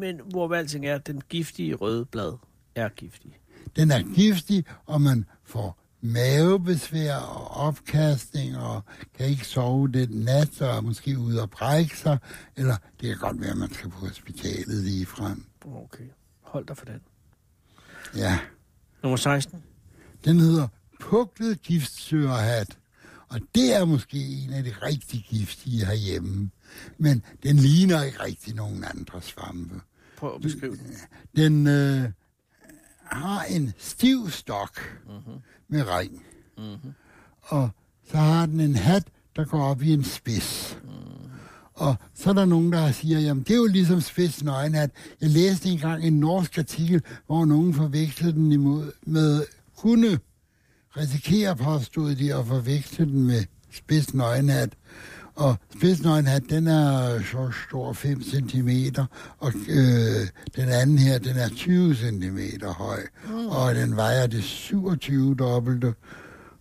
Men 0.00 0.20
hvor 0.30 0.54
alting 0.54 0.86
er, 0.86 0.98
den 0.98 1.22
giftige 1.28 1.74
røde 1.74 2.04
blad 2.04 2.32
er 2.74 2.88
giftig. 2.88 3.38
Den 3.76 3.90
er 3.90 4.14
giftig, 4.14 4.64
og 4.86 5.00
man 5.00 5.24
får 5.44 5.80
mavebesvær 6.00 7.16
og 7.16 7.50
opkastning, 7.50 8.58
og 8.58 8.84
kan 9.18 9.26
ikke 9.26 9.46
sove 9.46 9.88
den 9.88 10.08
nat, 10.10 10.62
og 10.62 10.76
er 10.76 10.80
måske 10.80 11.18
ude 11.18 11.42
og 11.42 11.50
brække 11.50 11.98
sig, 11.98 12.18
eller 12.56 12.76
det 13.00 13.08
kan 13.08 13.18
godt 13.18 13.40
være, 13.40 13.50
at 13.50 13.56
man 13.56 13.72
skal 13.72 13.90
på 13.90 13.98
hospitalet 13.98 14.84
lige 14.84 15.06
frem. 15.06 15.46
Okay, 15.64 16.08
hold 16.40 16.66
dig 16.66 16.76
for 16.76 16.84
den. 16.84 17.00
Ja, 18.16 18.38
Nummer 19.02 19.16
16. 19.16 19.62
den 20.24 20.40
hedder 20.40 20.68
puklet 21.00 21.62
giftsørehat, 21.62 22.78
og 23.28 23.40
det 23.54 23.74
er 23.76 23.84
måske 23.84 24.18
en 24.18 24.52
af 24.52 24.64
de 24.64 24.72
rigtig 24.82 25.26
giftige 25.28 25.86
herhjemme, 25.86 26.50
men 26.98 27.22
den 27.42 27.56
ligner 27.56 28.02
ikke 28.02 28.22
rigtig 28.22 28.54
nogen 28.54 28.84
andre 28.84 29.22
svampe. 29.22 29.80
Prøv 30.20 30.34
at 30.34 30.40
beskrive 30.40 30.76
den. 30.76 30.96
Den 31.36 31.66
øh, 31.66 32.10
har 33.04 33.42
en 33.42 33.72
stiv 33.78 34.30
stok 34.30 34.80
Mm-hmm. 35.06 35.40
med 35.68 35.84
ring. 35.88 36.22
Mm-hmm. 36.58 36.92
og 37.42 37.70
så 38.10 38.16
har 38.16 38.46
den 38.46 38.60
en 38.60 38.76
hat, 38.76 39.04
der 39.36 39.44
går 39.44 39.62
op 39.62 39.82
i 39.82 39.92
en 39.92 40.04
spids. 40.04 40.78
Og 41.74 41.96
så 42.14 42.30
er 42.30 42.34
der 42.34 42.44
nogen, 42.44 42.72
der 42.72 42.92
siger, 42.92 43.18
jamen 43.18 43.42
det 43.42 43.50
er 43.50 43.56
jo 43.56 43.66
ligesom 43.66 44.00
spids 44.00 44.44
nøgenhat. 44.44 44.90
Jeg 45.20 45.30
læste 45.30 45.68
engang 45.68 46.04
en 46.04 46.20
norsk 46.20 46.58
artikel, 46.58 47.02
hvor 47.26 47.44
nogen 47.44 47.74
forvekslede 47.74 48.32
den 48.32 48.52
imod 48.52 48.92
med 49.06 49.44
kunne 49.76 50.18
risikere, 50.96 51.56
påstod 51.56 52.14
de, 52.14 52.34
at 52.34 52.46
forveksle 52.46 53.04
den 53.04 53.26
med 53.26 53.44
nøgenhat. 54.14 54.72
Og 55.40 55.56
spidsnøgenhat, 55.76 56.42
den 56.50 56.66
er 56.66 57.22
så 57.22 57.52
stor 57.68 57.92
5 57.92 58.22
cm, 58.22 58.68
og 59.38 59.52
øh, 59.68 60.28
den 60.56 60.68
anden 60.68 60.98
her, 60.98 61.18
den 61.18 61.36
er 61.36 61.48
20 61.48 61.94
cm 61.94 62.38
høj, 62.66 63.00
mm. 63.28 63.46
og 63.46 63.74
den 63.74 63.96
vejer 63.96 64.26
det 64.26 64.44
27 64.44 65.34
dobbelte. 65.34 65.94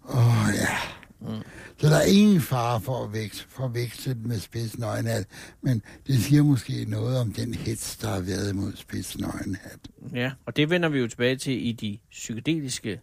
Og 0.01 0.33
ja, 0.55 0.77
mm. 1.21 1.43
så 1.77 1.87
der 1.87 1.95
er 1.95 2.05
ingen 2.05 2.41
fare 2.41 2.81
for 2.81 3.03
at 3.03 3.13
vækse, 3.13 3.45
forveksle 3.49 4.13
den 4.13 4.27
med 4.27 4.39
spidsnøgenhat, 4.39 5.25
men 5.61 5.81
det 6.07 6.19
siger 6.19 6.43
måske 6.43 6.85
noget 6.87 7.19
om 7.19 7.33
den 7.33 7.53
hets, 7.53 7.97
der 7.97 8.07
har 8.07 8.19
været 8.21 8.49
imod 8.51 8.71
spidsnøgenhat. 8.75 9.79
Ja, 10.13 10.31
og 10.45 10.55
det 10.55 10.69
vender 10.69 10.89
vi 10.89 10.99
jo 10.99 11.07
tilbage 11.07 11.35
til 11.35 11.67
i 11.67 11.71
de 11.71 11.97
psykedeliske. 12.11 12.99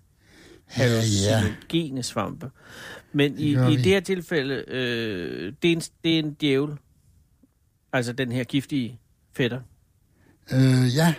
Hallucinogene 0.67 2.03
svampe. 2.03 2.51
Men 3.13 3.39
i, 3.39 3.55
gør 3.55 3.69
i 3.69 3.77
det 3.77 3.85
her 3.85 4.01
tilfælde, 4.01 4.65
øh, 4.69 5.53
det, 5.63 5.73
er 5.73 5.77
en, 5.77 5.83
det 6.05 6.15
er 6.15 6.19
en 6.19 6.35
djævel. 6.41 6.73
Altså 7.93 8.13
den 8.13 8.33
her 8.33 8.45
giftige 8.45 8.99
fætter, 9.37 9.61
Øh, 10.53 10.97
ja, 10.97 11.15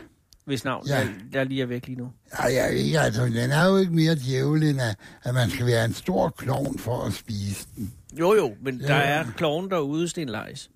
hvis 0.46 0.64
navn 0.64 0.88
Ja. 0.88 1.00
ja. 1.00 1.08
der 1.34 1.44
lige 1.44 1.62
er 1.62 1.66
væk 1.66 1.88
lige 1.88 1.98
nu. 1.98 2.12
Jeg 2.44 2.70
ved 2.72 2.78
ikke, 2.80 3.00
altså, 3.00 3.26
den 3.26 3.52
er 3.52 3.66
jo 3.66 3.78
ikke 3.78 3.94
mere 3.94 4.16
djævel, 4.16 4.64
end 4.64 4.82
at, 4.82 4.96
at 5.24 5.34
man 5.34 5.50
skal 5.50 5.66
være 5.66 5.86
en 5.86 5.94
stor 5.94 6.30
klovn 6.30 6.80
for 6.80 7.04
at 7.04 7.14
spise 7.14 7.68
den. 7.76 7.94
Jo 8.20 8.34
jo, 8.36 8.56
men 8.62 8.78
Ja. 8.82 8.88
der 8.88 8.94
er 8.96 9.26
kloven 9.38 9.70
derude, 9.70 10.08
Sten 10.08 10.30
Leis. 10.30 10.70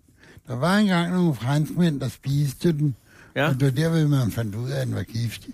Der 0.48 0.56
var 0.56 0.78
engang 0.78 1.14
nogle 1.14 1.36
franskmænd, 1.36 2.00
der 2.00 2.08
spiste 2.08 2.72
den, 2.72 2.96
Ja, 3.36 3.48
og 3.50 3.54
det 3.54 3.64
var 3.64 3.70
derved, 3.72 4.08
man 4.08 4.32
fandt 4.32 4.56
ud 4.56 4.70
af, 4.72 4.82
at 4.82 4.88
den 4.88 4.96
var 4.96 5.04
giftig. 5.04 5.54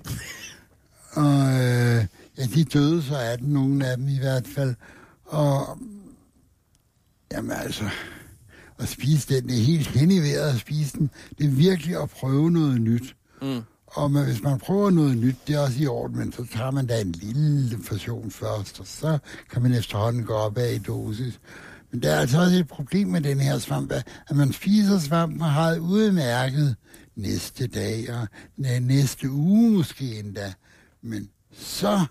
Og 1.13 1.63
øh, 1.63 2.05
Ja, 2.37 2.45
de 2.45 2.63
døde 2.63 3.03
så 3.03 3.15
af 3.17 3.37
den, 3.37 3.47
nogle 3.49 3.87
af 3.87 3.97
dem 3.97 4.07
i 4.07 4.17
hvert 4.17 4.47
fald. 4.47 4.75
Og 5.25 5.77
jamen 7.31 7.51
altså, 7.51 7.89
at 8.79 8.87
spise 8.87 9.35
den, 9.35 9.49
det 9.49 9.59
er 9.59 9.63
helt 9.63 9.87
hen 9.87 10.11
i 10.11 10.19
vejret 10.19 10.49
at 10.53 10.59
spise 10.59 10.97
den. 10.97 11.09
Det 11.37 11.45
er 11.45 11.49
virkelig 11.49 12.01
at 12.01 12.09
prøve 12.09 12.51
noget 12.51 12.81
nyt. 12.81 13.15
Mm. 13.41 13.61
Og 13.87 14.11
man, 14.11 14.25
hvis 14.25 14.41
man 14.41 14.59
prøver 14.59 14.89
noget 14.89 15.17
nyt, 15.17 15.35
det 15.47 15.55
er 15.55 15.59
også 15.59 15.79
i 15.79 15.87
orden, 15.87 16.17
men 16.17 16.31
så 16.31 16.45
tager 16.53 16.71
man 16.71 16.87
da 16.87 17.01
en 17.01 17.11
lille 17.11 17.77
portion 17.89 18.31
først, 18.31 18.79
og 18.79 18.87
så 18.87 19.17
kan 19.51 19.61
man 19.61 19.73
efterhånden 19.73 20.23
gå 20.23 20.33
op 20.33 20.57
af 20.57 20.73
i 20.73 20.77
dosis. 20.77 21.39
Men 21.91 22.01
der 22.03 22.11
er 22.11 22.19
altså 22.19 22.41
også 22.41 22.55
et 22.55 22.67
problem 22.67 23.07
med 23.07 23.21
den 23.21 23.39
her 23.39 23.57
svamp, 23.57 23.91
at 23.91 24.35
man 24.35 24.53
spiser 24.53 24.99
svampen 24.99 25.41
og 25.41 25.51
har 25.51 25.77
udmærket 25.77 26.75
næste 27.15 27.67
dag 27.67 28.13
og 28.13 28.27
næ- 28.57 28.79
næste 28.79 29.31
uge 29.31 29.71
måske 29.71 30.19
endda. 30.19 30.53
Men 31.01 31.29
så 31.53 32.05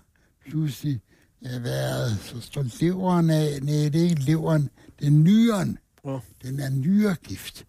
pludselig 0.49 1.01
er 1.41 1.59
været, 1.59 2.17
så 2.17 2.41
står 2.41 2.65
leveren 2.81 3.29
af, 3.29 3.61
nej, 3.61 3.89
det 3.89 3.95
er 3.95 4.09
ikke 4.09 4.21
leveren, 4.21 4.69
det 4.99 5.07
er 5.07 5.11
nyren. 5.11 5.77
Ja. 6.05 6.19
Den 6.43 6.59
er 6.59 6.69
nyregift. 6.69 7.65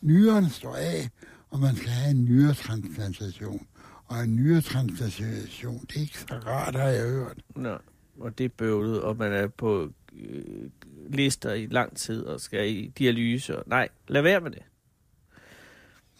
Nyren 0.00 0.50
står 0.50 0.76
af, 0.76 1.08
og 1.50 1.60
man 1.60 1.76
skal 1.76 1.88
have 1.88 2.10
en 2.10 2.24
nyretransplantation. 2.24 3.66
Og 4.06 4.24
en 4.24 4.36
nyretransplantation, 4.36 5.80
det 5.80 5.96
er 5.96 6.00
ikke 6.00 6.18
så 6.18 6.34
rart, 6.46 6.74
har 6.74 6.88
jeg 6.88 7.02
hørt. 7.02 7.38
Nå, 7.56 7.78
og 8.20 8.38
det 8.38 8.44
er 8.44 8.48
bøvlet, 8.48 9.02
og 9.02 9.16
man 9.16 9.32
er 9.32 9.46
på 9.46 9.92
øh, 10.18 10.70
lister 11.08 11.52
i 11.52 11.66
lang 11.66 11.96
tid 11.96 12.22
og 12.22 12.40
skal 12.40 12.70
i 12.70 12.92
dialyse. 12.98 13.58
Og, 13.58 13.64
nej, 13.66 13.88
lad 14.08 14.22
være 14.22 14.40
med 14.40 14.50
det. 14.50 14.62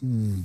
Hmm. 0.00 0.44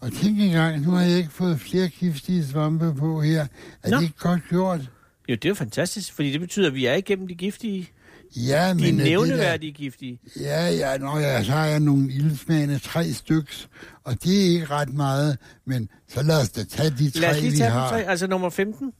Og 0.00 0.12
tænk 0.12 0.40
engang, 0.40 0.80
nu 0.82 0.90
har 0.90 1.02
jeg 1.02 1.16
ikke 1.18 1.30
fået 1.30 1.60
flere 1.60 1.88
giftige 1.88 2.46
svampe 2.46 2.94
på 2.94 3.20
her. 3.22 3.46
Er 3.82 3.90
Nå. 3.90 3.96
det 3.96 4.02
ikke 4.02 4.18
godt 4.18 4.40
gjort? 4.50 4.80
Jo, 5.28 5.34
det 5.34 5.44
er 5.44 5.48
jo 5.48 5.54
fantastisk, 5.54 6.12
fordi 6.12 6.32
det 6.32 6.40
betyder, 6.40 6.66
at 6.66 6.74
vi 6.74 6.86
er 6.86 6.94
igennem 6.94 7.28
de 7.28 7.34
giftige, 7.34 7.88
Ja, 8.36 8.74
men... 8.74 8.82
de 8.82 8.88
det 8.88 8.98
der- 8.98 9.04
nævneværdige 9.04 9.72
giftige. 9.72 10.20
Ja, 10.40 10.68
ja, 10.70 10.96
nå 10.98 11.18
ja, 11.18 11.42
så 11.44 11.52
har 11.52 11.64
jeg 11.66 11.80
nogle 11.80 12.12
ildsmagende 12.12 12.78
tre 12.78 13.12
styks, 13.12 13.68
og 14.04 14.22
det 14.24 14.38
er 14.46 14.50
ikke 14.50 14.66
ret 14.66 14.94
meget, 14.94 15.38
men 15.66 15.88
så 16.08 16.22
lad 16.22 16.40
os 16.40 16.48
da 16.50 16.64
tage 16.64 16.90
de 16.90 17.10
tre, 17.10 17.20
Lad 17.20 17.30
os 17.30 17.40
lige 17.40 17.50
vi 17.50 17.56
tage 17.56 17.70
dem 17.70 17.76
har. 17.78 17.88
tre. 17.90 18.04
Altså 18.04 18.26
nummer 18.26 18.50
15. 18.50 18.92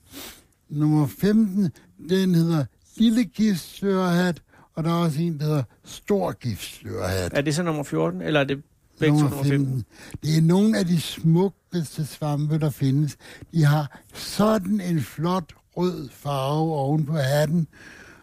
Nummer 0.70 1.06
15, 1.06 1.70
den 2.08 2.34
hedder 2.34 2.64
Lille 2.96 3.24
Giftslørhat, 3.24 4.42
og 4.74 4.84
der 4.84 4.90
er 4.90 4.94
også 4.94 5.20
en, 5.20 5.38
der 5.38 5.44
hedder 5.46 5.62
Stor 5.84 6.32
Giftslørhat. 6.32 7.32
Er 7.34 7.40
det 7.40 7.54
så 7.54 7.62
nummer 7.62 7.82
14, 7.82 8.22
eller 8.22 8.40
er 8.40 8.44
det 8.44 8.62
begge 8.98 9.20
nummer 9.20 9.42
15? 9.42 9.84
Det 10.22 10.36
er 10.36 10.40
nogle 10.42 10.78
af 10.78 10.86
de 10.86 11.00
smukkeste 11.00 12.06
svampe, 12.06 12.58
der 12.58 12.70
findes. 12.70 13.16
De 13.52 13.64
har 13.64 14.00
sådan 14.14 14.80
en 14.80 15.00
flot 15.00 15.52
rød 15.76 16.08
farve 16.08 16.72
oven 16.74 17.06
på 17.06 17.12
hatten, 17.16 17.68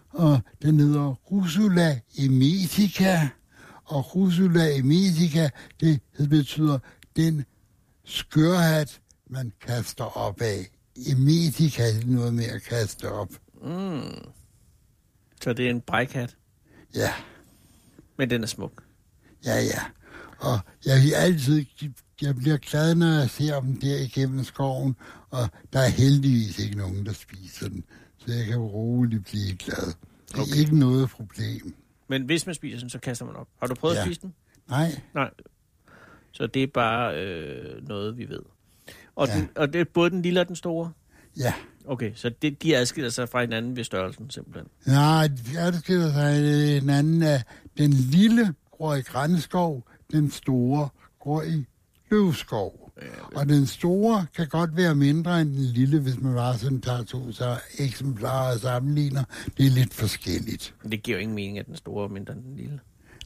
og 0.09 0.39
den 0.61 0.79
hedder 0.79 1.07
Rusula 1.31 1.99
emetica. 2.17 3.29
Og 3.85 4.15
Rusula 4.15 4.77
emetica, 4.77 5.49
det 5.79 5.99
betyder 6.29 6.79
den 7.15 7.45
skørhat, 8.05 9.01
man 9.29 9.51
kaster 9.61 10.03
op 10.17 10.41
af. 10.41 10.69
Emetica 11.07 11.83
er 11.83 12.05
noget 12.05 12.33
med 12.33 12.45
at 12.45 12.61
kaste 12.61 13.11
op. 13.11 13.29
Mm. 13.63 14.01
Så 15.41 15.53
det 15.53 15.65
er 15.65 15.69
en 15.69 15.81
brækhat, 15.81 16.35
Ja, 16.95 17.13
men 18.17 18.29
den 18.29 18.43
er 18.43 18.47
smuk. 18.47 18.83
ja, 19.45 19.55
ja. 19.55 19.79
Og 20.45 20.59
jeg 20.85 21.01
vil 21.03 21.11
altid, 21.13 21.65
jeg 22.21 22.35
bliver 22.35 22.57
glad, 22.57 22.95
når 22.95 23.19
jeg 23.19 23.29
ser 23.29 23.59
dem 23.59 23.79
der 23.79 23.97
igennem 23.97 24.43
skoven, 24.43 24.95
og 25.29 25.49
der 25.73 25.79
er 25.79 25.89
heldigvis 25.89 26.59
ikke 26.59 26.77
nogen, 26.77 27.05
der 27.05 27.13
spiser 27.13 27.69
den. 27.69 27.83
Så 28.17 28.33
jeg 28.33 28.45
kan 28.45 28.57
roligt 28.57 29.25
blive 29.25 29.55
glad. 29.55 29.85
Det 30.27 30.37
er 30.37 30.41
Okay. 30.41 30.55
ikke 30.59 30.79
noget 30.79 31.09
problem. 31.09 31.75
Men 32.07 32.23
hvis 32.23 32.45
man 32.45 32.55
spiser 32.55 32.79
den, 32.79 32.89
så 32.89 32.99
kaster 32.99 33.25
man 33.25 33.35
op. 33.35 33.47
Har 33.59 33.67
du 33.67 33.75
prøvet 33.75 33.95
ja. 33.95 33.99
at 33.99 34.05
spise 34.05 34.21
den? 34.21 34.33
Nej, 34.69 35.01
Nej. 35.13 35.29
Så 36.31 36.47
det 36.47 36.63
er 36.63 36.67
bare 36.73 37.21
øh, 37.23 37.87
noget, 37.87 38.17
vi 38.17 38.29
ved. 38.29 38.39
Og, 39.15 39.27
Ja. 39.27 39.37
den, 39.37 39.49
og 39.55 39.73
det 39.73 39.81
er 39.81 39.85
både 39.93 40.09
den 40.09 40.21
lille 40.21 40.39
og 40.41 40.47
den 40.47 40.55
store? 40.55 40.91
ja. 41.37 41.53
Okay, 41.87 42.11
så 42.15 42.29
det, 42.41 42.63
de 42.63 42.77
adskiller 42.77 43.09
sig 43.09 43.29
fra 43.29 43.41
hinanden 43.41 43.75
ved 43.75 43.83
størrelsen 43.83 44.29
simpelthen. 44.29 44.67
Nej, 44.85 45.27
det 45.27 45.57
adskiller 45.57 46.11
sig 46.11 46.37
en 46.77 46.89
anden 46.89 47.23
af 47.23 47.43
den 47.77 47.91
lille 47.93 48.53
går 48.77 48.95
i 48.95 49.01
grænskov, 49.01 49.87
den 50.15 50.31
store 50.31 50.89
går 51.23 51.41
i 51.41 51.65
løvskov. 52.11 52.91
Og 53.35 53.49
den 53.49 53.65
store 53.65 54.25
kan 54.35 54.47
godt 54.47 54.77
være 54.77 54.95
mindre 54.95 55.41
end 55.41 55.49
den 55.49 55.63
lille, 55.63 55.99
hvis 55.99 56.21
man 56.21 56.33
bare 56.33 56.57
sådan 56.57 56.81
tager 56.81 57.03
to 57.03 57.31
så 57.31 57.57
eksemplarer 57.79 58.53
og 58.53 58.59
sammenligner. 58.59 59.23
Det 59.57 59.65
er 59.65 59.69
lidt 59.69 59.93
forskelligt. 59.93 60.73
Det 60.91 61.03
giver 61.03 61.17
jo 61.17 61.21
ingen 61.21 61.35
mening, 61.35 61.59
at 61.59 61.65
den 61.65 61.75
store 61.75 62.05
er 62.05 62.09
mindre 62.09 62.33
end 62.33 62.43
den 62.43 62.55
lille. 62.55 62.79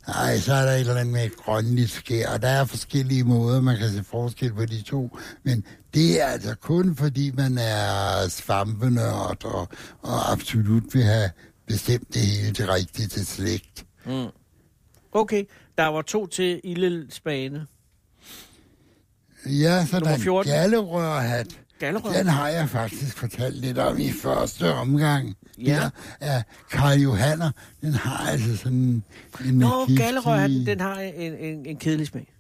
Nej, 0.08 0.38
så 0.38 0.54
er 0.54 0.66
der 0.66 0.72
et 0.72 0.80
eller 0.80 0.96
andet 0.96 1.14
med 1.14 1.26
et 1.26 1.36
grønligt 1.36 1.90
skær, 1.90 2.30
og 2.30 2.42
der 2.42 2.48
er 2.48 2.66
forskellige 2.66 3.24
måder, 3.24 3.62
man 3.62 3.78
kan 3.78 3.90
se 3.90 4.04
forskel 4.04 4.54
på 4.54 4.66
de 4.66 4.82
to. 4.82 5.18
Men 5.44 5.64
det 5.94 6.22
er 6.22 6.26
altså 6.26 6.56
kun 6.56 6.96
fordi, 6.96 7.32
man 7.32 7.58
er 7.58 8.28
svampenørd 8.30 9.46
og, 9.46 9.68
og 10.02 10.32
absolut 10.32 10.84
vil 10.94 11.04
have 11.04 11.30
bestemt 11.68 12.14
det 12.14 12.22
hele 12.22 12.54
det 12.54 12.70
rigtige 12.70 13.08
til 13.08 13.26
slægt. 13.26 13.86
Mm. 14.06 14.28
Okay, 15.12 15.44
der 15.78 15.86
var 15.88 16.02
to 16.02 16.28
til 16.28 16.62
Ildespane. 16.64 17.68
Ja, 19.46 19.86
så 19.86 19.94
Nummer 20.00 20.08
der 20.10 20.16
er 20.16 20.20
14. 20.20 20.52
en 20.52 20.58
gallerørhat. 20.60 21.60
Den 21.82 22.28
har 22.28 22.48
jeg 22.48 22.70
faktisk 22.70 23.18
fortalt 23.18 23.56
lidt 23.56 23.78
om 23.78 23.98
i 24.00 24.12
første 24.12 24.74
omgang. 24.74 25.36
Ja. 25.58 25.76
Der 25.80 25.90
er 26.20 26.42
Karl 26.72 27.00
Johanner. 27.00 27.52
Den 27.82 27.94
har 27.94 28.28
altså 28.32 28.58
sådan 28.58 28.74
en 28.78 29.04
Nå, 29.54 29.86
giftig- 29.86 30.66
den 30.66 30.80
har 30.82 31.00
en, 31.00 31.34
en, 31.34 31.66
en 31.66 31.78
kedelig 31.78 32.08
smag. 32.08 32.34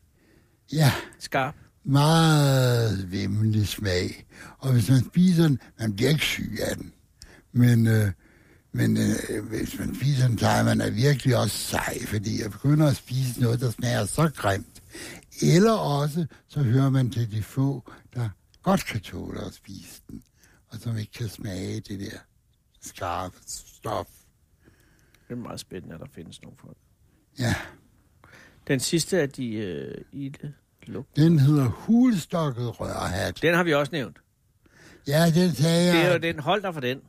Ja, 0.73 0.91
Skarp. 1.19 1.55
meget 1.85 3.11
vimmelig 3.11 3.67
smag. 3.67 4.25
Og 4.57 4.71
hvis 4.73 4.89
man 4.89 5.05
spiser 5.05 5.43
den, 5.43 5.59
man 5.79 5.95
bliver 5.95 6.09
ikke 6.11 6.25
syg 6.25 6.57
af 6.69 6.75
den. 6.75 6.91
Men, 7.51 7.87
øh, 7.87 8.11
men 8.71 8.97
øh, 8.97 9.45
hvis 9.49 9.79
man 9.79 9.95
spiser 9.95 10.27
den, 10.27 10.37
så 10.37 10.47
er 10.47 10.63
man 10.63 10.81
er 10.81 10.89
virkelig 10.89 11.37
også 11.37 11.57
sej, 11.57 12.05
fordi 12.05 12.41
jeg 12.41 12.51
begynder 12.51 12.87
at 12.87 12.95
spise 12.95 13.41
noget, 13.41 13.59
der 13.59 13.71
smager 13.71 14.05
så 14.05 14.31
grimt. 14.35 14.83
Eller 15.41 15.71
også, 15.73 16.25
så 16.47 16.63
hører 16.63 16.89
man 16.89 17.09
til 17.09 17.31
de 17.31 17.43
få, 17.43 17.91
der 18.13 18.29
godt 18.63 18.85
kan 18.85 18.99
tåle 19.01 19.41
at 19.45 19.53
spise 19.53 20.01
den, 20.09 20.23
og 20.67 20.77
som 20.79 20.97
ikke 20.97 21.11
kan 21.11 21.29
smage 21.29 21.79
det 21.79 21.99
der 21.99 22.17
skarpe 22.81 23.35
stof. 23.47 24.07
Det 25.27 25.35
er 25.35 25.39
meget 25.39 25.59
spændende, 25.59 25.95
at 25.95 26.01
der 26.01 26.07
findes 26.15 26.41
nogle 26.41 26.57
folk. 26.61 26.77
Ja, 27.39 27.55
Den 28.67 28.79
sidste 28.79 29.21
af 29.21 29.29
de 29.29 29.53
øh, 29.53 29.95
ilde 30.11 30.53
luk. 30.87 31.05
den 31.15 31.39
hedder 31.39 31.65
hulstokket 31.65 32.79
rørhat. 32.79 33.41
Den 33.41 33.55
har 33.55 33.63
vi 33.63 33.73
også 33.73 33.91
nævnt. 33.91 34.17
Ja, 35.07 35.31
den 35.35 35.51
sagde 35.55 35.85
jeg. 35.85 35.93
Det 35.95 36.05
er 36.05 36.11
jo 36.13 36.19
den. 36.19 36.39
Hold 36.39 36.61
dig 36.61 36.73
for 36.73 36.81
den. 36.81 36.99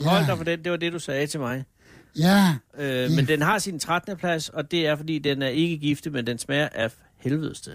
Ja. 0.00 0.08
Hold 0.08 0.26
dig 0.26 0.36
for 0.36 0.44
den. 0.44 0.64
Det 0.64 0.70
var 0.72 0.76
det, 0.78 0.92
du 0.92 0.98
sagde 0.98 1.26
til 1.26 1.40
mig. 1.40 1.64
Ja, 2.18 2.54
Øh, 2.78 3.10
men 3.10 3.26
den 3.28 3.42
har 3.42 3.58
sin 3.58 3.78
13. 3.78 4.16
plads, 4.16 4.48
og 4.48 4.70
det 4.70 4.86
er, 4.86 4.96
fordi 4.96 5.18
den 5.18 5.42
er 5.42 5.48
ikke 5.48 5.78
giftig, 5.78 6.12
men 6.12 6.26
den 6.26 6.38
smager 6.38 6.68
af 6.72 6.92
helvedeste. 7.16 7.70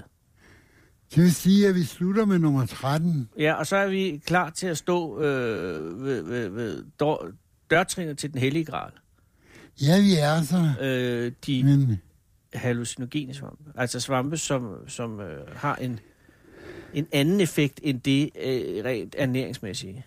det 1.15 1.23
vil 1.23 1.33
sige, 1.35 1.67
at 1.67 1.75
vi 1.75 1.83
slutter 1.83 2.25
med 2.25 2.39
nummer 2.39 2.65
13. 2.65 3.29
Ja, 3.39 3.53
og 3.53 3.67
så 3.67 3.75
er 3.75 3.87
vi 3.87 4.21
klar 4.25 4.49
til 4.49 4.67
at 4.67 4.77
stå 4.77 5.21
øh, 5.21 6.03
ved, 6.05 6.21
ved, 6.23 6.49
ved 6.49 6.83
dør, 6.99 7.31
dørtrinet 7.71 8.17
til 8.17 8.33
den 8.33 8.41
hellige 8.41 8.65
gral. 8.65 8.91
Ja, 9.81 10.01
vi 10.01 10.15
er 10.15 10.41
så. 10.43 10.73
Øh, 10.81 11.31
de 11.45 11.63
Men 11.63 12.01
hallucinogene 12.53 13.33
svampe. 13.33 13.63
Altså 13.75 13.99
svampe, 13.99 14.37
som, 14.37 14.75
som 14.87 15.19
øh, 15.19 15.47
har 15.55 15.75
en, 15.75 15.99
en 16.93 17.07
anden 17.11 17.41
effekt 17.41 17.79
end 17.83 18.01
det 18.01 18.29
øh, 18.43 18.85
rent 18.85 19.15
ernæringsmæssige. 19.17 20.05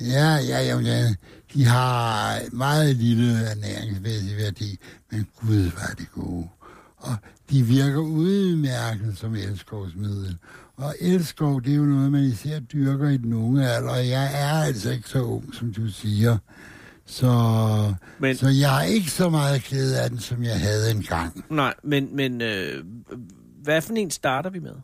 Ja, 0.00 0.34
ja, 0.36 0.60
ja, 0.62 0.78
ja, 0.78 1.14
de 1.54 1.64
har 1.64 2.38
meget 2.52 2.96
lille 2.96 3.32
ernæringsmæssig 3.50 4.36
værdi, 4.36 4.78
men 5.12 5.26
gud, 5.40 5.62
var 5.62 5.94
det 5.98 6.10
gode. 6.12 6.48
Og 6.96 7.14
de 7.50 7.62
virker 7.62 7.98
udmærket 7.98 9.18
som 9.18 9.34
elskovsmiddel. 9.34 10.36
Og 10.76 10.94
elskov, 11.00 11.62
det 11.62 11.72
er 11.72 11.76
jo 11.76 11.84
noget, 11.84 12.12
man 12.12 12.24
især 12.24 12.58
dyrker 12.60 13.08
i 13.08 13.16
den 13.16 13.32
unge 13.32 13.68
alder, 13.68 13.90
og 13.90 14.08
jeg 14.08 14.30
er 14.34 14.62
altså 14.62 14.90
ikke 14.90 15.08
så 15.08 15.22
ung, 15.22 15.54
som 15.54 15.72
du 15.74 15.90
siger. 15.90 16.38
Så, 17.06 17.94
Men, 18.18 18.36
så 18.36 18.48
jeg 18.48 18.70
har 18.70 18.82
ikke 18.82 19.10
så 19.10 19.28
meget 19.30 19.62
glæde 19.62 20.00
af 20.00 20.10
den, 20.10 20.18
som 20.18 20.42
jeg 20.42 20.60
havde 20.60 20.90
engang. 20.90 21.44
nej, 21.50 21.74
men, 21.84 22.16
men 22.16 22.40
øh, 22.42 22.84
hvad 23.62 23.82
for 23.82 23.92
en 23.94 24.10
starter 24.10 24.50
vi 24.50 24.58
med? 24.58 24.74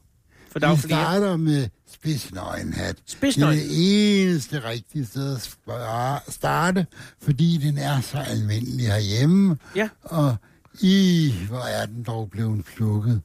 For 0.53 0.59
der 0.59 0.69
er 0.69 0.75
Vi 0.75 0.81
flere. 0.81 1.01
starter 1.05 1.37
med 1.37 1.69
spidsnøgenhat. 1.93 2.97
Det 2.97 3.03
er 3.03 3.17
Spidsnøgen. 3.17 3.59
det 3.59 4.23
eneste 4.23 4.65
rigtige 4.65 5.07
sted 5.07 5.38
at 5.69 6.33
starte, 6.35 6.87
fordi 7.23 7.57
den 7.57 7.79
er 7.79 8.01
så 8.01 8.19
almindelig 8.19 8.87
herhjemme. 8.87 9.57
Ja. 9.77 9.88
Og 10.03 10.37
i, 10.81 11.35
hvor 11.49 11.61
er 11.61 11.87
den 11.87 12.03
dog 12.03 12.31
blevet 12.31 12.65
plukket. 12.65 13.21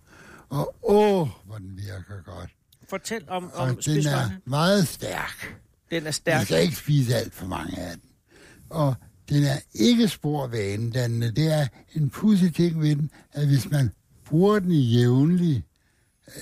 Og 0.50 0.76
åh, 0.84 1.28
hvor 1.46 1.58
den 1.58 1.78
virker 1.78 2.24
godt. 2.26 2.50
Fortæl 2.90 3.24
om, 3.30 3.52
Og 3.54 3.68
om 3.70 3.78
den 3.86 4.06
er 4.08 4.30
meget 4.46 4.88
stærk. 4.88 5.58
Den 5.92 5.98
er 5.98 6.02
Man 6.04 6.13
stærk. 6.13 6.46
skal 6.46 6.62
ikke 6.62 6.76
spise 6.76 7.16
alt 7.16 7.34
for 7.34 7.46
mange 7.46 7.80
af 7.80 7.92
den. 7.92 8.02
Og 8.70 8.96
den 9.30 9.44
er 9.44 9.58
ikke 9.74 10.08
spor 10.08 10.48
vanedannende. 10.48 11.32
Det 11.32 11.54
er 11.54 11.68
en 11.96 12.10
pudsig 12.10 12.56
ting 12.56 12.82
ved 12.82 12.96
den, 12.96 13.10
at 13.34 13.48
hvis 13.48 13.70
man 13.70 13.92
bruger 14.26 14.60
den 14.60 14.72
i 14.72 14.82
jævnlig 14.82 15.63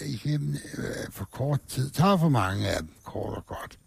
igennem 0.05 0.55
øh, 0.77 1.11
for 1.11 1.25
kort 1.25 1.61
tid, 1.67 1.89
tager 1.89 2.17
for 2.17 2.29
mange 2.29 2.67
af 2.67 2.79
dem, 2.79 2.89
kort 3.03 3.37
og 3.37 3.45
godt, 3.45 3.79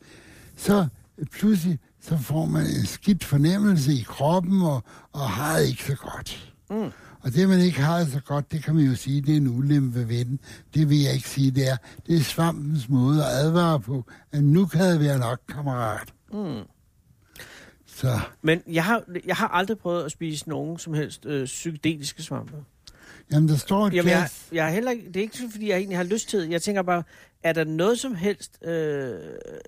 så 0.56 0.86
pludselig 1.30 1.78
så 2.00 2.18
får 2.18 2.46
man 2.46 2.66
en 2.66 2.86
skidt 2.86 3.24
fornemmelse 3.24 3.92
i 3.92 4.02
kroppen 4.08 4.62
og, 4.62 4.82
og 5.12 5.30
har 5.30 5.58
det 5.58 5.68
ikke 5.68 5.84
så 5.84 5.94
godt. 5.94 6.54
Mm. 6.70 6.90
Og 7.20 7.34
det, 7.34 7.48
man 7.48 7.60
ikke 7.60 7.80
har 7.80 7.98
det 7.98 8.12
så 8.12 8.20
godt, 8.20 8.52
det 8.52 8.64
kan 8.64 8.74
man 8.74 8.84
jo 8.84 8.94
sige, 8.94 9.20
det 9.20 9.32
er 9.32 9.36
en 9.36 9.48
ulempe 9.48 10.08
ved 10.08 10.24
den. 10.24 10.40
Det 10.74 10.88
vil 10.88 11.00
jeg 11.00 11.14
ikke 11.14 11.28
sige, 11.28 11.50
det 11.50 11.68
er. 11.68 11.76
Det 12.06 12.16
er 12.16 12.20
svampens 12.20 12.88
måde 12.88 13.24
at 13.24 13.30
advare 13.30 13.80
på, 13.80 14.04
at 14.32 14.44
nu 14.44 14.66
kan 14.66 14.80
det 14.80 15.00
være 15.00 15.18
nok, 15.18 15.40
kammerat. 15.48 16.12
Mm. 16.32 16.62
Så 17.86 18.20
Men 18.42 18.62
jeg 18.66 18.84
har, 18.84 19.02
jeg 19.26 19.36
har 19.36 19.48
aldrig 19.48 19.78
prøvet 19.78 20.04
at 20.04 20.12
spise 20.12 20.48
nogen 20.48 20.78
som 20.78 20.94
helst 20.94 21.26
øh, 21.26 21.44
psykedeliske 21.44 22.22
svampe. 22.22 22.56
Jamen, 23.32 23.48
der 23.48 23.56
står 23.56 23.86
et 23.86 23.94
Jamen, 23.94 24.10
jeg, 24.10 24.28
jeg 24.52 24.66
er 24.66 24.70
heller 24.70 24.90
ikke, 24.90 25.06
det 25.06 25.16
er 25.16 25.20
ikke 25.20 25.38
fordi, 25.52 25.68
jeg 25.68 25.76
egentlig 25.76 25.96
har 25.98 26.04
lyst 26.04 26.28
til 26.28 26.40
det. 26.40 26.50
Jeg 26.50 26.62
tænker 26.62 26.82
bare, 26.82 27.02
er 27.42 27.52
der 27.52 27.64
noget 27.64 27.98
som 27.98 28.14
helst... 28.14 28.58
Øh, 28.64 29.14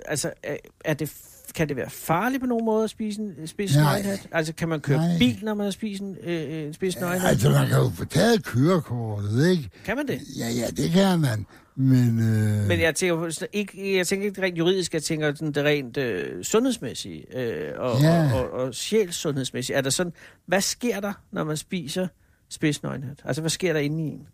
altså, 0.07 0.33
er, 0.42 0.57
er 0.85 0.94
det, 0.94 1.12
kan 1.55 1.68
det 1.68 1.77
være 1.77 1.90
farligt 1.90 2.40
på 2.40 2.46
nogen 2.46 2.64
måde 2.64 2.85
at 2.85 2.90
spise 2.90 3.20
en, 3.20 3.35
nøgenhat? 3.59 4.29
Altså, 4.33 4.53
kan 4.53 4.68
man 4.68 4.81
køre 4.81 4.99
Nej. 4.99 5.18
bil, 5.18 5.38
når 5.42 5.55
man 5.55 5.64
har 5.64 5.70
spist 5.70 6.03
en, 6.03 6.16
øh, 6.23 6.53
en 6.66 6.75
spist 6.75 7.01
nøgenhat? 7.01 7.31
Altså, 7.31 7.51
man 7.51 7.68
kan 7.68 7.79
jo 7.79 7.90
få 7.94 8.05
taget 8.05 8.44
kørekortet, 8.44 9.49
ikke? 9.51 9.70
Kan 9.85 9.96
man 9.96 10.09
det? 10.09 10.20
Ja, 10.38 10.49
ja, 10.49 10.66
det 10.77 10.90
kan 10.90 11.20
man. 11.20 11.46
Men, 11.77 12.18
øh, 12.18 12.66
Men 12.68 12.81
jeg 12.81 12.94
tænker, 12.94 13.46
ikke, 13.53 13.96
jeg 13.96 14.07
tænker 14.07 14.27
ikke 14.27 14.42
rent 14.42 14.59
juridisk, 14.59 14.94
jeg 14.94 15.03
tænker 15.03 15.35
sådan 15.35 15.53
det 15.53 15.64
rent 15.64 15.96
øh, 15.96 16.44
sundhedsmæssige 16.44 17.38
øh, 17.38 17.73
og, 17.77 18.01
Ja. 18.01 18.35
og, 18.35 18.51
og, 18.51 18.51
og 18.51 18.75
sjælssundhedsmæssige. 18.75 19.77
Er 19.77 19.81
der 19.81 19.90
sådan, 19.90 20.12
hvad 20.46 20.61
sker 20.61 21.01
der, 21.01 21.12
når 21.33 21.44
man 21.44 21.57
spiser 21.57 22.07
spidsnøgenhat? 22.51 23.23
Altså, 23.25 23.43
hvad 23.43 23.51
sker 23.51 23.73
der 23.73 23.81
inde 23.81 24.05
i 24.05 24.07
en? 24.07 24.27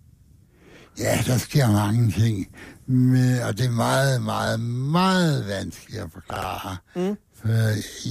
ja, 0.99 1.19
der 1.27 1.39
sker 1.39 1.73
mange 1.73 2.11
ting. 2.11 2.47
Men, 2.87 3.39
og 3.43 3.59
det 3.59 3.67
er 3.67 3.71
meget, 3.71 4.23
meget, 4.23 4.61
meget 4.61 5.47
vanskeligt 5.49 6.03
at 6.03 6.11
forklare. 6.13 6.77
Mm. 6.95 7.17
For 7.35 7.49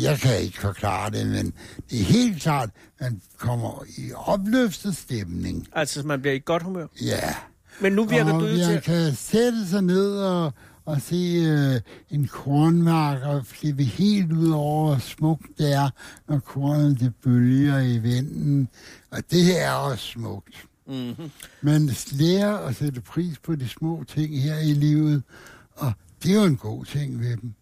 jeg 0.01 0.19
kan 0.19 0.39
ikke 0.39 0.59
forklare 0.59 1.11
det, 1.11 1.27
men 1.27 1.53
det 1.89 1.99
er 1.99 2.03
helt 2.03 2.41
klart, 2.41 2.69
at 2.99 3.11
man 3.11 3.21
kommer 3.37 3.83
i 3.97 4.11
opløftet 4.15 4.97
stemning. 4.97 5.67
Altså, 5.73 6.03
man 6.03 6.21
bliver 6.21 6.35
i 6.35 6.41
godt 6.45 6.63
humør. 6.63 6.87
Ja. 7.01 7.35
Men 7.79 7.93
nu 7.93 8.05
virker 8.05 8.33
og 8.33 8.41
du 8.41 8.47
til... 8.47 8.81
kan 8.81 9.15
sætte 9.15 9.67
sig 9.67 9.81
ned 9.81 10.17
og, 10.17 10.53
og 10.85 11.01
se 11.01 11.15
øh, 11.47 11.81
en 12.09 12.27
kornmark 12.27 13.21
og 13.21 13.45
flippe 13.45 13.83
helt 13.83 14.31
ud 14.31 14.49
over, 14.49 14.85
hvor 14.89 14.97
smukt 14.99 15.57
det 15.57 15.73
er, 15.73 15.89
når 16.29 16.39
kornet 16.39 16.99
det 16.99 17.13
bølger 17.23 17.79
i 17.79 17.97
vinden. 17.97 18.69
Og 19.11 19.31
det 19.31 19.43
her 19.43 19.55
er 19.67 19.73
også 19.73 20.05
smukt. 20.05 20.67
Mm-hmm. 20.87 21.31
Man 21.61 21.89
lærer 22.11 22.57
at 22.57 22.75
sætte 22.75 23.01
pris 23.01 23.39
på 23.39 23.55
de 23.55 23.67
små 23.67 24.03
ting 24.07 24.41
her 24.41 24.59
i 24.59 24.73
livet, 24.73 25.23
og 25.71 25.93
det 26.23 26.31
er 26.31 26.35
jo 26.35 26.43
en 26.45 26.57
god 26.57 26.85
ting 26.85 27.19
ved 27.19 27.37
dem. 27.37 27.53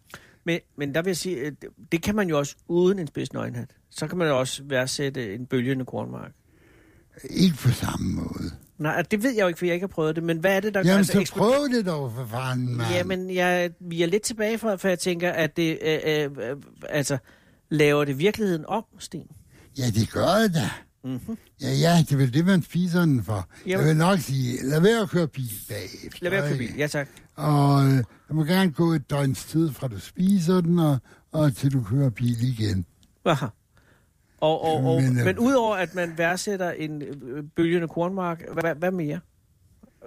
Men, 0.44 0.60
men 0.76 0.94
der 0.94 1.02
vil 1.02 1.08
jeg 1.10 1.16
sige, 1.16 1.44
det- 1.50 1.68
det 1.92 2.02
kan 2.02 2.14
man 2.16 2.28
jo 2.28 2.38
også 2.38 2.56
uden 2.68 2.98
en 2.98 3.06
spids 3.06 3.32
nøgenhat. 3.32 3.70
Så 3.90 4.06
kan 4.06 4.18
man 4.18 4.28
jo 4.28 4.38
også 4.38 4.62
værdsætte 4.64 5.34
en 5.34 5.46
bølgende 5.46 5.84
kornmark. 5.84 6.32
Ikke 7.30 7.56
på 7.56 7.70
samme 7.70 8.12
måde. 8.14 8.50
Nej, 8.78 9.02
det 9.02 9.22
ved 9.22 9.30
jeg 9.34 9.42
jo 9.42 9.46
ikke, 9.48 9.58
for 9.58 9.66
jeg 9.66 9.74
ikke 9.74 9.84
har 9.84 9.88
prøvet 9.94 10.16
det. 10.16 10.24
Men 10.24 10.38
hvad 10.38 10.56
er 10.56 10.60
det, 10.60 10.74
der. 10.74 10.82
Jamen, 10.84 11.04
så 11.04 11.18
eksplo- 11.20 11.38
prøv 11.38 11.68
det 11.76 11.86
dog 11.86 12.12
for 12.16 12.26
fanden, 12.26 12.76
mand. 12.76 12.90
Jamen, 12.94 13.34
jeg, 13.34 13.70
vi 13.80 14.02
er 14.02 14.06
lidt 14.06 14.22
tilbage 14.22 14.58
fra, 14.58 14.76
for 14.76 14.88
jeg 14.88 14.98
tænker, 14.98 15.30
at 15.32 15.56
det... 15.56 15.78
Øh, 15.82 15.98
øh, 16.06 16.30
øh, 16.50 16.56
altså, 16.88 17.18
laver 17.70 18.04
det 18.04 18.18
virkeligheden 18.18 18.64
om, 18.68 18.84
Sten? 18.98 19.26
Ja, 19.78 19.84
det 19.94 20.10
gør 20.12 20.34
det 20.42 20.54
da. 20.54 20.70
Mm-hmm. 21.04 21.38
Ja, 21.62 21.70
ja, 21.72 21.96
det 22.00 22.12
er 22.12 22.16
vel 22.16 22.34
det, 22.34 22.44
man 22.46 22.62
spiser 22.62 23.00
den 23.00 23.24
for. 23.24 23.48
Jamen. 23.66 23.78
Jeg 23.80 23.88
vil 23.88 23.96
nok 23.96 24.18
sige, 24.18 24.62
lad 24.68 24.80
være 24.80 25.00
at 25.00 25.08
køre 25.10 25.28
bil 25.28 25.50
bagefter. 25.68 26.18
Lad 26.22 26.30
være 26.30 26.42
at 26.42 26.48
køre 26.48 26.58
bil. 26.58 26.76
Ja, 26.78 26.86
tak. 26.86 27.08
Og 27.36 27.84
øh, 27.86 27.92
der 28.28 28.34
må 28.34 28.44
gerne 28.44 28.72
gå 28.72 28.92
et 28.92 29.10
døgns 29.10 29.44
tid, 29.44 29.72
fra 29.72 29.88
du 29.88 30.00
spiser 30.00 30.60
den, 30.60 30.78
og, 30.78 30.98
og 31.32 31.56
til 31.56 31.72
du 31.72 31.82
kører 31.82 32.10
bil 32.10 32.48
igen. 32.48 32.86
Aha. 33.24 33.46
Og, 34.44 34.64
og, 34.64 34.76
og, 34.76 35.02
men, 35.02 35.14
Men, 35.14 35.18
øh, 35.18 35.24
men 35.24 35.38
udover 35.38 35.76
at 35.76 35.94
man 35.94 36.12
værdsætter 36.16 36.70
en 36.70 37.02
øh, 37.02 37.44
bølgende 37.56 37.88
kornmark, 37.88 38.42
hvad, 38.52 38.74
hvad 38.74 38.90
mere? 38.90 39.20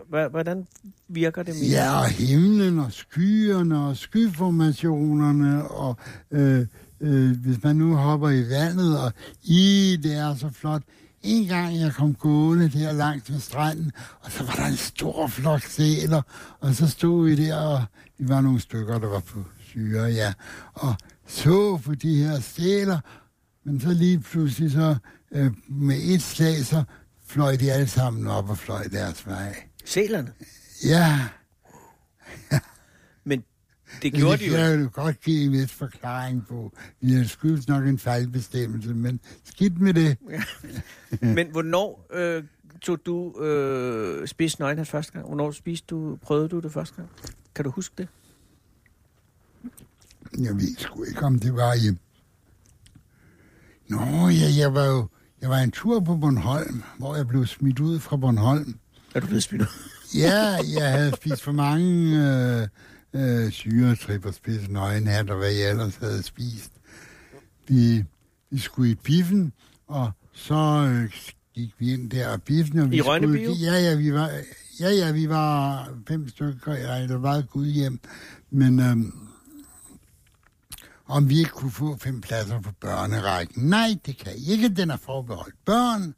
Hvordan 0.10 0.68
virker 1.08 1.44
det 1.44 1.56
mere? 1.56 1.72
Ja, 1.72 2.00
og 2.00 2.08
himlen 2.08 2.80
og 2.80 2.92
skyerne 2.92 3.80
og 3.88 3.98
skyformationerne, 3.98 5.68
og 5.68 5.98
øh, 6.32 6.66
øh, 7.02 7.32
hvis 7.38 7.64
man 7.64 7.76
nu 7.76 7.96
hopper 7.96 8.30
i 8.30 8.50
vandet, 8.50 9.00
og 9.04 9.14
i 9.44 9.98
det 10.04 10.18
er 10.18 10.36
så 10.36 10.50
flot. 10.54 10.82
En 11.22 11.48
gang 11.48 11.80
jeg 11.80 11.94
kom 11.94 12.14
gående 12.14 12.70
der 12.70 12.92
langt 12.92 13.30
med 13.30 13.40
stranden, 13.40 13.92
og 14.20 14.32
så 14.32 14.44
var 14.44 14.54
der 14.54 14.66
en 14.66 14.78
stor 14.78 15.28
flok 15.28 15.62
sæler, 15.62 16.22
og 16.60 16.76
så 16.76 16.88
stod 16.88 17.26
vi 17.26 17.36
der, 17.36 17.56
og 17.56 17.84
vi 18.18 18.30
var 18.30 18.42
nogle 18.42 18.60
stykker, 18.60 19.00
der 19.00 19.08
var 19.08 19.20
på 19.20 19.44
syre, 19.60 20.04
ja, 20.04 20.34
og 20.74 20.96
så 21.28 21.78
på 21.86 21.96
de 21.96 22.24
her 22.24 22.40
sæler, 22.40 23.00
men 23.68 23.82
så 23.82 23.94
lige 23.94 24.20
pludselig 24.20 24.72
så 24.72 24.96
øh, 25.32 25.52
med 25.68 25.98
et 26.04 26.22
slag, 26.22 26.66
så 26.66 26.84
fløj 27.26 27.56
de 27.56 27.72
alle 27.72 27.88
sammen 27.88 28.28
op 28.28 28.50
og 28.50 28.58
fløj 28.58 28.84
deres 28.84 29.28
vej. 29.28 29.56
Sælerne. 29.86 30.34
Ja, 30.86 31.20
Men 33.24 33.44
det 34.02 34.14
Men 34.14 34.22
gjorde 34.22 34.38
det 34.38 34.40
de 34.40 34.46
jo 34.46 34.58
jeg 34.58 34.80
jo 34.80 34.90
godt 34.94 35.22
give 35.22 35.46
en 35.46 35.52
vis 35.52 35.72
forklaring 35.72 36.48
på. 36.48 36.72
Vi 37.02 37.14
har 37.14 37.24
skyldt 37.24 37.68
nok 37.68 37.86
en 37.86 38.00
fejlbestemmelse, 38.00 38.94
men 38.94 39.20
skidt 39.44 39.82
med 39.82 39.94
det. 39.94 40.18
Men 41.36 41.48
hvornår 41.52 42.08
øh, 42.14 42.44
tog 42.82 43.00
du 43.06 43.42
øh, 43.42 44.28
spist 44.28 44.60
nøgenhat 44.60 44.88
første 44.88 45.14
gang? 45.14 45.26
Hvornår 45.26 45.52
spiste 45.52 45.86
du, 45.90 46.18
prøvede 46.22 46.50
du 46.50 46.60
det 46.60 46.72
første 46.72 46.96
gang? 46.96 47.10
Kan 47.56 47.66
du 47.66 47.72
huske 47.72 47.94
det? 47.98 48.08
Jeg 50.38 50.56
ved 50.56 50.78
sgu 50.78 51.04
ikke, 51.04 51.22
om 51.22 51.40
det 51.40 51.54
var 51.54 51.74
i... 51.74 52.07
Nå, 53.90 54.28
ja, 54.28 54.48
jeg 54.58 54.74
var 54.74 54.86
jo... 54.86 55.08
Jeg 55.42 55.50
var 55.50 55.58
en 55.58 55.72
tur 55.72 56.00
på 56.00 56.16
Bornholm, 56.18 56.84
hvor 56.98 57.16
jeg 57.16 57.28
blev 57.28 57.46
smidt 57.46 57.80
ud 57.80 58.00
fra 58.00 58.18
Bornholm. 58.18 58.76
Er 59.16 59.20
du 59.20 59.28
blevet 59.28 59.44
smidt 59.44 59.62
ud? 59.62 59.68
Ja, 60.18 60.58
jeg 60.80 60.92
havde 60.92 61.12
spist 61.16 61.44
for 61.44 61.52
mange 61.52 62.18
øh, 62.26 62.68
øh, 63.46 63.52
syretripper, 63.52 64.32
spids 64.32 64.70
nøgenhat 64.70 65.30
og 65.30 65.38
hvad 65.38 65.52
jeg 65.52 65.70
ellers 65.70 65.96
havde 65.96 66.24
spist. 66.24 66.72
Vi, 67.68 68.04
vi 68.52 68.60
skulle 68.60 68.92
i 68.92 68.96
biffen, 68.96 69.54
og 69.88 70.12
så 70.34 70.56
øh, 70.92 71.12
gik 71.56 71.74
vi 71.80 71.94
ind 71.94 72.10
der 72.12 72.28
og 72.30 72.42
biffen. 72.42 72.80
Og 72.80 72.92
vi 72.92 72.98
I 72.98 73.02
Rønne 73.02 73.28
skulle- 73.28 73.40
Bio? 73.40 73.54
Ja, 73.54 73.74
ja, 73.80 73.96
vi 73.96 74.14
var, 74.14 74.30
ja, 74.80 74.90
ja, 74.90 75.12
vi 75.12 75.30
var 75.30 75.88
fem 76.08 76.30
stykker, 76.30 76.76
der 77.08 77.18
var 77.18 77.42
gud 77.42 77.66
hjem. 77.68 78.00
Men 78.52 78.80
øhm, 78.80 79.14
om 81.08 81.30
vi 81.30 81.40
ikke 81.40 81.52
kunne 81.52 81.72
få 81.72 81.98
fem 81.98 82.22
pladser 82.22 82.62
på 82.62 82.72
børnerækken. 82.80 83.64
Nej, 83.64 83.98
det 84.06 84.18
kan 84.18 84.34
I 84.38 84.52
ikke. 84.52 84.70
Den 84.70 84.90
er 84.90 84.98
forbeholdt 84.98 85.56
børn. 85.66 86.16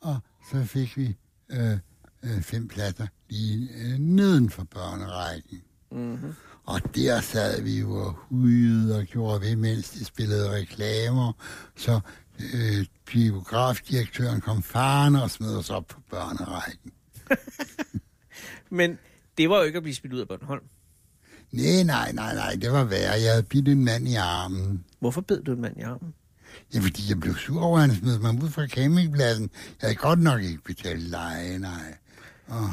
Og 0.00 0.18
så 0.50 0.64
fik 0.64 0.96
vi 0.96 1.16
øh, 1.50 1.78
øh, 2.22 2.42
fem 2.42 2.68
pladser 2.68 3.06
lige 3.28 3.68
øh, 3.74 3.98
neden 3.98 4.50
for 4.50 4.64
børnerækken. 4.64 5.62
Mm-hmm. 5.90 6.34
Og 6.64 6.94
der 6.94 7.20
sad 7.20 7.62
vi 7.62 7.80
jo 7.80 7.92
og 7.92 8.12
hudede 8.12 8.98
og 8.98 9.04
gjorde 9.04 9.40
ved, 9.40 9.56
mens 9.56 9.90
de 9.90 10.04
spillede 10.04 10.50
reklamer. 10.50 11.32
Så 11.76 12.00
øh, 12.54 12.86
biografdirektøren 13.06 14.40
kom 14.40 14.62
faren 14.62 15.16
og 15.16 15.30
smed 15.30 15.56
os 15.56 15.70
op 15.70 15.86
på 15.86 16.00
børnerækken. 16.10 16.92
Men 18.78 18.98
det 19.38 19.50
var 19.50 19.56
jo 19.56 19.62
ikke 19.62 19.76
at 19.76 19.82
blive 19.82 19.94
smidt 19.94 20.14
ud 20.14 20.20
af 20.20 20.28
Bornholm. 20.28 20.64
Nej, 21.52 21.82
nej, 21.82 22.12
nej, 22.12 22.34
nej, 22.34 22.54
det 22.62 22.72
var 22.72 22.84
værre. 22.84 23.12
Jeg 23.20 23.30
havde 23.30 23.42
bidt 23.42 23.68
en 23.68 23.84
mand 23.84 24.08
i 24.08 24.14
armen. 24.14 24.84
Hvorfor 25.00 25.20
bed 25.20 25.42
du 25.42 25.52
en 25.52 25.60
mand 25.60 25.76
i 25.78 25.80
armen? 25.82 26.14
Ja, 26.74 26.80
fordi 26.80 27.02
jeg 27.08 27.20
blev 27.20 27.36
sur 27.36 27.60
over, 27.62 27.78
at 27.80 27.88
han 27.88 27.96
smed 27.98 28.18
mig 28.18 28.42
ud 28.44 28.50
fra 28.50 28.66
campingpladsen. 28.66 29.50
Jeg 29.82 29.86
havde 29.88 29.94
godt 29.94 30.18
nok 30.18 30.42
ikke 30.42 30.62
betalt 30.64 31.02
leje, 31.02 31.58
nej. 31.58 31.94
Og, 32.46 32.70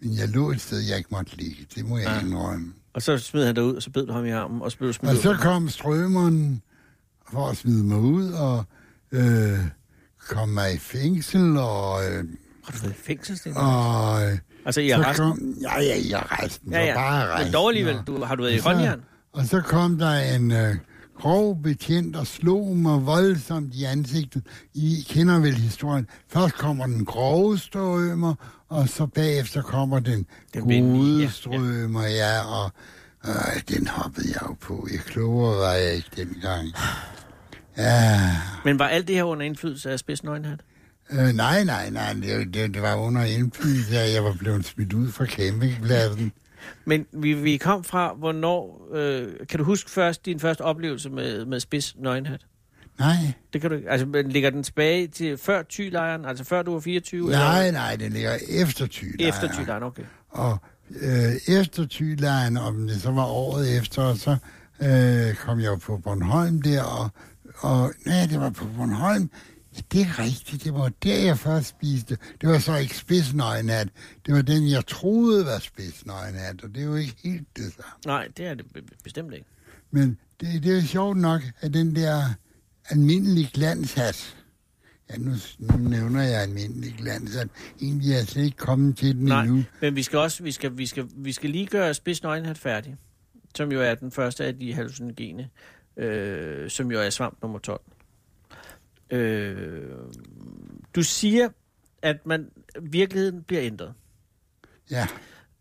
men 0.00 0.16
jeg 0.16 0.28
lå 0.28 0.50
et 0.50 0.60
sted, 0.60 0.78
jeg 0.80 0.96
ikke 0.98 1.08
måtte 1.12 1.36
ligge. 1.36 1.66
Det 1.74 1.84
må 1.88 1.98
jeg 1.98 2.06
Ah. 2.06 2.16
ah. 2.16 2.22
indrømme. 2.22 2.72
Og 2.94 3.02
så 3.02 3.18
smed 3.18 3.46
han 3.46 3.54
dig 3.54 3.64
ud, 3.64 3.74
og 3.74 3.82
så 3.82 3.90
bed 3.90 4.06
du 4.06 4.12
ham 4.12 4.24
i 4.24 4.30
armen, 4.30 4.62
og 4.62 4.72
så 4.72 4.78
blev 4.78 4.88
du 4.88 4.92
smidt 4.92 5.10
Og 5.12 5.22
så 5.22 5.36
kom 5.40 5.68
strømmeren 5.68 6.62
for 7.32 7.48
at 7.48 7.56
smide 7.56 7.84
mig 7.84 7.98
ud, 7.98 8.32
og 8.32 8.64
øh, 9.12 9.58
kom 10.28 10.48
mig 10.48 10.74
i 10.74 10.78
fængsel, 10.78 11.56
og, 11.56 12.04
øh, 12.10 12.24
Har 12.64 12.72
du 12.72 12.78
været 12.82 12.92
i 12.92 13.02
fængsel, 13.02 13.38
Sten? 13.38 13.56
og 13.56 14.24
øh, 14.32 14.38
Altså 14.64 14.80
i 14.80 14.88
så 14.88 14.94
arresten? 14.94 15.26
kom, 15.26 15.54
ja, 15.62 15.80
ja, 15.80 15.94
i 15.96 16.12
arresten. 16.12 16.72
Ja, 16.72 16.84
ja. 16.84 16.94
Bare 16.94 17.20
Men 17.20 17.30
arresten, 17.30 17.52
dog 17.54 17.68
alligevel, 17.68 17.96
du, 18.06 18.24
har 18.24 18.34
du 18.34 18.42
været 18.42 18.54
i 18.54 18.58
håndjern? 18.58 19.00
Og 19.32 19.44
så 19.44 19.60
kom 19.60 19.98
der 19.98 20.34
en 20.34 20.52
øh, 20.52 20.74
grov 21.18 21.62
betjent 21.62 22.16
og 22.16 22.26
slog 22.26 22.76
mig 22.76 23.06
voldsomt 23.06 23.74
i 23.74 23.84
ansigtet. 23.84 24.42
I 24.74 25.06
kender 25.08 25.40
vel 25.40 25.54
historien. 25.54 26.06
Først 26.28 26.54
kommer 26.54 26.86
den 26.86 27.04
grove 27.04 27.58
strømmer, 27.58 28.34
og 28.68 28.88
så 28.88 29.06
bagefter 29.06 29.62
kommer 29.62 30.00
den, 30.00 30.26
Den 30.54 30.62
gode 30.62 31.22
ja. 31.22 31.28
strømmer, 31.28 32.06
ja. 32.06 32.40
Og, 32.62 32.70
Øh, 33.26 33.76
den 33.76 33.86
hoppede 33.86 34.28
jeg 34.28 34.42
jo 34.42 34.56
på. 34.60 34.88
Jeg 34.92 35.00
klogere 35.00 35.58
var 35.58 35.72
jeg 35.72 35.94
ikke 35.94 36.10
dengang. 36.16 36.68
Ja, 37.76 38.36
Men 38.64 38.78
var 38.78 38.88
alt 38.88 39.08
det 39.08 39.16
her 39.16 39.24
under 39.24 39.46
indflydelse 39.46 39.90
af 39.90 39.98
spids 39.98 40.24
nøgenhat? 40.24 40.60
Øh, 41.12 41.32
nej, 41.34 41.64
nej, 41.64 41.90
nej. 41.90 42.12
Det, 42.12 42.54
det, 42.54 42.74
det 42.74 42.82
var 42.82 42.94
under 42.94 43.24
indflydelse, 43.24 43.98
at 43.98 44.14
jeg 44.14 44.24
var 44.24 44.36
blevet 44.38 44.64
smidt 44.64 44.92
ud 44.92 45.12
fra 45.12 45.26
campingpladsen. 45.26 46.32
Men 46.84 47.06
vi, 47.12 47.32
vi 47.32 47.56
kom 47.56 47.84
fra, 47.84 48.14
hvornår... 48.14 48.88
Øh, 48.94 49.28
kan 49.48 49.58
du 49.58 49.64
huske 49.64 49.90
først 49.90 50.26
din 50.26 50.40
første 50.40 50.60
oplevelse 50.60 51.10
med, 51.10 51.44
med 51.46 51.60
spids 51.60 51.96
nøgenhat? 51.98 52.40
Nej, 52.98 53.14
Det 53.52 53.60
kan 53.60 53.70
du. 53.70 53.80
Altså, 53.88 54.06
men 54.06 54.28
ligger 54.28 54.50
den 54.50 54.62
tilbage 54.62 55.06
til 55.08 55.38
før 55.38 55.62
tylejren? 55.62 56.24
Altså 56.24 56.44
før 56.44 56.62
du 56.62 56.72
var 56.72 56.80
24? 56.80 57.30
nej, 57.30 57.66
eller 57.66 57.80
nej, 57.80 57.96
den 57.96 58.12
ligger 58.12 58.38
efter 58.48 58.86
Thylejren. 58.90 59.28
efter 59.28 59.48
tylejren, 59.52 59.82
okay. 59.82 60.02
Og 60.30 60.58
øh, 61.00 61.56
efter 61.58 61.86
Thylejren, 61.90 62.56
om 62.56 62.86
det 62.86 63.02
så 63.02 63.10
var 63.10 63.24
året 63.24 63.78
efter, 63.78 64.14
så 64.14 64.36
øh, 64.82 65.34
kom 65.34 65.60
jeg 65.60 65.80
på 65.80 65.98
Bornholm 65.98 66.62
der, 66.62 66.82
og, 66.82 67.10
og 67.58 67.92
nej, 68.06 68.26
det 68.30 68.40
var 68.40 68.50
på 68.50 68.64
Bornholm. 68.76 69.30
Det 69.92 70.00
er 70.00 70.18
rigtigt, 70.18 70.64
det 70.64 70.74
var 70.74 70.88
der, 71.02 71.16
jeg 71.24 71.38
først 71.38 71.68
spiste. 71.68 72.18
Det 72.40 72.48
var 72.48 72.58
så 72.58 72.76
ikke 72.76 72.96
spidsnøgenat. 72.96 73.88
Det 74.26 74.34
var 74.34 74.42
den, 74.42 74.70
jeg 74.70 74.86
troede 74.86 75.46
var 75.46 75.58
spidsnøgenat, 75.58 76.62
og 76.62 76.68
det 76.68 76.80
er 76.80 76.84
jo 76.84 76.94
ikke 76.94 77.16
helt 77.24 77.46
det 77.56 77.64
samme. 77.72 77.90
Nej, 78.06 78.28
det 78.36 78.46
er 78.46 78.54
det 78.54 78.66
be- 78.74 78.82
be- 78.82 78.96
bestemt 79.04 79.34
ikke. 79.34 79.46
Men 79.90 80.18
det, 80.40 80.62
det 80.62 80.78
er 80.78 80.82
sjovt 80.82 81.16
nok, 81.16 81.42
at 81.60 81.74
den 81.74 81.96
der 81.96 82.22
almindelige 82.90 83.50
glanshat, 83.54 84.36
ja, 85.10 85.16
nu, 85.16 85.30
nu 85.58 85.76
nævner 85.76 86.22
jeg 86.22 86.42
almindelig 86.42 86.94
glanshat, 86.98 87.48
egentlig 87.82 88.12
er 88.12 88.16
jeg 88.16 88.26
slet 88.26 88.44
ikke 88.44 88.56
kommet 88.56 88.96
til 88.96 89.14
den 89.16 89.24
Nej, 89.24 89.42
endnu. 89.44 89.64
men 89.80 89.96
vi 89.96 90.02
skal 90.02 90.18
også 90.18 90.42
vi 90.42 90.52
skal, 90.52 90.78
vi 90.78 90.86
skal, 90.86 91.08
vi 91.16 91.32
skal 91.32 91.50
lige 91.50 91.66
gøre 91.66 91.94
spids 91.94 92.22
nøgenhat 92.22 92.58
færdig, 92.58 92.96
som 93.54 93.72
jo 93.72 93.80
er 93.82 93.94
den 93.94 94.10
første 94.10 94.44
af 94.44 94.58
de 94.58 94.74
hallucinogene, 94.74 95.48
øh, 95.96 96.70
som 96.70 96.90
jo 96.92 97.00
er 97.00 97.10
svamp 97.10 97.38
nummer 97.42 97.58
12. 97.58 97.80
Øh, 99.12 99.90
du 100.96 101.02
siger, 101.02 101.48
at 102.02 102.16
man 102.26 102.46
virkeligheden 102.82 103.42
bliver 103.42 103.62
ændret. 103.62 103.92
Ja. 104.90 105.06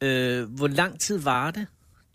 Øh, 0.02 0.50
hvor 0.50 0.68
lang 0.68 1.00
tid 1.00 1.18
var 1.18 1.52
det 1.52 1.68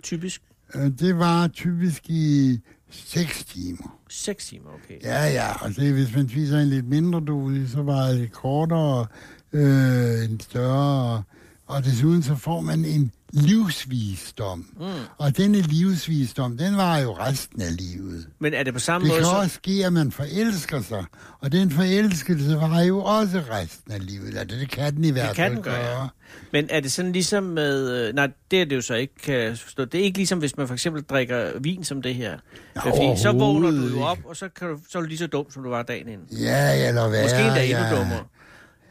typisk? 0.02 0.42
Øh, 0.74 0.82
Det 0.98 1.18
var 1.18 1.48
typisk 1.48 2.02
i 2.10 2.58
6 2.90 3.44
timer. 3.44 4.00
6 4.08 4.46
timer, 4.46 4.70
okay. 4.70 5.02
Ja, 5.02 5.24
ja, 5.24 5.64
og 5.64 5.76
det, 5.76 5.92
hvis 5.92 6.16
man 6.16 6.28
spiser 6.28 6.58
en 6.58 6.68
lidt 6.68 6.88
mindre 6.88 7.20
dosis, 7.26 7.70
så 7.70 7.82
var 7.82 8.08
det 8.08 8.32
kortere, 8.32 9.06
øh, 9.52 10.24
en 10.30 10.40
større, 10.40 11.22
og 11.66 11.84
desuden 11.84 12.22
så 12.22 12.36
får 12.36 12.60
man 12.60 12.84
en 12.84 13.12
livsvisdom. 13.32 14.66
Mm. 14.80 14.86
Og 15.18 15.36
denne 15.36 15.60
livsvisdom, 15.60 16.58
den 16.58 16.76
var 16.76 16.98
jo 16.98 17.12
resten 17.12 17.62
af 17.62 17.76
livet. 17.76 18.26
Men 18.38 18.54
er 18.54 18.62
det 18.62 18.74
på 18.74 18.80
samme 18.80 19.04
Det 19.04 19.12
måde, 19.12 19.20
kan 19.20 19.26
så, 19.26 19.36
også 19.36 19.54
ske, 19.54 19.82
at 19.86 19.92
man 19.92 20.12
forelsker 20.12 20.82
sig, 20.82 21.04
og 21.40 21.52
den 21.52 21.70
forelskelse 21.70 22.56
var 22.56 22.80
jo 22.80 22.98
også 22.98 23.42
resten 23.50 23.92
af 23.92 24.06
livet. 24.06 24.38
Altså, 24.38 24.58
det 24.58 24.70
kan 24.70 24.96
den 24.96 25.04
i 25.04 25.10
hvert 25.10 25.36
kan 25.36 25.52
fald 25.52 25.62
gøre, 25.62 26.00
ja. 26.00 26.06
Men 26.52 26.66
er 26.70 26.80
det 26.80 26.92
sådan 26.92 27.12
ligesom 27.12 27.44
med... 27.44 27.90
øh, 28.08 28.14
Nej, 28.14 28.30
det 28.50 28.60
er 28.60 28.64
det 28.64 28.76
jo 28.76 28.80
så 28.80 28.94
ikke, 28.94 29.14
kan 29.22 29.56
forstå. 29.56 29.84
Det 29.84 30.00
er 30.00 30.04
ikke 30.04 30.18
ligesom, 30.18 30.38
hvis 30.38 30.56
man 30.56 30.66
for 30.66 30.74
eksempel 30.74 31.02
drikker 31.02 31.58
vin 31.60 31.84
som 31.84 32.02
det 32.02 32.14
her. 32.14 32.38
Nå, 32.74 32.80
Fordi 32.80 33.22
så 33.22 33.32
vågner 33.32 33.70
du 33.70 33.86
jo 33.86 34.02
op, 34.02 34.18
og 34.24 34.36
så, 34.36 34.48
kan 34.48 34.68
du, 34.68 34.78
så 34.90 34.98
er 34.98 35.02
du 35.02 35.08
lige 35.08 35.18
så 35.18 35.26
dum, 35.26 35.50
som 35.50 35.62
du 35.62 35.68
var 35.68 35.82
dagen 35.82 36.08
inden. 36.08 36.38
Ja, 36.38 36.88
eller 36.88 37.08
hvad? 37.08 37.22
Måske 37.22 37.38
endda 37.38 37.64
endnu 37.64 37.84
ja. 37.84 37.96
dummere. 37.96 38.24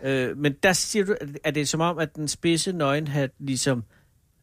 Øh, 0.06 0.38
men 0.38 0.54
der 0.64 0.74
siger 0.74 1.06
du, 1.06 1.16
at- 1.22 1.30
er 1.44 1.52
det 1.52 1.70
som 1.70 1.82
om, 1.82 1.98
at 1.98 2.16
den 2.16 2.28
spidse 2.28 2.72
nøgenhat 2.72 3.32
ligesom 3.40 3.84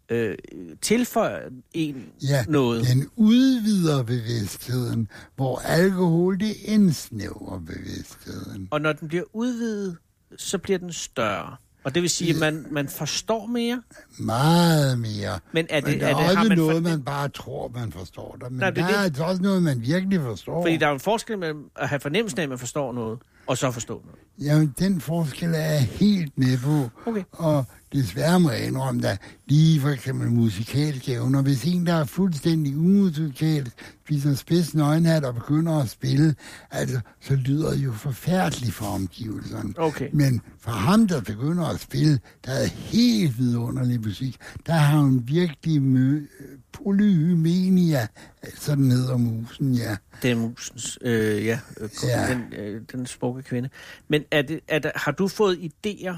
øh, 0.09 0.35
tilføjer 0.83 1.49
en 1.75 2.05
Ja, 2.29 2.45
noget? 2.49 2.87
den 2.87 3.09
udvider 3.17 4.03
bevidstheden, 4.03 5.09
hvor 5.37 5.59
alkohol 5.59 6.41
det 6.41 6.55
indsnævrer 6.65 7.59
bevidstheden. 7.59 8.69
Og 8.71 8.81
når 8.81 8.93
den 8.93 9.09
bliver 9.09 9.25
udvidet, 9.33 9.97
så 10.37 10.59
bliver 10.59 10.79
den 10.79 10.93
større. 10.93 11.57
Og 11.85 11.95
det 11.95 12.03
vil 12.03 12.11
sige, 12.11 12.35
at 12.35 12.41
man, 12.41 12.67
man 12.71 12.89
forstår 12.89 13.47
mere. 13.47 13.83
Meget 14.19 14.99
mere. 14.99 15.39
Men 15.53 15.67
er 15.71 15.81
det, 15.81 15.89
Men 15.91 16.01
der 16.01 16.07
er 16.07 16.11
er, 16.15 16.17
det, 16.17 16.25
har 16.27 16.37
også 16.39 16.49
man 16.49 16.59
noget, 16.59 16.75
for, 16.83 16.91
man 16.91 17.03
bare 17.03 17.29
tror, 17.29 17.69
man 17.75 17.93
forstår 17.93 18.37
det. 18.43 18.53
Men 18.53 18.61
Nej, 18.61 18.71
det 18.71 18.83
er 18.83 18.87
der 18.87 18.95
er 18.95 18.99
altså 18.99 19.25
også 19.25 19.43
noget, 19.43 19.63
man 19.63 19.81
virkelig 19.83 20.21
forstår. 20.21 20.63
Fordi 20.63 20.77
der 20.77 20.87
er 20.87 20.93
en 20.93 21.01
forskel 21.01 21.39
mellem 21.39 21.71
at 21.77 21.89
have 21.89 22.01
fornemmelsen 22.01 22.39
af, 22.39 22.43
at 22.43 22.49
man 22.49 22.59
forstår 22.59 22.93
noget, 22.93 23.19
og 23.47 23.59
så 23.59 23.71
forstå 23.71 24.03
noget. 24.05 24.19
Jamen, 24.39 24.75
den 24.79 25.01
forskel 25.01 25.49
er 25.55 25.59
jeg 25.59 25.83
helt 25.83 26.39
med 26.39 26.59
på. 26.59 26.91
Okay. 27.07 27.23
Og 27.33 27.65
desværre 27.93 28.41
må 28.41 28.51
jeg 28.51 28.67
indrømme, 28.67 29.03
der 29.03 29.17
lige 29.47 29.81
for 29.81 29.89
eksempel 29.89 30.31
musikalske 30.31 31.13
evner. 31.13 31.43
Hvis 31.43 31.65
en, 31.65 31.87
der 31.87 31.95
er 31.95 32.05
fuldstændig 32.05 32.77
umusikalsk, 32.77 33.73
spiser 34.05 34.35
spids 34.35 34.75
nøgenhat 34.75 35.25
og 35.25 35.35
begynder 35.35 35.79
at 35.79 35.89
spille, 35.89 36.35
altså, 36.71 37.01
så 37.21 37.35
lyder 37.35 37.71
det 37.71 37.85
jo 37.85 37.93
forfærdeligt 37.93 38.75
for 38.75 38.87
omgivelserne. 38.87 39.75
Okay. 39.77 40.09
Men 40.13 40.41
for 40.61 40.71
ham, 40.71 41.09
der 41.09 41.21
begynder 41.21 41.67
at 41.67 41.81
spille, 41.81 42.21
der 42.45 42.53
er 42.53 42.67
helt 42.67 43.39
vidunderlig 43.39 44.01
musik, 44.01 44.37
der 44.67 44.73
har 44.73 45.01
hun 45.01 45.23
virkelig 45.27 45.83
mø- 45.83 46.62
polyhymenia, 46.85 48.07
sådan 48.55 48.91
hedder 48.91 49.17
musen, 49.17 49.75
ja. 49.75 49.97
Det 50.23 50.31
er 50.31 50.35
musens, 50.37 50.99
øh, 51.01 51.47
ja, 51.47 51.61
øh, 51.81 51.91
Ja. 52.09 52.35
Den, 52.35 52.53
øh, 52.61 52.83
den 52.93 53.07
smukke 53.07 53.43
kvinde. 53.43 53.69
Men 54.09 54.25
er 54.31 54.43
det, 54.43 54.61
er 54.69 54.79
der, 54.79 54.91
har 54.95 55.13
du 55.13 55.29
fået 55.29 55.57
idéer 55.87 56.15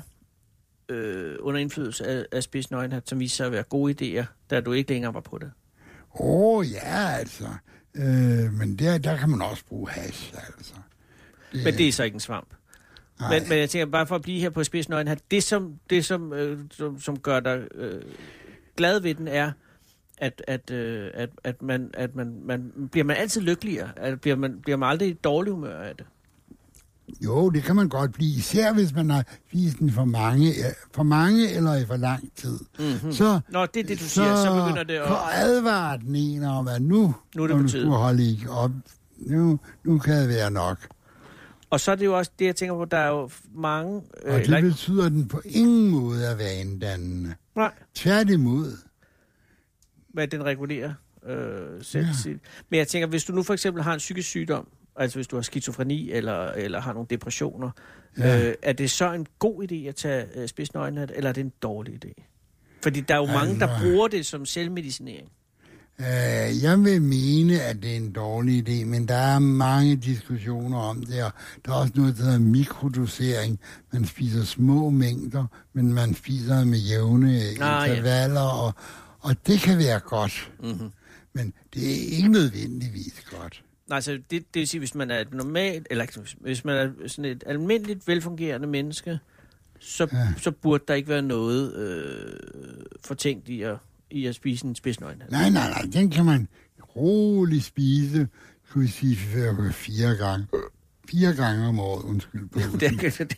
øh, 0.89 1.37
under 1.41 1.61
indflydelse 1.61 2.07
af, 2.07 2.25
af 2.33 2.43
Spids 2.43 2.71
Nøgenhat, 2.71 3.09
som 3.09 3.21
viser 3.21 3.37
sig 3.37 3.47
at 3.47 3.53
være 3.53 3.63
gode 3.63 4.21
idéer, 4.21 4.25
da 4.51 4.61
du 4.61 4.73
ikke 4.73 4.91
længere 4.91 5.15
var 5.15 5.21
på 5.21 5.39
det? 5.39 5.51
Åh, 6.21 6.57
oh, 6.59 6.73
ja, 6.73 7.09
altså. 7.09 7.49
Øh, 7.95 8.53
men 8.53 8.77
der, 8.77 8.99
der 8.99 9.17
kan 9.17 9.31
man 9.31 9.43
også 9.43 9.65
bruge 9.65 9.91
hash, 9.91 10.35
altså. 10.57 10.75
Det, 11.53 11.65
Men 11.65 11.75
det 11.75 11.89
er 11.89 11.93
så 11.93 12.03
ikke 12.03 12.15
en 12.15 12.21
svamp. 12.21 12.49
nej. 13.21 13.39
Men, 13.39 13.49
men 13.49 13.59
jeg 13.59 13.71
tænker, 13.71 13.87
bare 13.87 14.07
for 14.07 14.15
at 14.15 14.23
blive 14.23 14.41
her 14.41 14.51
på 14.51 14.65
Spids 14.65 14.89
Nøgenhat, 14.89 15.19
det 15.31 15.43
som, 15.43 15.75
det 15.91 16.05
som, 16.05 16.33
øh, 16.33 16.59
som, 16.71 17.01
som 17.01 17.19
gør 17.19 17.41
dig 17.41 17.67
øh, 17.75 18.03
glad 18.77 19.01
ved 19.01 19.15
den 19.15 19.29
er, 19.29 19.53
at, 20.19 20.43
at, 20.49 20.71
øh, 20.71 21.11
at, 21.15 21.31
at, 21.45 21.63
man, 21.63 21.91
at 21.95 22.17
man, 22.17 22.35
man, 22.45 22.73
bliver 22.93 23.05
man 23.05 23.17
altid 23.17 23.41
lykkeligere? 23.41 23.89
At 23.97 24.21
bliver, 24.21 24.37
man, 24.37 24.61
bliver 24.63 24.77
man 24.77 24.89
aldrig 24.89 25.09
i 25.09 25.13
dårlig 25.13 25.53
humør 25.53 25.77
af 25.83 25.97
det? 25.97 26.07
Jo, 27.25 27.51
det 27.51 27.63
kan 27.63 27.77
man 27.77 27.89
godt 27.89 28.13
blive, 28.13 28.31
især 28.39 28.73
hvis 28.73 28.95
man 28.95 29.11
har 29.11 29.25
spist 29.49 29.79
den 29.79 29.91
for 29.93 30.05
mange, 30.05 30.49
øh, 30.49 30.65
for 30.95 31.03
mange 31.03 31.51
eller 31.51 31.75
i 31.75 31.87
for 31.87 31.97
lang 31.97 32.33
tid. 32.37 32.59
Mm-hmm. 32.79 33.13
Så, 33.13 33.41
Nå, 33.49 33.67
det 33.67 33.81
er 33.81 33.85
det, 33.87 34.01
du 34.01 34.05
siger. 34.05 34.37
Så 34.37 34.51
begynder 34.65 34.83
det 34.83 34.95
at... 34.95 35.09
For 35.09 35.31
advare 35.35 35.99
den 35.99 36.15
ene 36.17 36.49
om, 36.51 36.69
at 36.69 36.83
nu, 36.83 37.15
Nu 37.37 37.43
er 37.43 37.47
det 37.47 37.57
på 37.63 37.69
tide. 37.69 37.87
holde 37.91 38.31
ikke 38.31 38.51
op, 38.51 38.71
nu, 39.19 39.59
nu 39.85 39.99
kan 39.99 40.15
det 40.15 40.29
være 40.29 40.51
nok. 40.51 40.79
Og 41.71 41.81
så 41.81 41.91
er 41.91 41.95
det 41.95 42.05
jo 42.05 42.19
også 42.19 42.31
det, 42.39 42.45
jeg 42.45 42.57
tænker 42.57 42.75
på, 42.75 42.85
der 42.85 42.97
er 42.97 43.09
jo 43.09 43.31
mange... 43.55 44.03
Og 44.27 44.41
eller 44.41 44.41
det 44.47 44.57
ikke- 44.57 44.69
betyder 44.69 45.09
den 45.09 45.29
på 45.29 45.41
ingen 45.45 45.91
måde 45.91 46.29
at 46.29 46.39
være 46.39 46.55
indannende. 46.55 47.35
Nej, 47.57 47.73
Tværtimod. 47.95 48.73
Hvad 50.15 50.29
den 50.29 50.45
regulerer 50.45 50.93
øh, 51.27 51.83
selv. 51.83 52.07
Ja. 52.07 52.31
Ja. 52.31 52.35
Men 52.71 52.79
jeg 52.79 52.89
tænker, 52.89 53.07
hvis 53.09 53.25
du 53.25 53.33
nu 53.33 53.43
for 53.43 53.53
eksempel 53.53 53.83
har 53.83 53.93
en 53.93 53.99
psykisk 53.99 54.29
sygdom, 54.29 54.69
altså 54.97 55.19
hvis 55.19 55.27
du 55.27 55.37
har 55.37 55.43
skizofreni 55.43 56.11
eller, 56.13 56.49
eller 56.53 56.81
har 56.81 56.93
nogle 56.93 57.07
depressioner, 57.11 57.71
Ja. 58.19 58.37
ja. 58.39 58.49
øh, 58.49 58.55
er 58.63 58.73
det 58.73 58.91
så 58.91 59.13
en 59.13 59.27
god 59.39 59.63
idé 59.73 59.89
at 59.89 59.95
tage 59.97 60.25
øh, 60.35 60.49
spidsnøgenhat, 60.49 61.13
eller 61.15 61.31
er 61.31 61.35
det 61.35 61.41
en 61.41 61.53
dårlig 61.63 62.05
idé? 62.05 62.23
Fordi 62.83 63.01
der 63.01 63.15
er 63.15 63.19
jo 63.19 63.27
mange, 63.27 63.61
der 63.61 63.67
Altså- 63.67 63.85
bruger 63.87 64.09
det 64.09 64.27
som 64.27 64.47
selvmedicinering. 64.47 65.29
Øh, 66.01 66.63
jeg 66.63 66.79
vil 66.85 67.03
mene, 67.03 67.61
at 67.61 67.83
det 67.83 67.93
er 67.93 67.97
en 67.97 68.13
dårlig 68.13 68.69
idé, 68.69 68.85
men 68.85 69.09
der 69.09 69.15
er 69.15 69.39
mange 69.39 69.97
diskussioner 69.97 70.79
om 70.79 71.03
det, 71.07 71.25
og 71.25 71.31
der 71.65 71.73
er 71.73 71.77
også 71.77 71.93
noget, 71.97 72.17
der 72.19 72.25
hedder 72.25 72.39
mikrodosering. 72.39 73.61
Man 73.93 74.05
spiser 74.05 74.45
små 74.45 74.91
mængder, 74.91 75.47
men 75.73 75.93
man 75.93 76.15
spiser 76.15 76.65
med 76.65 76.79
jævne 76.79 77.29
Ah, 77.37 77.59
ja. 77.61 77.85
intervaller, 77.85 78.41
og, 78.41 78.73
og 79.25 79.47
det 79.47 79.61
kan 79.61 79.79
være 79.79 79.99
godt, 80.01 80.51
Mm-hmm. 80.63 80.91
men 81.33 81.53
det 81.75 81.83
er 81.91 82.17
ikke 82.17 82.29
nødvendigvis 82.29 83.25
godt. 83.39 83.63
Nej, 83.89 83.97
altså 83.97 84.13
det, 84.13 84.31
det 84.31 84.45
vil 84.55 84.69
sige, 84.69 84.79
hvis 84.79 84.95
man 84.95 85.11
er 85.11 85.19
et 85.19 85.35
normalt, 85.35 85.87
eller 85.91 86.07
hvis 86.41 86.65
man 86.65 86.77
er 86.77 87.09
sådan 87.09 87.25
et 87.31 87.45
almindeligt 87.47 88.09
velfungerende 88.09 88.67
menneske, 88.67 89.19
så, 89.81 90.09
Ja. 90.13 90.29
så 90.39 90.51
burde 90.51 90.85
der 90.89 90.95
ikke 90.95 91.09
være 91.09 91.23
noget 91.23 91.75
øh, 91.75 92.37
fortænkt 93.05 93.49
i 93.49 93.63
at, 93.63 93.77
i 94.11 94.27
at 94.27 94.35
spise 94.35 94.67
en 94.67 94.75
spidsnøgenhat. 94.75 95.31
Nej, 95.31 95.51
nej, 95.51 95.71
nej, 95.71 95.83
den 95.93 96.11
kan 96.11 96.25
man 96.25 96.49
roligt 96.97 97.65
spise, 97.65 98.29
skulle 98.69 98.87
vi 98.87 98.93
sige, 98.93 99.17
fire, 99.17 99.73
fire 99.73 100.15
gange. 100.17 100.47
Fire 101.11 101.35
gange 101.35 101.67
om 101.69 101.81
året, 101.81 102.03
undskyld. 102.03 102.49
På. 102.49 102.61
det, 102.81 103.19
det, 103.19 103.37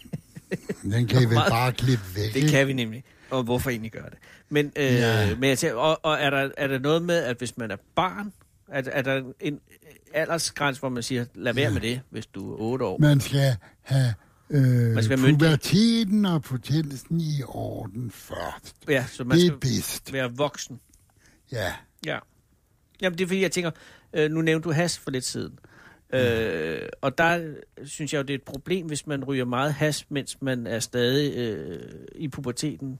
Den 0.82 1.06
kan 1.06 1.22
I 1.22 1.24
vel 1.24 1.34
bare 1.34 1.72
klippe 1.72 2.04
væk, 2.16 2.34
det 2.34 2.50
kan 2.50 2.66
vi 2.66 2.72
nemlig. 2.72 3.04
Og 3.30 3.42
hvorfor 3.42 3.70
egentlig 3.70 3.92
gøre 3.92 4.10
det? 4.10 4.18
Men, 4.48 4.72
øh, 4.76 4.84
Ja. 4.84 5.34
men 5.36 5.48
jeg 5.48 5.58
tænker, 5.58 5.76
og, 5.76 6.00
og 6.02 6.14
er, 6.20 6.30
der, 6.30 6.50
er 6.56 6.66
der 6.66 6.78
noget 6.78 7.02
med, 7.02 7.16
at 7.16 7.38
hvis 7.38 7.56
man 7.56 7.70
er 7.70 7.76
barn, 7.96 8.32
er, 8.68 8.82
er 8.92 9.02
der 9.02 9.22
en 9.40 9.60
aldersgrænse, 10.14 10.80
hvor 10.80 10.88
man 10.88 11.02
siger, 11.02 11.24
lad 11.34 11.54
være 11.54 11.70
med 11.70 11.80
det, 11.80 12.00
hvis 12.10 12.26
du 12.26 12.52
er 12.52 12.56
8 12.60 12.84
år? 12.84 12.98
Man 12.98 13.20
skal 13.20 13.56
have 13.82 14.14
øh, 14.50 14.62
Man 14.94 15.04
skal 15.04 15.18
puberteten 15.18 16.24
og 16.26 16.42
potensen 16.42 17.20
i 17.20 17.42
orden 17.46 18.10
først. 18.10 18.76
Ja, 18.88 19.04
så 19.08 19.24
man 19.24 19.38
Det 19.38 19.44
er 19.44 19.48
skal 19.48 19.58
bedst. 19.60 20.12
være 20.12 20.32
voksen. 20.36 20.80
Ja. 21.52 21.72
Ja. 22.06 22.18
Jamen, 23.02 23.18
det 23.18 23.24
er 23.24 23.28
fordi, 23.28 23.42
jeg 23.42 23.52
tænker, 23.52 23.70
øh, 24.12 24.30
nu 24.30 24.40
nævnte 24.42 24.68
du 24.68 24.72
has 24.72 24.98
for 24.98 25.10
lidt 25.10 25.24
siden. 25.24 25.58
Øh, 26.14 26.80
og 27.00 27.18
der 27.18 27.54
synes 27.84 28.12
jeg 28.12 28.18
jo, 28.18 28.22
det 28.22 28.30
er 28.30 28.38
et 28.38 28.42
problem, 28.42 28.86
hvis 28.86 29.06
man 29.06 29.24
ryger 29.24 29.44
meget 29.44 29.74
has, 29.74 30.04
mens 30.10 30.42
man 30.42 30.66
er 30.66 30.80
stadig 30.80 31.36
øh, 31.36 31.80
i 32.14 32.28
puberteten. 32.28 32.98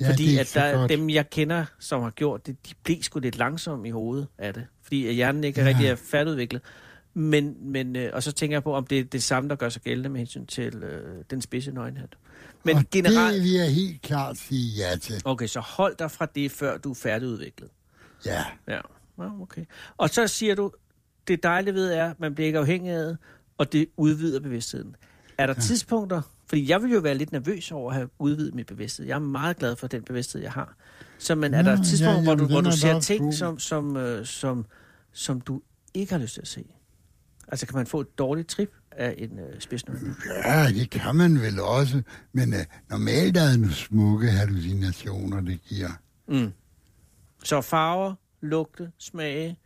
Ja, 0.00 0.10
fordi 0.10 0.38
at 0.38 0.50
der, 0.54 0.72
godt. 0.76 0.90
dem, 0.90 1.10
jeg 1.10 1.30
kender, 1.30 1.64
som 1.78 2.02
har 2.02 2.10
gjort 2.10 2.46
det, 2.46 2.56
de 2.68 2.74
blev 2.84 3.02
sgu 3.02 3.18
lidt 3.18 3.38
langsomme 3.38 3.88
i 3.88 3.90
hovedet 3.90 4.26
af 4.38 4.54
det. 4.54 4.66
Fordi 4.82 5.12
hjernen 5.12 5.44
ikke 5.44 5.60
Ja. 5.60 5.66
rigtig 5.68 5.86
er 5.86 5.94
færdigudviklet. 5.94 6.62
Men, 7.14 7.56
men, 7.72 7.96
øh, 7.96 8.10
og 8.12 8.22
så 8.22 8.32
tænker 8.32 8.56
jeg 8.56 8.62
på, 8.62 8.74
om 8.74 8.86
det 8.86 8.98
er 8.98 9.04
det 9.04 9.22
samme, 9.22 9.48
der 9.48 9.56
gør 9.56 9.68
sig 9.68 9.82
gældende 9.82 10.08
med 10.08 10.18
hensyn 10.18 10.46
til 10.46 10.74
øh, 10.74 11.24
den 11.30 11.42
spidse 11.42 11.72
nøgenhat. 11.72 12.16
Men 12.64 12.76
og 12.76 12.84
generelt... 12.90 13.34
det 13.34 13.42
vil 13.42 13.52
jeg 13.52 13.74
helt 13.74 14.02
klart 14.02 14.36
sige 14.38 14.72
ja 14.76 14.96
til. 14.96 15.22
Okay, 15.24 15.46
så 15.46 15.60
hold 15.60 15.96
dig 15.96 16.10
fra 16.10 16.26
det, 16.34 16.50
før 16.50 16.78
du 16.78 16.90
er 16.90 16.94
færdigudviklet. 16.94 17.70
Ja. 18.26 18.44
Ja, 18.68 18.78
ja 19.18 19.42
okay. 19.42 19.64
Og 19.96 20.10
så 20.10 20.26
siger 20.26 20.54
du, 20.54 20.72
det 21.28 21.42
dejlige 21.42 21.74
ved 21.74 21.92
er, 21.92 22.10
at 22.10 22.20
man 22.20 22.34
bliver 22.34 22.46
ikke 22.46 22.58
afhængig 22.58 22.92
af 22.92 23.04
det, 23.04 23.18
og 23.58 23.72
det 23.72 23.86
udvider 23.96 24.40
bevidstheden. 24.40 24.96
Er 25.38 25.46
der 25.46 25.54
ja. 25.56 25.60
tidspunkter, 25.60 26.22
fordi 26.46 26.70
jeg 26.70 26.82
vil 26.82 26.92
jo 26.92 27.00
være 27.00 27.14
lidt 27.14 27.32
nervøs 27.32 27.72
over 27.72 27.90
at 27.90 27.96
have 27.96 28.08
udvidet 28.18 28.54
min 28.54 28.64
bevidsthed. 28.64 29.06
Jeg 29.06 29.14
er 29.14 29.18
meget 29.18 29.56
glad 29.56 29.76
for 29.76 29.86
den 29.86 30.02
bevidsthed, 30.02 30.42
jeg 30.42 30.52
har. 30.52 30.76
Så 31.18 31.34
men 31.34 31.54
er 31.54 31.62
Nå, 31.62 31.70
der 31.70 31.76
tidspunkter, 31.82 32.18
ja, 32.18 32.22
hvor 32.22 32.34
du, 32.34 32.46
hvor 32.46 32.60
du 32.60 32.68
er 32.68 32.72
ser 32.72 33.00
ting, 33.00 33.24
god. 33.24 33.32
som, 33.32 33.58
som, 33.58 33.96
øh, 33.96 34.26
som, 34.26 34.66
som 35.12 35.40
du 35.40 35.62
ikke 35.94 36.12
har 36.12 36.18
lyst 36.18 36.34
til 36.34 36.40
at 36.40 36.48
se? 36.48 36.64
Altså 37.48 37.66
kan 37.66 37.76
man 37.76 37.86
få 37.86 38.00
et 38.00 38.18
dårligt 38.18 38.48
trip 38.48 38.72
af 38.90 39.14
en 39.18 39.38
øh, 39.38 39.60
spidsnøgle? 39.60 40.14
Ja, 40.44 40.68
det 40.68 40.90
kan 40.90 41.16
man 41.16 41.40
vel 41.40 41.60
også. 41.60 42.02
Men 42.32 42.52
uh, 42.52 42.58
normalt 42.90 43.36
er 43.36 43.46
det 43.46 43.60
nogle 43.60 43.74
smukke 43.74 44.30
hallucinationer, 44.30 45.40
det 45.40 45.60
giver. 45.68 45.90
Mm. 46.28 46.52
Så 47.44 47.60
farver, 47.60 48.14
lugte, 48.40 48.90
smage. 48.98 49.58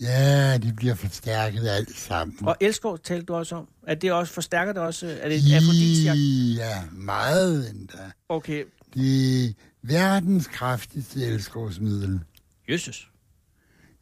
Ja, 0.00 0.58
det 0.58 0.76
bliver 0.76 0.94
forstærket 0.94 1.68
alt 1.68 1.96
sammen. 1.96 2.46
Og 2.46 2.56
elskov 2.60 2.98
talte 2.98 3.26
du 3.26 3.34
også 3.34 3.54
om. 3.56 3.68
Er 3.86 3.94
det 3.94 4.12
også, 4.12 4.32
forstærker 4.32 4.72
det 4.72 4.82
også? 4.82 5.06
Er 5.20 5.28
det 5.28 5.36
et 5.38 5.54
afrodisiak? 5.54 6.16
Ja, 6.56 6.82
meget 6.92 7.70
endda. 7.70 8.10
Okay, 8.28 8.64
Det 8.94 9.44
er 9.44 9.52
verdens 9.82 10.46
kraftigste 10.46 11.20
elskovsmiddel. 11.26 12.20
Jesus. 12.68 13.10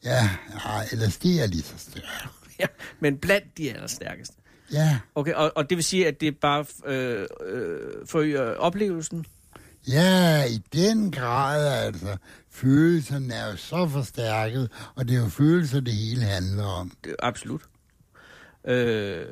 Ja, 0.05 0.31
ja, 0.67 0.85
LSD 1.07 1.25
er 1.25 1.47
lige 1.47 1.63
så 1.63 1.75
stærk. 1.79 2.05
Ja, 2.61 2.67
men 3.01 3.19
blandt 3.19 3.59
de 3.59 3.73
allerstærkeste. 3.75 4.35
Ja, 4.73 4.99
Okay, 5.15 5.33
og, 5.33 5.53
og 5.57 5.71
det 5.71 5.77
vil 5.77 5.85
sige, 5.85 6.07
at 6.09 6.21
det 6.21 6.39
bare 6.39 6.65
øh, 6.87 7.27
øh, 7.47 7.81
forøger 8.07 8.43
oplevelsen? 8.55 9.27
Ja, 9.89 10.45
i 10.45 10.63
den 10.73 11.11
grad 11.11 11.87
altså. 11.87 12.17
Følelserne 12.51 13.35
er 13.35 13.51
jo 13.51 13.57
så 13.57 13.89
forstærket, 13.89 14.71
og 14.95 15.09
det 15.09 15.17
er 15.17 15.21
jo 15.21 15.29
følelser, 15.29 15.81
det 15.81 15.95
hele 15.95 16.23
handler 16.23 16.65
om. 16.65 16.93
Det, 17.05 17.17
absolut. 17.19 17.63
Øh, 18.65 19.25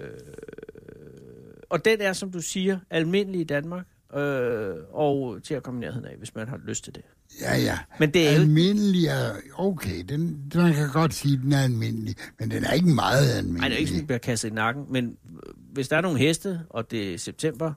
og 1.71 1.85
den 1.85 2.01
er, 2.01 2.13
som 2.13 2.33
du 2.33 2.41
siger, 2.41 2.79
almindelig 2.91 3.41
i 3.41 3.45
Danmark, 3.45 3.87
øh, 4.17 4.75
og 4.93 5.43
til 5.43 5.55
at 5.55 5.63
komme 5.63 5.81
nærheden 5.81 6.07
af, 6.07 6.17
hvis 6.19 6.35
man 6.35 6.49
har 6.49 6.61
lyst 6.67 6.85
til 6.85 6.95
det. 6.95 7.03
Ja, 7.41 7.57
ja. 7.57 7.79
Men 7.99 8.11
det 8.11 8.29
er. 8.29 8.33
Almindelig 8.33 9.07
er, 9.07 9.33
okay, 9.55 10.03
den, 10.09 10.53
man 10.55 10.75
kan 10.75 10.89
godt 10.93 11.15
sige, 11.15 11.35
at 11.35 11.41
den 11.43 11.53
er 11.53 11.63
almindelig, 11.63 12.17
men 12.39 12.51
den 12.51 12.65
er 12.65 12.73
ikke 12.73 12.89
meget 12.89 13.31
almindelig. 13.31 13.63
Ej, 13.63 13.69
det 13.69 13.75
er 13.75 13.79
ikke 13.79 13.89
sådan, 13.89 14.01
at 14.01 14.07
bliver 14.07 14.19
kastet 14.19 14.51
i 14.51 14.53
nakken, 14.53 14.85
men 14.91 15.05
øh, 15.07 15.55
hvis 15.73 15.89
der 15.89 15.97
er 15.97 16.01
nogle 16.01 16.19
heste, 16.19 16.61
og 16.71 16.91
det 16.91 17.15
er 17.15 17.19
september, 17.19 17.73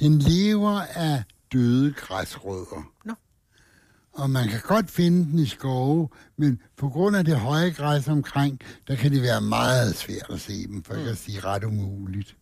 Den 0.00 0.18
lever 0.18 0.80
af 0.80 1.22
døde 1.52 1.92
græsrødder. 1.92 2.90
Nå. 3.04 3.14
Og 4.12 4.30
man 4.30 4.48
kan 4.48 4.60
godt 4.60 4.90
finde 4.90 5.30
den 5.30 5.38
i 5.38 5.46
skove, 5.46 6.08
men 6.36 6.60
på 6.76 6.88
grund 6.88 7.16
af 7.16 7.24
det 7.24 7.36
høje 7.36 7.70
græs 7.70 8.08
omkring, 8.08 8.60
der 8.88 8.96
kan 8.96 9.12
det 9.12 9.22
være 9.22 9.40
meget 9.40 9.94
svært 9.96 10.26
at 10.30 10.40
se 10.40 10.66
dem, 10.66 10.82
for 10.82 10.94
mm. 10.94 11.08
at 11.08 11.18
sige 11.18 11.40
ret 11.40 11.64
umuligt. 11.64 12.36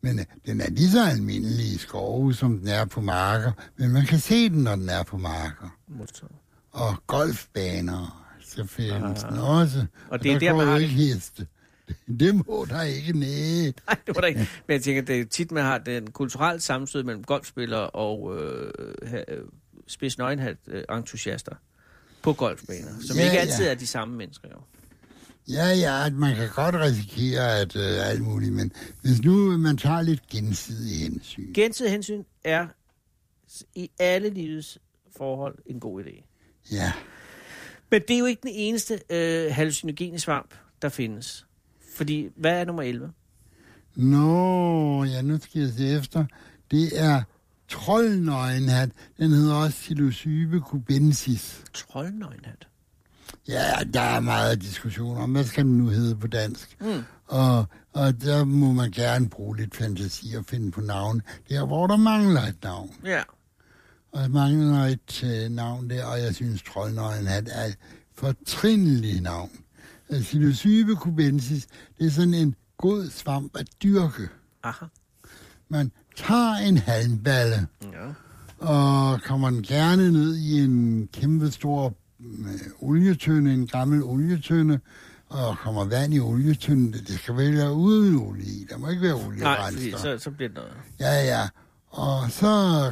Men 0.00 0.18
øh, 0.18 0.24
den 0.46 0.60
er 0.60 0.70
lige 0.70 0.90
så 0.90 1.04
almindelig 1.04 1.66
i 1.74 1.78
skove, 1.78 2.34
som 2.34 2.58
den 2.58 2.68
er 2.68 2.84
på 2.84 3.00
marker, 3.00 3.52
men 3.76 3.90
man 3.90 4.06
kan 4.06 4.18
se 4.18 4.48
den, 4.48 4.62
når 4.62 4.76
den 4.76 4.88
er 4.88 5.02
på 5.02 5.16
marker. 5.16 5.76
modtaget. 5.88 6.32
Og 6.72 6.94
golfbaner, 7.06 8.34
så 8.40 8.66
findes 8.66 9.22
den 9.22 9.38
også. 9.38 9.86
Og 10.08 10.22
det 10.22 10.32
er 10.32 10.38
der, 10.38 10.46
der, 10.46 10.50
går 10.50 10.58
man 10.58 10.66
har 10.66 10.74
det. 10.74 10.82
ikke 10.82 10.94
heste. 10.94 11.46
Det 12.20 12.46
må 12.46 12.66
der 12.68 12.82
ikke 12.82 13.18
næ. 13.18 13.62
Nej, 13.86 13.96
det 14.06 14.14
var 14.14 14.20
der 14.20 14.26
ikke. 14.28 14.40
Men 14.66 14.74
jeg 14.74 14.82
tænker, 14.82 15.02
det 15.02 15.20
er 15.20 15.24
tit, 15.24 15.52
man 15.52 15.62
har 15.62 15.78
den 15.78 16.10
kulturelle 16.10 16.60
sammenstød 16.60 17.02
mellem 17.02 17.24
golfspillere 17.24 17.90
og 17.90 18.36
øh, 18.40 18.72
øh, 19.02 19.44
spids 19.86 20.18
nøgenhat 20.18 20.56
øh, 20.66 20.84
entusiaster 20.92 21.54
på 22.22 22.32
golfbaner, 22.32 22.90
som 23.06 23.16
Ja, 23.16 23.24
ikke 23.24 23.34
ja. 23.34 23.40
altid 23.40 23.66
er 23.66 23.74
de 23.74 23.86
samme 23.86 24.16
mennesker, 24.16 24.48
jo. 24.52 24.58
Ja, 25.48 25.66
ja, 25.68 26.06
at 26.06 26.12
man 26.12 26.36
kan 26.36 26.48
godt 26.54 26.74
risikere 26.74 27.58
at 27.60 27.76
øh, 27.76 28.08
alt 28.08 28.20
muligt, 28.22 28.52
men 28.52 28.72
hvis 29.02 29.22
nu 29.22 29.58
man 29.58 29.76
tager 29.76 30.02
lidt 30.02 30.28
gensidig 30.28 31.00
hensyn. 31.00 31.52
Gensidig 31.54 31.92
hensyn 31.92 32.22
er 32.44 32.66
i 33.74 33.90
alle 33.98 34.30
livets 34.30 34.78
forhold 35.16 35.58
en 35.66 35.80
god 35.80 36.04
idé. 36.04 36.22
Ja, 36.72 36.92
Men 37.90 38.00
det 38.08 38.14
er 38.14 38.18
jo 38.18 38.24
ikke 38.26 38.42
den 38.42 38.50
eneste 38.54 39.00
øh, 39.10 39.52
hallucinogene 39.54 40.18
svamp, 40.18 40.54
der 40.82 40.88
findes. 40.88 41.46
Fordi, 41.94 42.28
hvad 42.36 42.60
er 42.60 42.64
nummer 42.64 42.82
11? 42.82 43.12
nå, 43.96 45.04
ja, 45.04 45.22
nu 45.22 45.38
skal 45.40 45.60
jeg 45.60 45.72
se 45.72 45.88
efter. 45.88 46.24
Det 46.70 47.00
er 47.00 47.22
troldnøgenhat. 47.68 48.90
Den 49.18 49.30
hedder 49.30 49.54
også 49.54 49.76
Psilocybe 49.76 50.60
cubensis. 50.60 51.64
Troldnøgenhat. 51.74 52.68
Ja, 53.48 53.70
der 53.94 54.00
er 54.00 54.20
meget 54.20 54.62
diskussion 54.62 55.16
om, 55.16 55.32
hvad 55.32 55.44
skal 55.44 55.64
den 55.64 55.78
nu 55.78 55.88
hedde 55.88 56.16
på 56.16 56.26
dansk? 56.26 56.76
Mm. 56.80 57.02
Og, 57.26 57.66
og 57.92 58.22
der 58.22 58.44
må 58.44 58.72
man 58.72 58.90
gerne 58.90 59.28
bruge 59.28 59.56
lidt 59.56 59.76
fantasi 59.76 60.34
og 60.34 60.44
finde 60.44 60.70
på 60.70 60.80
navn. 60.80 61.22
Der, 61.48 61.66
hvor 61.66 61.86
der 61.86 61.96
mangler 61.96 62.42
et 62.42 62.62
navn. 62.62 62.90
Ja. 63.04 63.22
Og 64.12 64.22
jeg 64.22 64.30
mangler 64.30 64.84
et 64.84 65.24
øh, 65.24 65.50
navn 65.50 65.90
der, 65.90 66.04
og 66.04 66.20
jeg 66.20 66.34
synes, 66.34 66.62
troldnøgenhat 66.62 67.48
er 67.52 67.64
et 67.64 67.76
fortrindeligt 68.14 69.22
navn. 69.22 69.50
Psilocybe 70.20 70.94
cubensis, 70.94 71.66
det 71.98 72.06
er 72.06 72.10
sådan 72.10 72.34
en 72.34 72.54
god 72.78 73.10
svamp 73.10 73.56
at 73.56 73.66
dyrke. 73.82 74.28
Aha. 74.62 74.84
Man 75.68 75.92
tager 76.16 76.54
en 76.54 76.78
halmballe, 76.78 77.66
Ja. 77.82 78.66
og 78.66 79.22
kommer 79.22 79.50
den 79.50 79.62
gerne 79.62 80.12
ned 80.12 80.36
i 80.36 80.60
en 80.64 81.08
kæmpe 81.12 81.50
stor 81.50 81.94
øh, 82.20 82.60
olietønde, 82.80 83.54
en 83.54 83.66
gammel 83.66 84.02
olietønde, 84.02 84.80
og 85.28 85.58
kommer 85.58 85.84
vand 85.84 86.14
i 86.14 86.20
olietønden. 86.20 86.92
Det 86.92 87.18
skal 87.18 87.36
vel 87.36 87.56
være 87.56 87.72
uden 87.74 88.16
olie 88.16 88.44
i. 88.44 88.66
Der 88.70 88.78
må 88.78 88.88
ikke 88.88 89.02
være 89.02 89.14
olie 89.26 89.40
Nej, 89.40 89.72
fordi 89.72 89.90
så, 89.90 90.18
så 90.18 90.30
bliver 90.30 90.48
det 90.48 90.56
noget. 90.56 90.72
Ja, 91.00 91.24
ja. 91.24 91.48
Og 91.90 92.30
så 92.30 92.46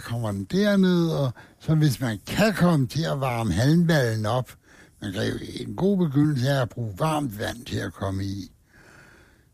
kommer 0.04 0.32
den 0.32 0.44
derned, 0.44 1.08
og 1.08 1.32
så 1.60 1.74
hvis 1.74 2.00
man 2.00 2.18
kan 2.26 2.54
komme 2.54 2.86
til 2.86 3.02
at 3.02 3.20
varme 3.20 3.52
halmballen 3.52 4.26
op, 4.26 4.50
man 5.02 5.12
kan 5.12 5.26
jo 5.26 5.34
en 5.60 5.76
god 5.76 5.96
begyndelse 5.96 6.48
er 6.48 6.62
at 6.62 6.68
bruge 6.68 6.94
varmt 6.98 7.38
vand 7.38 7.64
til 7.64 7.76
at 7.76 7.92
komme 7.92 8.24
i, 8.24 8.52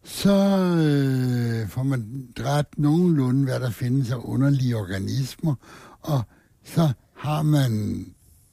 så 0.05 0.37
øh, 0.89 1.69
får 1.69 1.83
man 1.83 2.29
dræbt 2.39 2.79
nogenlunde, 2.79 3.45
hvad 3.45 3.61
der 3.61 3.71
findes 3.71 4.11
af 4.11 4.17
underlige 4.17 4.77
organismer, 4.77 5.55
og 6.01 6.23
så 6.65 6.93
har 7.15 7.43
man 7.43 8.05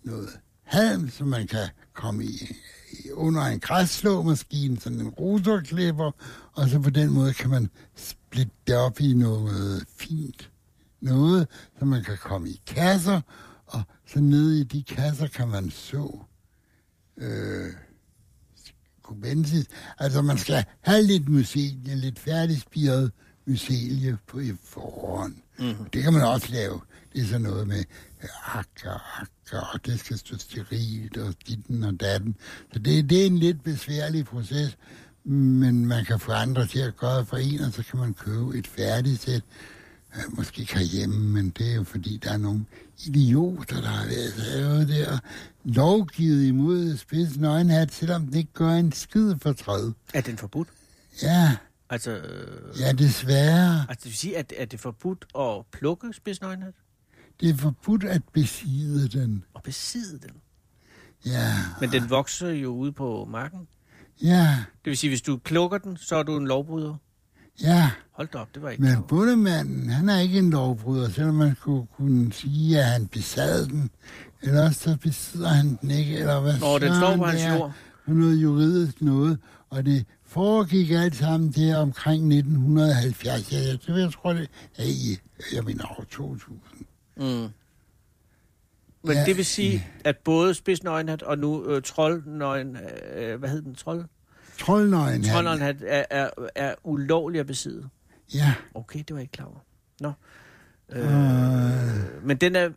noget 0.03 0.29
halm, 0.63 1.09
som 1.09 1.27
man 1.27 1.47
kan 1.47 1.67
komme 1.93 2.23
i 2.23 2.49
under 3.13 3.41
en 3.41 3.59
græsslåmaskine, 3.59 4.79
sådan 4.79 4.99
en 4.99 5.09
rotorklipper, 5.09 6.11
og 6.53 6.69
så 6.69 6.79
på 6.79 6.89
den 6.89 7.13
måde 7.13 7.33
kan 7.33 7.49
man 7.49 7.69
splitte 7.95 8.53
det 8.67 8.77
op 8.77 8.99
i 8.99 9.13
noget 9.13 9.85
fint. 9.97 10.49
Noget, 11.01 11.47
så 11.79 11.85
man 11.85 12.03
kan 12.03 12.17
komme 12.17 12.49
i 12.49 12.61
kasser, 12.67 13.21
og 13.65 13.81
så 14.07 14.19
nede 14.19 14.59
i 14.59 14.63
de 14.63 14.83
kasser 14.83 15.27
kan 15.27 15.47
man 15.47 15.69
så 15.69 16.19
øh, 17.17 17.73
kubensis. 19.01 19.65
Altså 19.99 20.21
man 20.21 20.37
skal 20.37 20.65
have 20.81 21.03
lidt 21.03 21.29
mycelie, 21.29 21.95
lidt 21.95 22.19
færdigspiret 22.19 23.11
mycelie 23.45 24.17
på 24.27 24.39
i 24.39 24.53
forhånd. 24.63 25.35
Mm-hmm. 25.59 25.89
Det 25.89 26.03
kan 26.03 26.13
man 26.13 26.21
også 26.21 26.47
lave. 26.51 26.81
Det 27.13 27.21
er 27.21 27.25
sådan 27.25 27.41
noget 27.41 27.67
med 27.67 27.83
øh, 28.23 28.57
akker, 28.57 29.21
akker, 29.21 29.67
og 29.73 29.85
det 29.85 29.99
skal 29.99 30.17
stå 30.17 30.37
sterilt, 30.37 31.17
og 31.17 31.33
ditten 31.47 31.83
og 31.83 31.99
datten. 31.99 32.35
Så 32.73 32.79
det, 32.79 33.09
det 33.09 33.21
er 33.21 33.25
en 33.25 33.37
lidt 33.37 33.63
besværlig 33.63 34.25
proces, 34.25 34.77
men 35.23 35.85
man 35.85 36.05
kan 36.05 36.19
få 36.19 36.31
andre 36.31 36.67
til 36.67 36.79
at 36.79 36.97
gøre 36.97 37.25
for 37.25 37.37
en, 37.37 37.59
og 37.59 37.73
så 37.73 37.83
kan 37.83 37.99
man 37.99 38.13
købe 38.13 38.57
et 38.57 38.67
færdigt 38.67 39.21
sæt, 39.21 39.41
øh, 40.15 40.21
måske 40.37 40.61
ikke 40.61 40.77
herhjemme, 40.77 41.19
men 41.19 41.49
det 41.49 41.71
er 41.71 41.75
jo 41.75 41.83
fordi, 41.83 42.17
der 42.17 42.31
er 42.33 42.37
nogle 42.37 42.65
idioter, 43.05 43.81
der 43.81 43.87
har 43.89 44.05
været 44.05 44.33
lavet 44.37 44.87
der, 44.87 45.19
lovgivet 45.63 46.45
imod 46.45 46.97
spids 46.97 47.37
nøgenhat, 47.37 47.93
selvom 47.93 48.25
det 48.27 48.35
ikke 48.35 48.53
gør 48.53 48.69
en 48.71 48.91
skid 48.91 49.35
for 49.41 49.53
træd. 49.53 49.91
Er 50.13 50.21
den 50.21 50.37
forbudt? 50.37 50.67
Ja, 51.21 51.57
Altså, 51.89 52.11
øh, 52.17 52.79
ja, 52.79 52.91
desværre. 52.91 53.79
altså 53.89 54.03
det 54.03 54.05
vil 54.05 54.17
sige, 54.17 54.37
at 54.37 54.53
er 54.57 54.65
det 54.65 54.79
forbudt 54.79 55.25
at 55.39 55.65
plukke 55.71 56.13
spidsnøgenhat? 56.13 56.73
Det 57.39 57.49
er 57.49 57.53
forbudt 57.57 58.03
at 58.03 58.21
besidde 58.33 59.19
den. 59.19 59.43
Og 59.53 59.63
besidde 59.63 60.19
den? 60.27 60.35
Ja, 61.25 61.53
Men 61.81 61.91
den 61.91 62.09
vokser 62.09 62.49
jo 62.49 62.69
ude 62.75 62.91
på 62.91 63.27
marken. 63.31 63.67
ja, 64.21 64.63
Det 64.85 64.89
vil 64.89 64.97
sige, 64.97 65.09
hvis 65.09 65.21
du 65.21 65.37
plukker 65.37 65.77
den, 65.77 65.97
så 65.97 66.15
er 66.15 66.23
du 66.23 66.37
en 66.37 66.47
lovbryder. 66.47 66.95
Ja. 67.61 67.91
Hold 68.11 68.27
da 68.33 68.37
op, 68.37 68.47
det 68.53 68.61
var 68.61 68.69
ikke 68.69 68.83
Men 68.83 69.03
bundemanden, 69.07 69.89
han 69.89 70.09
er 70.09 70.19
ikke 70.19 70.39
en 70.39 70.49
lovbryder, 70.49 71.09
selvom 71.09 71.35
man 71.35 71.55
kunne, 71.61 71.87
kunne 71.97 72.33
sige, 72.33 72.79
at 72.79 72.85
han 72.85 73.07
besad 73.07 73.65
den. 73.65 73.89
Eller 74.41 74.71
så 74.71 74.97
besidder 75.01 75.47
han 75.49 75.77
den 75.81 75.91
ikke, 75.91 76.17
eller 76.17 76.41
hvad 76.41 76.59
Nå, 76.59 76.79
den 76.79 76.95
står 76.95 77.17
på 77.17 77.25
hans 77.25 77.41
jord. 77.59 77.73
noget 78.07 78.35
juridisk 78.35 79.01
noget. 79.01 79.39
Og 79.69 79.85
det 79.85 80.05
foregik 80.25 80.91
alt 80.91 81.15
sammen 81.15 81.51
der 81.51 81.77
omkring 81.77 82.33
1970. 82.33 83.25
Ja, 83.25 83.57
jeg, 83.57 83.97
jeg 83.97 84.11
tror, 84.13 84.33
det 84.33 84.49
er 84.77 84.83
i, 84.83 85.17
jeg 85.55 85.63
mener 85.63 85.85
år 85.99 86.03
2000. 86.11 86.59
Mm. 87.17 87.23
Men 87.23 87.51
Ja, 89.15 89.25
det 89.25 89.37
vil 89.37 89.45
sige, 89.45 89.87
at 90.03 90.17
både 90.17 90.53
spidsnøgenhat 90.53 91.21
og 91.21 91.37
nu 91.37 91.65
øh, 91.65 91.81
troldnøgen, 91.81 92.77
øh, 93.15 93.39
hvad 93.39 93.49
hed 93.49 93.61
den, 93.61 93.75
trold? 93.75 94.05
Troldnøgen, 94.59 95.23
han, 95.23 95.33
Troldnøgenhat 95.33 95.75
er, 95.85 96.05
er, 96.09 96.29
er 96.55 96.75
ulovlig 96.83 97.39
at 97.39 97.47
besidde. 97.47 97.89
ja, 98.33 98.53
Okay, 98.73 98.99
det 98.99 99.09
var 99.09 99.15
jeg 99.17 99.23
ikke 99.23 99.31
klar 99.31 99.45
over. 99.45 99.59
Nå. 99.99 100.11
Øh, 100.91 102.25
men 102.25 102.37
den 102.37 102.55
er 102.55 102.65
øh, 102.65 102.71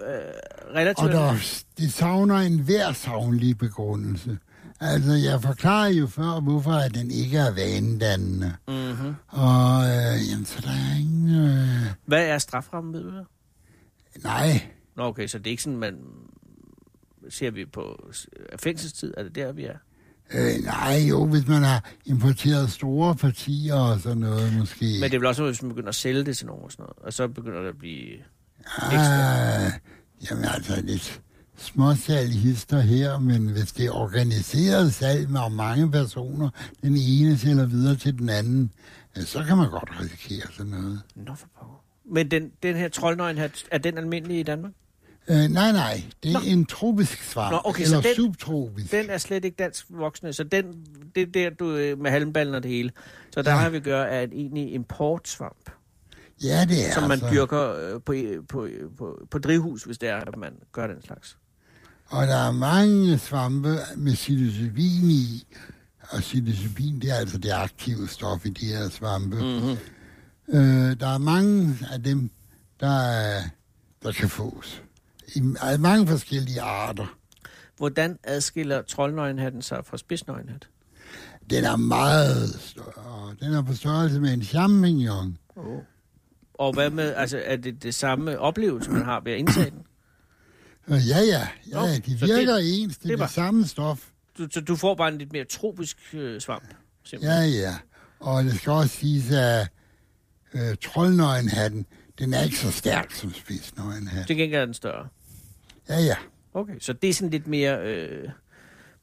relativt... 0.75 1.07
og 1.07 1.13
der, 1.13 1.33
det 1.79 1.93
savner 1.93 2.37
en 2.37 2.59
hver 2.61 2.93
savnlig 2.93 3.59
begrundelse. 3.59 4.39
Altså, 4.81 5.13
jeg 5.13 5.43
forklarer 5.43 5.89
jo 5.89 6.07
før, 6.07 6.41
hvorfor 6.41 6.73
at 6.73 6.95
den 6.95 7.11
ikke 7.11 7.39
er 7.39 7.51
vanedannende. 7.55 8.55
Mm-hmm. 8.69 9.15
Og 9.29 9.85
øh, 9.85 10.31
jamen, 10.31 10.45
så 10.45 10.61
der 10.61 10.69
er 10.71 10.99
ingen... 11.01 11.49
Øh, 11.49 11.93
Hvad 12.05 12.27
er 12.27 12.39
straframmen, 12.39 12.93
ved 12.93 13.03
du 13.03 13.17
det? 13.17 13.27
nej, 14.23 14.71
Nå, 14.97 15.03
okay, 15.05 15.27
så 15.27 15.39
det 15.39 15.47
er 15.47 15.51
ikke 15.51 15.63
sådan, 15.63 15.79
man 15.79 15.99
ser 17.29 17.51
vi 17.51 17.65
på 17.65 18.11
fængselstid, 18.59 19.15
er 19.17 19.23
det 19.23 19.35
der, 19.35 19.53
vi 19.53 19.65
er? 19.65 19.77
Øh, 20.35 20.65
nej 20.65 21.07
jo, 21.09 21.27
hvis 21.27 21.49
man 21.49 21.63
har 21.63 21.91
importeret 22.05 22.71
store 22.71 23.15
partier 23.15 23.75
og 23.75 24.01
sådan 24.01 24.19
noget 24.19 24.53
måske. 24.59 24.99
Men 25.01 25.11
det 25.11 25.15
er 25.15 25.19
vel 25.19 25.27
også, 25.27 25.45
hvis 25.45 25.63
man 25.63 25.69
begynder 25.69 25.89
at 25.89 25.95
sælge 25.95 26.25
det 26.25 26.37
til 26.37 26.47
nogen 26.47 26.65
og 26.65 26.73
sådan 26.73 26.83
noget, 26.83 26.99
og 26.99 27.13
så 27.13 27.29
begynder 27.29 27.61
det 27.61 27.69
at 27.69 27.79
blive 27.79 28.13
ekstra. 28.77 29.67
ah, 29.67 29.73
jamen 30.31 30.45
altså, 30.45 30.81
lidt 30.81 31.21
småsalg 31.57 32.33
hister 32.33 32.81
her, 32.81 33.19
men 33.19 33.49
hvis 33.49 33.73
det 33.73 33.87
er 33.87 33.91
organiseret 33.91 34.95
salg 34.95 35.31
med 35.31 35.51
mange 35.51 35.91
personer, 35.91 36.51
den 36.83 36.97
ene 36.97 37.39
sælger 37.39 37.67
videre 37.67 37.97
til 37.97 38.19
den 38.19 38.29
anden, 38.29 38.73
øh, 39.17 39.23
så 39.25 39.45
kan 39.45 39.57
man 39.57 39.71
godt 39.71 39.91
risikere 40.01 40.47
sådan 40.53 40.73
noget. 40.73 41.03
Nå 41.15 41.35
for 41.35 41.49
pokker. 41.59 41.83
Men 42.11 42.31
den, 42.31 42.51
den 42.63 42.77
her 42.77 42.89
troldnøgenhat, 42.89 43.65
er 43.71 43.79
den 43.79 43.99
almindelig 43.99 44.39
i 44.39 44.43
Danmark? 44.43 44.73
Øh, 45.29 45.37
nej, 45.37 45.73
nej, 45.73 46.03
det 46.23 46.29
er 46.29 46.33
Nå. 46.33 46.41
en 46.47 46.67
tropisk 46.67 47.23
svamp, 47.23 47.53
Nå, 47.53 47.61
okay, 47.65 47.85
så 47.85 47.97
eller 47.97 48.03
den- 48.03 48.17
subtropisk. 48.17 48.93
Den 48.93 49.11
er 49.11 49.19
slet 49.19 49.45
ikke 49.45 49.57
dansk 49.57 49.87
voksne, 49.91 50.33
så 50.33 50.45
den, 50.45 50.65
det 51.15 51.23
er 51.23 51.27
der, 51.27 51.51
du 51.51 51.71
øh, 51.77 51.99
med 52.01 52.11
halmballen 52.11 52.55
og 52.55 52.63
det 52.63 52.71
hele. 52.71 52.91
Så 53.31 53.43
der 53.43 53.51
Ja. 53.51 53.57
har 53.57 53.69
vi 53.71 53.77
at 53.77 53.83
gøre 53.83 54.11
af 54.11 54.23
en 54.23 54.33
egentlig 54.33 54.73
importsvamp, 54.73 55.71
Ja, 56.43 56.65
det 56.69 56.89
er 56.89 56.93
som 56.95 57.03
man 57.03 57.11
altså. 57.13 57.29
dyrker 57.33 57.75
øh, 57.75 58.01
på, 58.03 58.15
på, 58.49 58.69
på, 58.99 59.27
på 59.31 59.39
drivhus, 59.39 59.83
hvis 59.83 59.99
det 59.99 60.09
er, 60.09 60.17
at 60.17 60.37
man 60.37 60.53
gør 60.73 60.87
den 60.87 61.03
slags. 61.03 61.37
Og 62.07 62.27
der 62.27 62.37
er 62.37 62.53
mange 62.53 63.19
svampe 63.19 63.77
med 63.97 64.15
psilocybin 64.15 65.11
i. 65.11 65.47
Og 66.11 66.21
psilocybin, 66.21 67.01
det 67.01 67.11
er 67.11 67.15
altså 67.15 67.39
det 67.39 67.51
aktive 67.53 68.09
stof 68.09 68.47
i 68.47 68.51
de 68.51 68.67
her 68.67 68.89
svampe. 68.89 69.37
Mm-hmm. 69.37 69.77
Øh, 70.49 71.01
der 71.01 71.07
er 71.15 71.19
mange 71.19 71.79
af 71.93 72.03
dem, 72.03 72.31
der, 72.81 73.01
er- 73.01 73.43
der 74.03 74.13
kan 74.13 74.29
fås. 74.29 74.83
I 75.35 75.41
mange 75.79 76.07
forskellige 76.07 76.61
arter. 76.61 77.17
Hvordan 77.77 78.19
adskiller 78.25 78.83
troldnøgenhatten 78.83 79.63
sig 79.63 79.87
fra 79.87 79.97
spidsnøgenhat? 79.97 80.69
Den 81.51 81.65
er 81.65 81.77
meget 81.77 82.61
større. 82.61 83.35
Den 83.41 83.53
er 83.55 83.63
på 83.63 83.75
størrelse 83.75 84.21
med 84.21 84.33
en 84.33 84.43
champignon. 84.43 85.39
Oh. 85.57 85.79
Og 86.55 86.73
hvad 86.73 86.91
med, 86.91 87.15
altså 87.15 87.43
er 87.45 87.57
det 87.57 87.83
det 87.83 87.95
samme 87.95 88.39
oplevelse, 88.39 88.91
man 88.91 89.03
har 89.05 89.21
ved 89.21 89.33
at 89.33 89.39
indtage 89.39 89.71
den? 89.71 89.83
Øh, 90.89 91.09
ja, 91.09 91.19
ja, 91.21 91.49
Nå, 91.67 91.81
ja, 91.87 91.99
de 91.99 92.15
virker 92.21 92.55
det- 92.55 92.83
ens. 92.83 92.97
Det 92.99 93.05
det 93.09 93.13
er 93.13 93.17
det 93.17 93.31
samme 93.31 93.67
stof. 93.67 94.07
Du, 94.39 94.47
så 94.51 94.61
du 94.61 94.77
får 94.77 94.95
bare 94.95 95.09
en 95.09 95.19
lidt 95.19 95.33
mere 95.33 95.45
tropisk 95.45 95.97
øh, 96.13 96.41
svamp, 96.41 96.75
simpelthen. 97.05 97.43
Ja, 97.43 97.49
ja. 97.61 97.75
Og 98.21 98.45
det 98.45 98.57
skal 98.57 98.73
også 98.73 98.97
siges, 98.97 99.31
at 99.33 99.69
øh, 100.55 100.77
troldnøgenhatten, 100.85 101.87
den 102.19 102.35
er 102.35 102.43
ikke 102.43 102.59
så 102.59 102.71
stærk 102.73 103.13
som 103.13 103.35
spidsnøgenhat. 103.35 104.27
Til 104.27 104.37
gengæld 104.37 104.61
er 104.61 104.65
den 104.65 104.75
større. 104.75 105.09
Ja, 105.89 106.01
ja. 106.01 106.17
Okay, 106.55 106.79
så 106.81 106.93
det 106.93 107.11
er 107.11 107.15
sådan 107.15 107.31
lidt 107.31 107.47
mere 107.47 107.79
øh, 107.83 108.29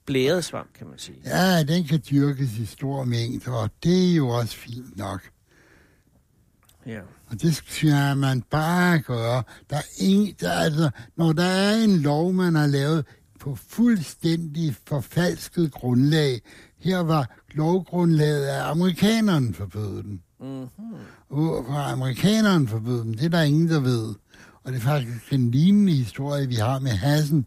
blæret 0.06 0.46
svamp, 0.46 0.74
kan 0.74 0.88
man 0.88 1.00
sige. 1.00 1.18
Ja, 1.26 1.64
den 1.64 1.84
kan 1.84 2.02
dyrkes 2.12 2.58
i 2.58 2.66
stor 2.66 3.04
mængde, 3.04 3.52
og 3.52 3.70
det 3.84 4.12
er 4.12 4.16
jo 4.16 4.28
også 4.28 4.56
fint 4.58 4.98
nok. 4.98 5.22
Ja. 6.86 7.00
Og 7.28 7.42
det 7.42 7.56
synes 7.56 7.84
jeg, 7.84 8.18
man 8.18 8.42
bare 8.42 9.00
gøre. 9.00 9.44
Der 9.70 9.78
er 9.78 9.88
ingen, 9.98 10.36
der, 10.40 10.50
er 10.50 10.60
altså, 10.60 10.90
når 11.16 11.34
der 11.34 11.44
er 11.44 11.76
en 11.76 12.00
lov, 12.00 12.34
man 12.34 12.56
har 12.56 12.68
lavet 12.68 13.06
på 13.40 13.56
fuldstændig 13.56 14.76
forfalsket 14.88 15.72
grundlag, 15.72 16.42
her 16.80 17.00
var 17.00 17.38
lovgrundlaget, 17.52 18.46
at 18.46 18.62
amerikanerne 18.62 19.54
forbød 19.54 20.04
den. 20.04 20.22
Mm-hmm. 20.40 20.96
Hvorfor 21.28 21.74
amerikanerne 21.74 22.68
forbød 22.68 23.04
den, 23.04 23.14
det 23.14 23.26
er 23.26 23.30
der 23.30 23.42
ingen, 23.42 23.70
der 23.70 23.80
ved. 23.80 24.16
Og 24.64 24.72
det 24.72 24.78
er 24.78 24.82
faktisk 24.82 25.34
en 25.34 25.52
lignende 25.52 25.94
historie, 25.94 26.48
vi 26.48 26.56
har 26.56 26.80
med 26.80 26.92
Hassen. 26.92 27.46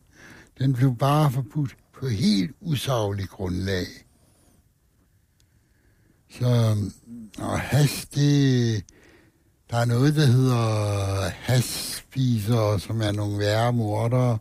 Den 0.59 0.73
blev 0.73 0.97
bare 0.97 1.33
forbudt 1.33 1.77
på 2.01 2.09
helt 2.09 2.51
usagligt 2.61 3.31
grundlag. 3.31 3.87
Så, 6.31 6.77
og 7.39 7.61
has, 7.61 8.07
det, 8.07 8.85
der 9.71 9.77
er 9.77 9.85
noget, 9.85 10.15
der 10.15 10.27
hedder 10.27 11.29
hasspisere, 11.29 12.81
som 12.81 13.01
er 13.01 13.13
nogle 13.13 13.39
værre 13.39 13.73
mordere. 13.73 14.39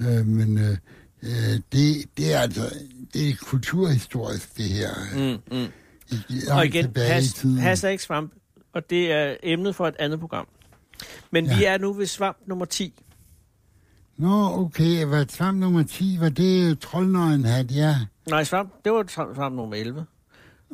Øh, 0.00 0.26
men 0.26 0.58
øh, 0.58 0.76
øh, 1.22 1.60
det, 1.72 2.04
det 2.16 2.34
er 2.34 2.38
altså, 2.38 2.74
det 3.14 3.28
er 3.28 3.34
kulturhistorisk, 3.40 4.56
det 4.56 4.64
her. 4.64 4.90
Mm, 5.14 5.56
mm. 5.58 5.66
Langt 6.28 6.50
Og 6.50 6.66
igen, 6.66 6.92
i 6.96 6.98
has, 6.98 7.46
has 7.58 7.84
er 7.84 7.88
ikke 7.88 8.02
svamp, 8.02 8.32
og 8.72 8.90
det 8.90 9.12
er 9.12 9.36
emnet 9.42 9.74
for 9.74 9.88
et 9.88 9.96
andet 9.98 10.20
program. 10.20 10.48
Men 11.30 11.46
ja. 11.46 11.56
Vi 11.58 11.64
er 11.64 11.78
nu 11.78 11.92
ved 11.92 12.06
svamp 12.06 12.36
nummer 12.46 12.64
10. 12.64 12.94
Nå, 14.16 14.58
okay, 14.58 15.04
hvad 15.04 15.26
svamp 15.28 15.58
nummer 15.58 15.82
10, 15.82 16.16
var 16.20 16.28
det 16.28 16.78
troldnøgenhat, 16.80 17.74
ja. 17.74 17.96
Nej, 18.30 18.44
svamp, 18.44 18.72
det 18.84 18.92
var 18.92 19.04
svamp, 19.34 19.56
nummer 19.56 19.76
11. 19.76 20.06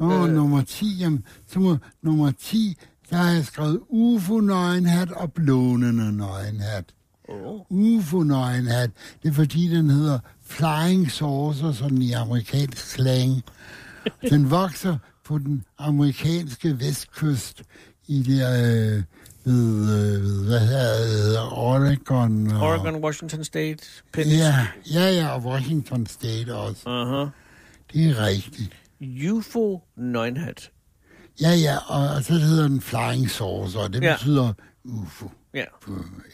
Åh, 0.01 0.12
Øh. 0.22 0.29
øh. 0.29 0.35
nummer 0.35 0.62
10, 0.62 0.97
jamen, 1.01 1.24
så 1.47 1.61
må 1.61 1.77
nummer 2.03 2.33
10, 2.39 2.77
der 3.11 3.16
har 3.16 3.31
jeg 3.31 3.45
skrevet 3.45 3.81
UFO-nøgenhat 3.89 5.11
og 5.12 5.33
blånende 5.33 6.12
nøgenhat. 6.16 6.85
Oh. 7.29 7.61
UFO-nøgenhat, 7.70 8.91
det 9.22 9.29
er 9.29 9.33
fordi, 9.33 9.68
den 9.68 9.91
hedder 9.91 10.18
Flying 10.43 11.11
Saucer, 11.11 11.72
sådan 11.72 12.03
i 12.03 12.12
amerikansk 12.12 12.87
slang. 12.91 13.43
Den 14.31 14.51
vokser 14.51 14.99
på 15.24 15.39
den 15.39 15.64
amerikanske 15.79 16.81
vestkyst 16.81 17.62
i 18.07 18.22
der, 18.22 18.97
øh, 18.97 19.03
ved, 19.47 20.16
øh, 20.16 20.22
ved, 20.22 20.44
hvad 20.47 20.61
hedder 20.61 21.59
Oregon. 21.59 22.53
Og, 22.53 22.62
Oregon, 22.62 23.05
Washington 23.05 23.44
State, 23.44 23.78
Peninsula. 24.12 24.44
Ja, 24.44 24.66
ja, 24.94 25.11
ja, 25.11 25.28
og 25.28 25.42
Washington 25.42 26.07
State 26.07 26.55
også. 26.55 26.82
Uh-huh. 26.82 27.30
Det 27.92 28.11
er 28.11 28.26
rigtigt. 28.26 28.76
UFO 29.32 29.82
nøgenhat. 29.97 30.70
Ja, 31.40 31.51
ja, 31.51 31.76
og, 31.86 32.09
og 32.16 32.22
så 32.24 32.32
hedder 32.32 32.68
den 32.68 32.80
Flying 32.80 33.30
Saucer, 33.30 33.80
og 33.80 33.92
det 33.92 34.03
ja. 34.03 34.14
betyder 34.14 34.53
UFO 34.84 35.30
Ja. 35.57 35.64
på 35.82 35.92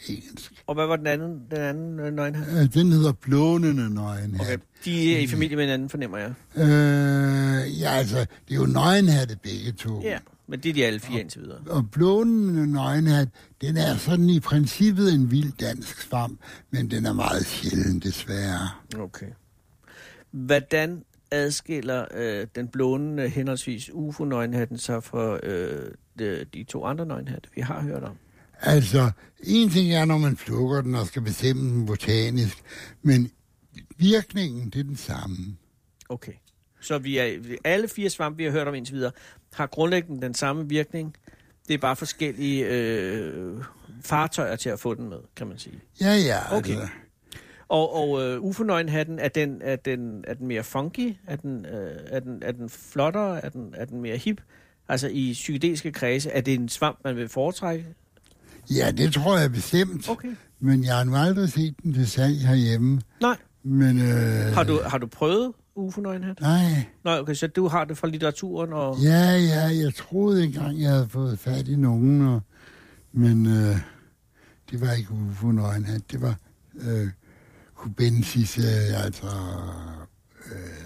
engelsk. 0.08 0.52
Og 0.66 0.74
hvad 0.74 0.86
var 0.86 0.96
den 0.96 1.06
anden, 1.06 1.42
den 1.50 1.58
anden 1.60 2.00
øh, 2.00 2.12
nøgenhat? 2.12 2.62
Øh, 2.62 2.74
Den 2.74 2.92
hedder 2.92 3.12
Blånende 3.12 3.94
Nøgenhat. 3.94 4.40
Okay. 4.40 4.58
De 4.84 5.16
er 5.16 5.20
i 5.20 5.26
familie 5.26 5.56
med 5.56 5.64
hinanden, 5.64 5.88
fornemmer 5.88 6.18
jeg. 6.18 6.34
Øh, 6.56 7.80
ja, 7.80 7.90
altså, 7.90 8.18
det 8.18 8.54
er 8.54 8.54
jo 8.54 8.66
nøgenhatte 8.66 9.36
begge 9.42 9.72
to. 9.72 10.00
Ja, 10.02 10.18
men 10.46 10.60
det 10.60 10.68
er 10.68 10.72
de 10.72 10.84
alle 10.86 11.00
fire 11.00 11.20
indtil 11.20 11.40
videre. 11.42 11.58
Og 11.66 11.90
blånende 11.90 12.72
nøgenhat, 12.72 13.28
den 13.60 13.76
er 13.76 13.96
sådan 13.96 14.30
i 14.30 14.40
princippet 14.40 15.14
en 15.14 15.30
vild 15.30 15.52
dansk 15.60 16.00
svamp, 16.00 16.40
men 16.70 16.90
den 16.90 17.06
er 17.06 17.12
meget 17.12 17.46
sjælden 17.46 18.00
desværre. 18.00 18.68
Okay. 18.98 19.26
Hvordan 20.30 21.04
adskiller 21.30 22.04
øh, 22.14 22.46
den 22.54 22.68
blånende 22.68 23.28
henholdsvis 23.28 23.90
UFO-nøgenhatten 23.92 24.78
sig 24.78 25.04
fra 25.04 25.38
øh, 25.42 25.90
de, 26.18 26.44
de 26.54 26.64
to 26.64 26.84
andre 26.84 27.06
nøgenhatte, 27.06 27.48
vi 27.54 27.60
har 27.60 27.80
hørt 27.82 28.02
om? 28.02 28.16
Altså, 28.62 29.10
en 29.42 29.70
ting 29.70 29.94
er, 29.94 30.04
når 30.04 30.18
man 30.18 30.36
plukker 30.36 30.80
den 30.80 30.94
og 30.94 31.06
skal 31.06 31.22
bestemme 31.22 31.62
den 31.70 31.86
botanisk, 31.86 32.58
men 33.02 33.30
virkningen, 33.96 34.70
det 34.70 34.80
er 34.80 34.84
den 34.84 34.96
samme. 34.96 35.36
Okay. 36.08 36.32
Så 36.80 36.98
vi 36.98 37.18
er, 37.18 37.38
alle 37.64 37.88
fire 37.88 38.10
svampe, 38.10 38.36
vi 38.36 38.44
har 38.44 38.50
hørt 38.50 38.68
om 38.68 38.74
indtil 38.74 38.94
videre, 38.94 39.12
har 39.52 39.66
grundlæggende 39.66 40.22
den 40.22 40.34
samme 40.34 40.68
virkning. 40.68 41.14
Det 41.68 41.74
er 41.74 41.78
bare 41.78 41.96
forskellige 41.96 42.66
øh, 42.66 43.64
fartøjer 44.02 44.56
til 44.56 44.68
at 44.68 44.80
få 44.80 44.94
den 44.94 45.08
med, 45.08 45.18
kan 45.36 45.46
man 45.46 45.58
sige. 45.58 45.80
Ja, 46.00 46.14
ja, 46.14 46.56
Okay. 46.56 46.70
altså. 46.70 46.88
Og, 47.68 47.94
og 47.94 48.22
øh, 48.22 48.40
ufonøgenhatten, 48.40 49.18
er 49.18 49.28
den, 49.28 49.62
er, 49.62 49.76
den, 49.76 50.24
er 50.26 50.34
den 50.34 50.46
mere 50.46 50.62
funky? 50.62 51.14
Er 51.26 51.36
den, 51.36 51.66
øh, 51.66 52.00
er, 52.06 52.20
den, 52.20 52.42
er 52.42 52.52
den 52.52 52.68
flottere? 52.70 53.44
Er 53.44 53.48
den, 53.48 53.74
er 53.76 53.84
den 53.84 54.00
mere 54.00 54.16
hip? 54.16 54.40
Altså 54.88 55.08
i 55.08 55.30
psykedeliske 55.32 55.92
kredse, 55.92 56.30
er 56.30 56.40
det 56.40 56.54
en 56.54 56.68
svamp, 56.68 56.98
man 57.04 57.16
vil 57.16 57.28
foretrække? 57.28 57.86
Ja, 58.70 58.90
det 58.90 59.14
tror 59.14 59.38
jeg 59.38 59.52
bestemt. 59.52 60.08
Okay. 60.08 60.36
Men 60.60 60.84
jeg 60.84 60.96
har 60.96 61.04
nu 61.04 61.14
aldrig 61.16 61.52
set 61.52 61.74
den 61.82 61.92
til 61.94 62.10
salg 62.10 62.38
herhjemme. 62.46 63.00
Nej. 63.20 63.36
Men, 63.62 63.98
øh, 64.00 64.54
Har 64.54 64.64
du, 64.64 64.80
har 64.86 64.98
du 64.98 65.06
prøvet 65.06 65.52
ufonøgenhat? 65.74 66.40
Nej, 66.40 66.86
Nej, 67.04 67.18
okay, 67.18 67.34
så 67.34 67.46
du 67.46 67.68
har 67.68 67.84
det 67.84 67.98
fra 67.98 68.08
litteraturen 68.08 68.72
og... 68.72 68.98
ja, 69.02 69.36
ja, 69.36 69.60
jeg 69.84 69.94
troede 69.94 70.44
engang, 70.44 70.80
jeg 70.80 70.90
havde 70.90 71.08
fået 71.08 71.38
fat 71.38 71.68
i 71.68 71.76
nogen, 71.76 72.22
og, 72.28 72.40
men 73.12 73.46
øh, 73.46 73.76
det 74.70 74.80
var 74.80 74.92
ikke 74.92 75.12
ufo 75.12 75.46
nøgenhat. 75.50 76.02
Det 76.12 76.20
var 76.22 76.36
øh, 76.74 77.08
kubensis, 77.74 78.58
øh, 78.58 79.04
altså... 79.04 79.26
Øh, 80.46 80.84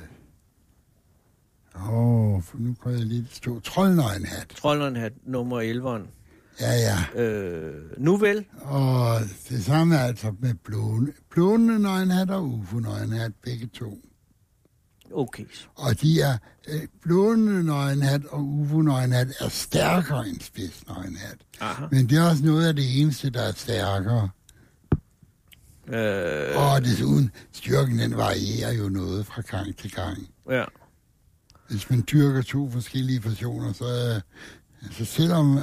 åh, 1.92 2.42
for 2.42 2.58
nu 2.58 2.74
kan 2.82 2.92
jeg 2.92 3.00
lige 3.00 3.26
stå. 3.30 3.60
Troldnøgenhat. 3.60 4.46
Troldnøgenhat 4.56 5.12
nummer 5.26 5.60
11'eren. 5.60 6.08
Ja, 6.60 6.72
ja. 6.72 7.22
Øh, 7.22 7.74
nu 7.98 8.16
vel? 8.16 8.44
Og 8.60 9.20
det 9.48 9.64
samme 9.64 9.96
er 9.96 10.00
altså 10.04 10.34
med 10.40 10.54
blåne, 10.54 11.12
blåne 11.30 11.78
nøgenhat 11.78 12.30
og 12.30 12.44
ufo 12.48 12.78
nøgenhat, 12.78 13.32
begge 13.42 13.66
to. 13.66 13.98
Okay. 15.14 15.44
Og 15.74 16.00
de 16.00 16.20
er, 16.20 16.38
øh, 16.68 16.80
blåne 17.02 17.62
nøgenhat 17.62 18.24
og 18.24 18.40
ufo 18.44 18.82
nøgenhat 18.82 19.28
er 19.40 19.48
stærkere 19.48 20.28
end 20.28 20.40
spids 20.40 20.86
nøgenhat. 20.88 21.36
Aha. 21.60 21.86
Men 21.90 22.08
det 22.08 22.18
er 22.18 22.30
også 22.30 22.44
noget 22.44 22.66
af 22.68 22.76
det 22.76 23.00
eneste, 23.00 23.30
der 23.30 23.42
er 23.42 23.52
stærkere. 23.52 24.28
Øh, 25.88 26.56
Og 26.56 26.84
desuden, 26.84 27.30
styrken 27.52 27.98
den 27.98 28.16
varierer 28.16 28.72
jo 28.72 28.88
noget 28.88 29.26
fra 29.26 29.42
gang 29.42 29.76
til 29.76 29.90
gang. 29.92 30.28
ja. 30.50 30.64
Hvis 31.68 31.90
man 31.90 32.04
dyrker 32.12 32.42
to 32.42 32.70
forskellige 32.70 33.24
versioner, 33.24 33.72
så 33.72 33.84
er 33.84 34.20
altså 34.82 35.04
selvom, 35.04 35.58
øh, 35.58 35.62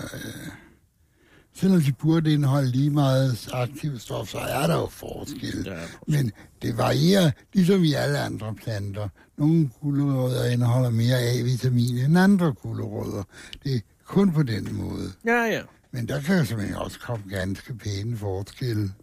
selvom 1.53 1.81
de 1.81 1.93
burde 1.93 2.33
indeholde 2.33 2.71
lige 2.71 2.89
meget 2.89 3.49
aktivt 3.53 4.01
stof, 4.01 4.27
så 4.27 4.37
er 4.37 4.67
der 4.67 4.75
jo 4.75 4.87
forskel. 4.87 5.63
Ja. 5.65 5.79
Men 6.07 6.31
det 6.61 6.77
varierer, 6.77 7.31
ligesom 7.53 7.83
i 7.83 7.93
alle 7.93 8.19
andre 8.19 8.55
planter. 8.55 9.09
Nogle 9.37 9.69
gulerødder 9.81 10.45
indeholder 10.45 10.89
mere 10.89 11.19
A-vitamin 11.19 11.97
end 11.97 12.19
andre 12.19 12.53
gulerødder. 12.53 13.23
Det 13.63 13.75
er 13.75 13.79
kun 14.05 14.31
på 14.31 14.43
den 14.43 14.75
måde. 14.75 15.11
Ja, 15.25 15.43
ja. 15.43 15.61
Men 15.91 16.07
der 16.07 16.21
kan 16.21 16.37
jo 16.37 16.45
simpelthen 16.45 16.77
også 16.77 16.99
komme 16.99 17.25
ganske 17.29 17.77
pæne 17.77 18.17
forskelle. 18.17 18.93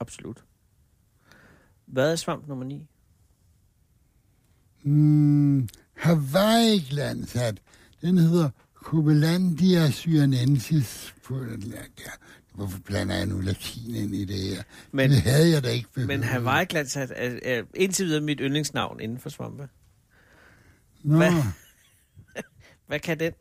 Absolut. 0.00 0.44
Hvad 1.86 2.12
er 2.12 2.16
svamp 2.16 2.48
nummer 2.48 2.64
9? 2.64 2.86
Mm, 4.82 5.68
Hawaii-glanshat, 5.96 7.60
den 8.02 8.18
hedder 8.18 8.50
Copelandia 8.74 9.90
cyanensis. 11.30 11.72
På, 11.72 11.76
ja, 11.98 12.10
hvorfor 12.54 12.78
blander 12.78 13.14
jeg 13.14 13.26
nu 13.26 13.40
latin 13.40 13.94
ind 13.94 14.14
i 14.14 14.24
det 14.24 14.36
her? 14.38 14.62
Men- 14.92 15.10
det 15.10 15.22
havde 15.22 15.50
jeg 15.50 15.62
da 15.64 15.68
ikke 15.68 15.88
behøvet. 15.94 16.08
Men 16.08 16.22
hawaii 16.22 16.66
er, 16.74 17.06
er, 17.16 17.38
er 17.42 17.62
indtil 17.74 18.06
videre 18.06 18.20
mit 18.20 18.38
yndlingsnavn 18.42 19.00
inden 19.00 19.18
for 19.18 19.28
svampe. 19.30 19.68
Nå, 21.04 21.16
Hvad? 21.16 21.32
Hvad 22.88 23.00
kan 23.00 23.20
den? 23.20 23.32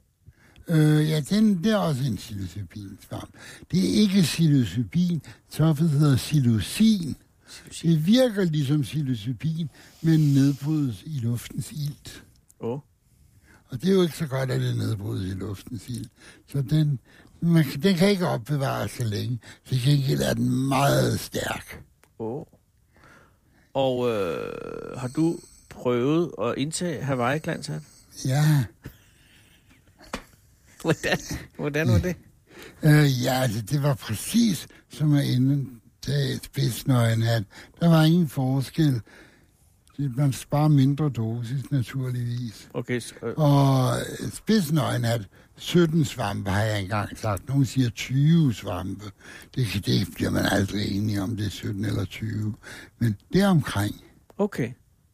øh, 0.67 1.09
ja, 1.09 1.19
den, 1.19 1.63
det 1.63 1.71
er 1.71 1.77
også 1.77 2.03
en 2.03 2.15
psilocybin-svamp. 2.17 3.29
Det 3.71 3.79
er 3.79 4.01
ikke 4.01 4.21
psilocybin, 4.21 5.21
stoffet 5.49 5.89
hedder 5.89 6.15
psilocin. 6.17 7.15
Det 7.81 8.05
virker 8.07 8.43
ligesom 8.43 8.81
psilocybin, 8.81 9.69
men 10.01 10.19
nedbrydes 10.19 11.03
i 11.05 11.19
luftens 11.19 11.71
ilt. 11.71 12.23
Åh. 12.59 12.71
Oh. 12.71 12.79
Og 13.69 13.81
det 13.81 13.89
er 13.89 13.93
jo 13.93 14.01
ikke 14.01 14.17
så 14.17 14.27
godt, 14.27 14.51
at 14.51 14.61
det 14.61 14.77
nedbrydes 14.77 15.31
i 15.31 15.33
luftens 15.33 15.89
ild. 15.89 16.05
Så 16.47 16.61
den, 16.61 16.99
man, 17.41 17.65
den 17.83 17.95
kan 17.95 18.09
ikke 18.09 18.27
opbevares 18.27 18.91
så 18.91 19.03
længe. 19.03 19.39
Til 19.67 19.81
gengæld 19.85 20.21
er 20.21 20.33
den 20.33 20.67
meget 20.67 21.19
stærk. 21.19 21.83
Oh. 22.19 22.45
Og 23.73 24.09
øh, 24.09 24.97
har 24.97 25.07
du 25.07 25.39
prøvet 25.69 26.31
at 26.43 26.53
indtage 26.57 27.03
hawaii 27.03 27.39
glanshat 27.39 27.81
Ja, 28.25 28.63
Hvordan, 30.81 31.17
hvordan 31.57 31.87
var 31.91 31.97
det? 31.97 32.15
øh, 32.83 33.23
ja 33.23 33.33
altså, 33.33 33.61
det 33.61 33.83
var 33.83 33.93
præcis 33.93 34.67
som 34.89 35.13
at 35.13 35.23
indtage 35.25 36.39
spidsnøgenhat. 36.43 37.43
Der 37.79 37.89
var 37.89 38.03
ingen 38.03 38.27
forskel. 38.29 39.01
Man 39.97 40.33
sparer 40.33 40.67
mindre 40.67 41.09
dosis, 41.09 41.71
naturligvis. 41.71 42.69
Okay, 42.73 42.99
så, 42.99 43.13
øh, 43.23 43.33
Og 43.37 43.93
spidsnøgenhat, 44.33 45.21
17 45.59 46.05
svampe 46.05 46.49
har 46.49 46.61
jeg 46.63 46.81
engang 46.81 47.17
sagt. 47.17 47.47
Nogen 47.47 47.65
siger 47.65 47.89
20 47.89 48.53
svampe. 48.53 49.05
Det, 49.55 49.85
det 49.85 50.07
bliver 50.15 50.29
man 50.31 50.45
aldrig 50.51 50.97
enige 50.97 51.21
om, 51.21 51.35
det 51.37 51.45
er 51.45 51.49
17 51.49 51.85
eller 51.85 52.05
20. 52.05 52.55
Men 52.99 53.15
det 53.33 53.41
er 53.41 53.47
omkring. 53.47 53.95
okay. 54.37 54.71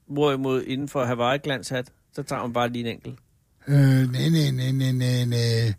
Hvorimod 0.07 0.63
inden 0.63 0.87
for 0.89 1.05
hawaii 1.05 1.39
glanshat, 1.43 1.91
så 2.13 2.23
tager 2.23 2.41
man 2.41 2.53
bare 2.53 2.69
lige 2.69 2.81
en 2.89 2.91
enkelt. 2.95 3.19
Øh, 3.67 3.75
nej, 4.11 4.29
nej, 4.29 4.51
nej, 4.51 4.71
nej, 4.71 4.91
nej, 4.91 5.25
nej. 5.25 5.73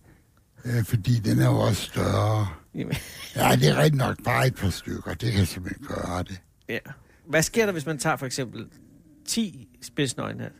Øh, 0.65 0.85
fordi 0.85 1.15
den 1.19 1.39
er 1.39 1.47
jo 1.47 1.59
også 1.59 1.83
større. 1.83 2.49
Jamen, 2.75 2.95
Ja, 3.37 3.57
det 3.57 3.69
er 3.69 3.77
rigtig 3.77 3.99
nok 3.99 4.23
bare 4.25 4.47
et 4.47 4.55
par 4.55 4.71
stykker. 4.71 5.15
Det 5.15 5.33
kan 5.33 5.47
simpelthen 5.47 5.87
gøre 5.87 6.23
det. 6.23 6.41
ja. 6.69 6.79
Hvad 7.29 7.43
sker 7.43 7.65
der, 7.67 7.73
hvis 7.73 7.87
man 7.87 7.99
tager 7.99 8.17
for 8.17 8.27
eksempel 8.27 8.67
10 9.27 9.69
spidsnøgenhat? 9.83 10.53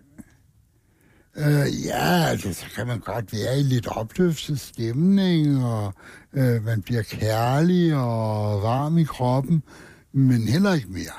Øh, 1.39 1.85
ja, 1.87 2.25
altså, 2.29 2.55
så 2.55 2.67
kan 2.77 2.87
man 2.87 3.01
godt 3.01 3.33
være 3.33 3.59
i 3.59 3.63
lidt 3.63 3.87
opløftet 3.87 4.61
stemning, 4.61 5.65
og 5.65 5.95
øh, 6.33 6.65
man 6.65 6.83
bliver 6.83 7.03
kærlig 7.03 7.95
og 7.97 8.63
varm 8.63 8.99
i 8.99 9.05
kroppen, 9.05 9.63
men 10.13 10.49
heller 10.49 10.75
ikke 10.75 10.89
mere. 10.89 11.13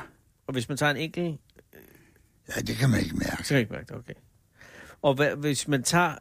Og 0.48 0.54
hvis 0.54 0.70
man 0.70 0.78
tager 0.78 0.92
en 0.92 0.98
enkelt, 0.98 1.40
Ja, 2.56 2.62
det 2.62 2.76
kan 2.76 2.90
man 2.90 3.00
ikke 3.00 3.16
mærke. 3.16 3.44
så 3.44 3.48
kan 3.50 3.58
ikke 3.60 3.72
mærke 3.72 3.86
det, 3.88 3.96
okay. 3.96 4.14
Og 5.02 5.14
hvad, 5.14 5.36
hvis 5.36 5.68
man 5.68 5.84
tager 5.84 6.16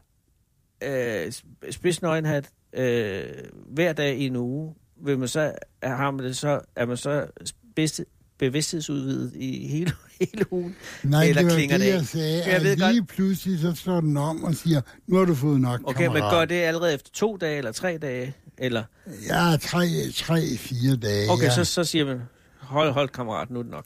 øh, 0.83 1.31
spidsnøgenhat 1.71 2.49
øh, 2.73 3.23
hver 3.65 3.93
dag 3.93 4.17
i 4.17 4.25
en 4.25 4.35
uge, 4.35 4.75
vil 5.05 5.19
man 5.19 5.27
så, 5.27 5.53
har 5.83 6.11
man 6.11 6.25
det 6.25 6.37
så, 6.37 6.61
er 6.75 6.85
man 6.85 6.97
så 6.97 7.27
bedste, 7.75 8.05
bevidsthedsudvidet 8.37 9.31
i 9.35 9.67
hele, 9.67 9.91
hele 10.19 10.53
ugen? 10.53 10.75
Nej, 11.03 11.23
Eller 11.23 11.41
det 11.41 11.51
var 11.51 11.55
klinger 11.57 11.77
det, 11.77 11.87
det 11.87 11.93
jeg 11.93 12.05
sagde. 12.05 12.43
Jeg 12.51 12.63
ved 12.63 12.75
lige 12.75 12.95
godt- 12.99 13.07
pludselig 13.07 13.59
så 13.59 13.73
står 13.75 14.01
den 14.01 14.17
om 14.17 14.43
og 14.43 14.55
siger, 14.55 14.81
nu 15.07 15.17
har 15.17 15.25
du 15.25 15.35
fået 15.35 15.61
nok, 15.61 15.79
Okay, 15.83 16.05
men 16.07 16.13
kammerat. 16.13 16.33
gør 16.33 16.45
det 16.45 16.55
allerede 16.55 16.93
efter 16.93 17.09
to 17.13 17.37
dage 17.37 17.57
eller 17.57 17.71
tre 17.71 17.97
dage? 17.97 18.33
Eller, 18.57 18.83
Ja, 19.29 19.57
tre, 19.61 19.85
tre, 20.15 20.41
fire 20.57 20.95
dage. 20.95 21.31
okay, 21.31 21.43
ja. 21.45 21.49
så, 21.55 21.63
så 21.65 21.83
siger 21.83 22.05
man, 22.05 22.21
hold, 22.59 22.91
hold 22.91 23.09
kammerat, 23.09 23.49
nu 23.49 23.59
er 23.59 23.63
det 23.63 23.71
nok. 23.71 23.85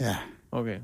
Ja. 0.00 0.16
Okay. 0.52 0.76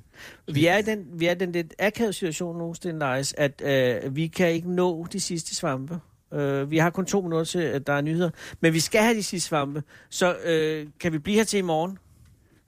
Vi 0.53 0.67
er 0.67 0.77
i 0.79 0.83
den, 0.83 1.05
vi 1.15 1.27
er 1.27 1.31
i 1.33 1.35
den 1.35 1.53
lidt 1.53 1.75
akavede 1.79 2.13
situation 2.13 2.59
nu, 2.59 2.75
Sten 2.75 2.99
Leis, 2.99 3.35
at 3.39 3.63
øh, 3.65 4.17
vi 4.17 4.27
kan 4.27 4.51
ikke 4.53 4.73
nå 4.73 5.07
de 5.13 5.21
sidste 5.21 5.55
svampe. 5.55 5.99
Øh, 6.35 6.71
vi 6.71 6.79
har 6.79 6.91
kun 6.91 7.07
to 7.07 7.21
minutter 7.21 7.45
til, 7.45 7.59
at 7.59 7.87
der 7.87 7.93
er 7.93 8.01
nyheder. 8.01 8.31
Men 8.61 8.73
vi 8.73 8.81
skal 8.81 9.03
have 9.03 9.15
de 9.17 9.23
sidste 9.23 9.49
svampe. 9.49 9.83
Så 10.11 10.37
øh, 10.45 10.87
kan 11.01 11.13
vi 11.13 11.19
blive 11.19 11.37
her 11.37 11.45
til 11.45 11.59
i 11.59 11.63
morgen? 11.63 11.99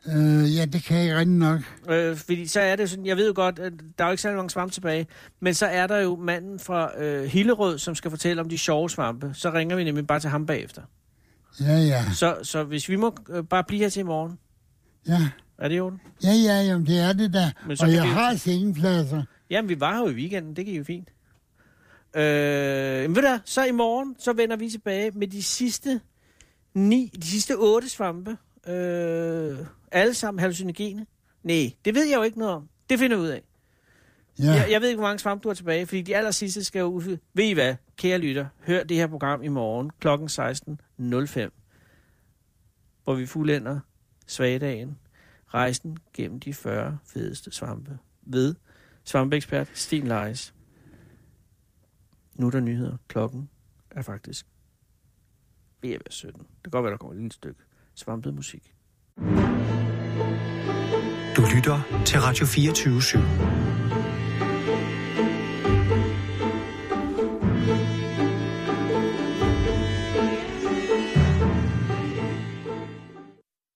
Øh, 0.07 0.57
ja, 0.57 0.65
det 0.65 0.83
kan 0.83 1.07
jeg 1.07 1.17
rigtig 1.17 1.35
nok. 1.37 1.61
Øh, 1.91 2.17
fordi 2.17 2.47
så 2.47 2.61
er 2.61 2.77
det 2.77 2.91
sådan, 2.91 3.07
jeg 3.07 3.17
ved 3.17 3.27
jo 3.27 3.33
godt, 3.37 3.59
at 3.59 3.73
der 3.99 4.05
er 4.05 4.09
jo 4.09 4.13
ikke 4.13 4.23
særlig 4.23 4.37
mange 4.37 4.51
svampe 4.51 4.75
tilbage, 4.75 5.07
men 5.41 5.55
så 5.55 5.67
er 5.67 5.87
der 5.87 5.99
jo 5.99 6.17
manden 6.17 6.59
fra 6.59 7.01
øh, 7.03 7.25
Hillerød, 7.25 7.79
som 7.79 7.95
skal 7.95 8.11
fortælle 8.11 8.41
om 8.43 8.49
de 8.49 8.59
sjove 8.59 8.91
svampe. 8.91 9.31
Så 9.35 9.51
ringer 9.53 9.77
vi 9.77 9.85
nemlig 9.85 10.07
bare 10.07 10.21
til 10.21 10.31
ham 10.31 10.47
bagefter. 10.47 10.83
Ja, 11.61 11.77
ja. 11.79 12.05
Så, 12.15 12.37
så 12.43 12.65
hvis 12.65 12.89
vi 12.89 12.97
må 12.97 13.15
øh, 13.31 13.45
bare 13.45 13.65
blive 13.65 13.81
her 13.83 13.89
til 13.89 14.01
i 14.01 14.03
morgen, 14.03 14.39
Ja, 15.09 15.29
er 15.59 15.69
det 15.69 15.77
i 15.77 15.81
orden? 15.81 16.01
ja, 16.25 16.33
ja, 16.33 16.63
jamen, 16.63 16.87
det 16.87 16.99
er 16.99 17.13
det 17.13 17.33
der. 17.33 17.51
Men 17.67 17.77
så 17.77 17.85
Og 17.85 17.93
jeg 17.93 18.03
vi- 18.03 18.09
har 18.09 18.35
sengepladser. 18.35 19.23
Jamen, 19.51 19.69
vi 19.69 19.81
var 19.81 19.93
her 19.95 20.01
jo 20.01 20.09
i 20.09 20.15
weekenden, 20.15 20.57
det 20.57 20.67
gik 20.67 20.79
jo 20.79 20.85
fint. 20.85 21.09
Øh, 22.17 23.03
men 23.03 23.17
ved 23.17 23.23
du, 23.23 23.39
så 23.45 23.65
i 23.65 23.73
morgen, 23.73 24.17
så 24.19 24.33
vender 24.33 24.57
vi 24.57 24.71
tilbage 24.71 25.11
med 25.15 25.29
de 25.29 25.43
sidste 25.43 26.01
ni, 26.75 27.13
de 27.23 27.27
sidste 27.27 27.57
otte 27.59 27.89
svampe. 27.89 28.37
Øh, 28.67 29.59
alle 29.93 30.15
sammen 30.15 30.41
hallucinogene. 30.41 31.07
Nej, 31.43 31.73
det 31.85 31.95
ved 31.95 32.05
jeg 32.05 32.17
jo 32.17 32.23
ikke 32.23 32.39
noget 32.39 32.55
om. 32.55 32.69
Det 32.91 32.99
finder 32.99 33.17
jeg 33.17 33.23
ud 33.25 33.29
af. 33.29 33.43
Ja. 34.39 34.45
Jeg, 34.45 34.67
jeg 34.71 34.81
ved 34.81 34.89
ikke, 34.89 34.99
hvor 34.99 35.09
mange 35.09 35.19
svampe 35.19 35.43
du 35.43 35.49
har 35.49 35.55
tilbage, 35.55 35.87
fordi 35.87 36.03
de 36.03 36.17
aller 36.17 36.31
sidste 36.31 36.65
skal 36.65 36.81
jo 36.81 36.87
ud. 36.87 37.19
Ved 37.35 37.45
I 37.45 37.53
hvad, 37.53 37.77
kære 37.97 38.19
lytter, 38.19 38.47
hør 38.67 38.83
det 38.83 38.97
her 38.97 39.07
program 39.07 39.43
i 39.43 39.49
morgen 39.49 39.91
kl. 40.01 40.09
16.05, 40.09 41.51
hvor 43.05 43.15
vi 43.15 43.27
fuldender 43.27 43.81
svagdagen, 44.27 44.99
rejsen 45.47 45.99
gennem 46.15 46.41
de 46.41 46.55
40 46.55 46.99
fedeste 47.05 47.51
svampe 47.51 47.99
ved 48.23 48.55
svampeekspert 49.05 49.71
Sten 49.75 50.07
Leis. 50.07 50.55
Nu 52.35 52.47
er 52.47 52.51
der 52.51 52.61
nyheder. 52.61 52.97
Klokken 53.09 53.51
er 53.91 54.03
faktisk 54.03 54.47
ved 55.83 55.91
at 55.91 56.01
være 56.05 56.13
17. 56.13 56.41
Det 56.41 56.49
kan 56.65 56.71
godt 56.71 56.85
være, 56.85 56.93
der 56.93 56.99
kommer 56.99 57.15
et 57.15 57.21
lille 57.21 57.33
stykke 57.33 57.61
svampet 58.01 58.35
musik. 58.35 58.75
lytter 61.55 62.03
til 62.07 62.21
Radio 62.21 62.47
24 62.47 62.99
/7. 62.99 63.70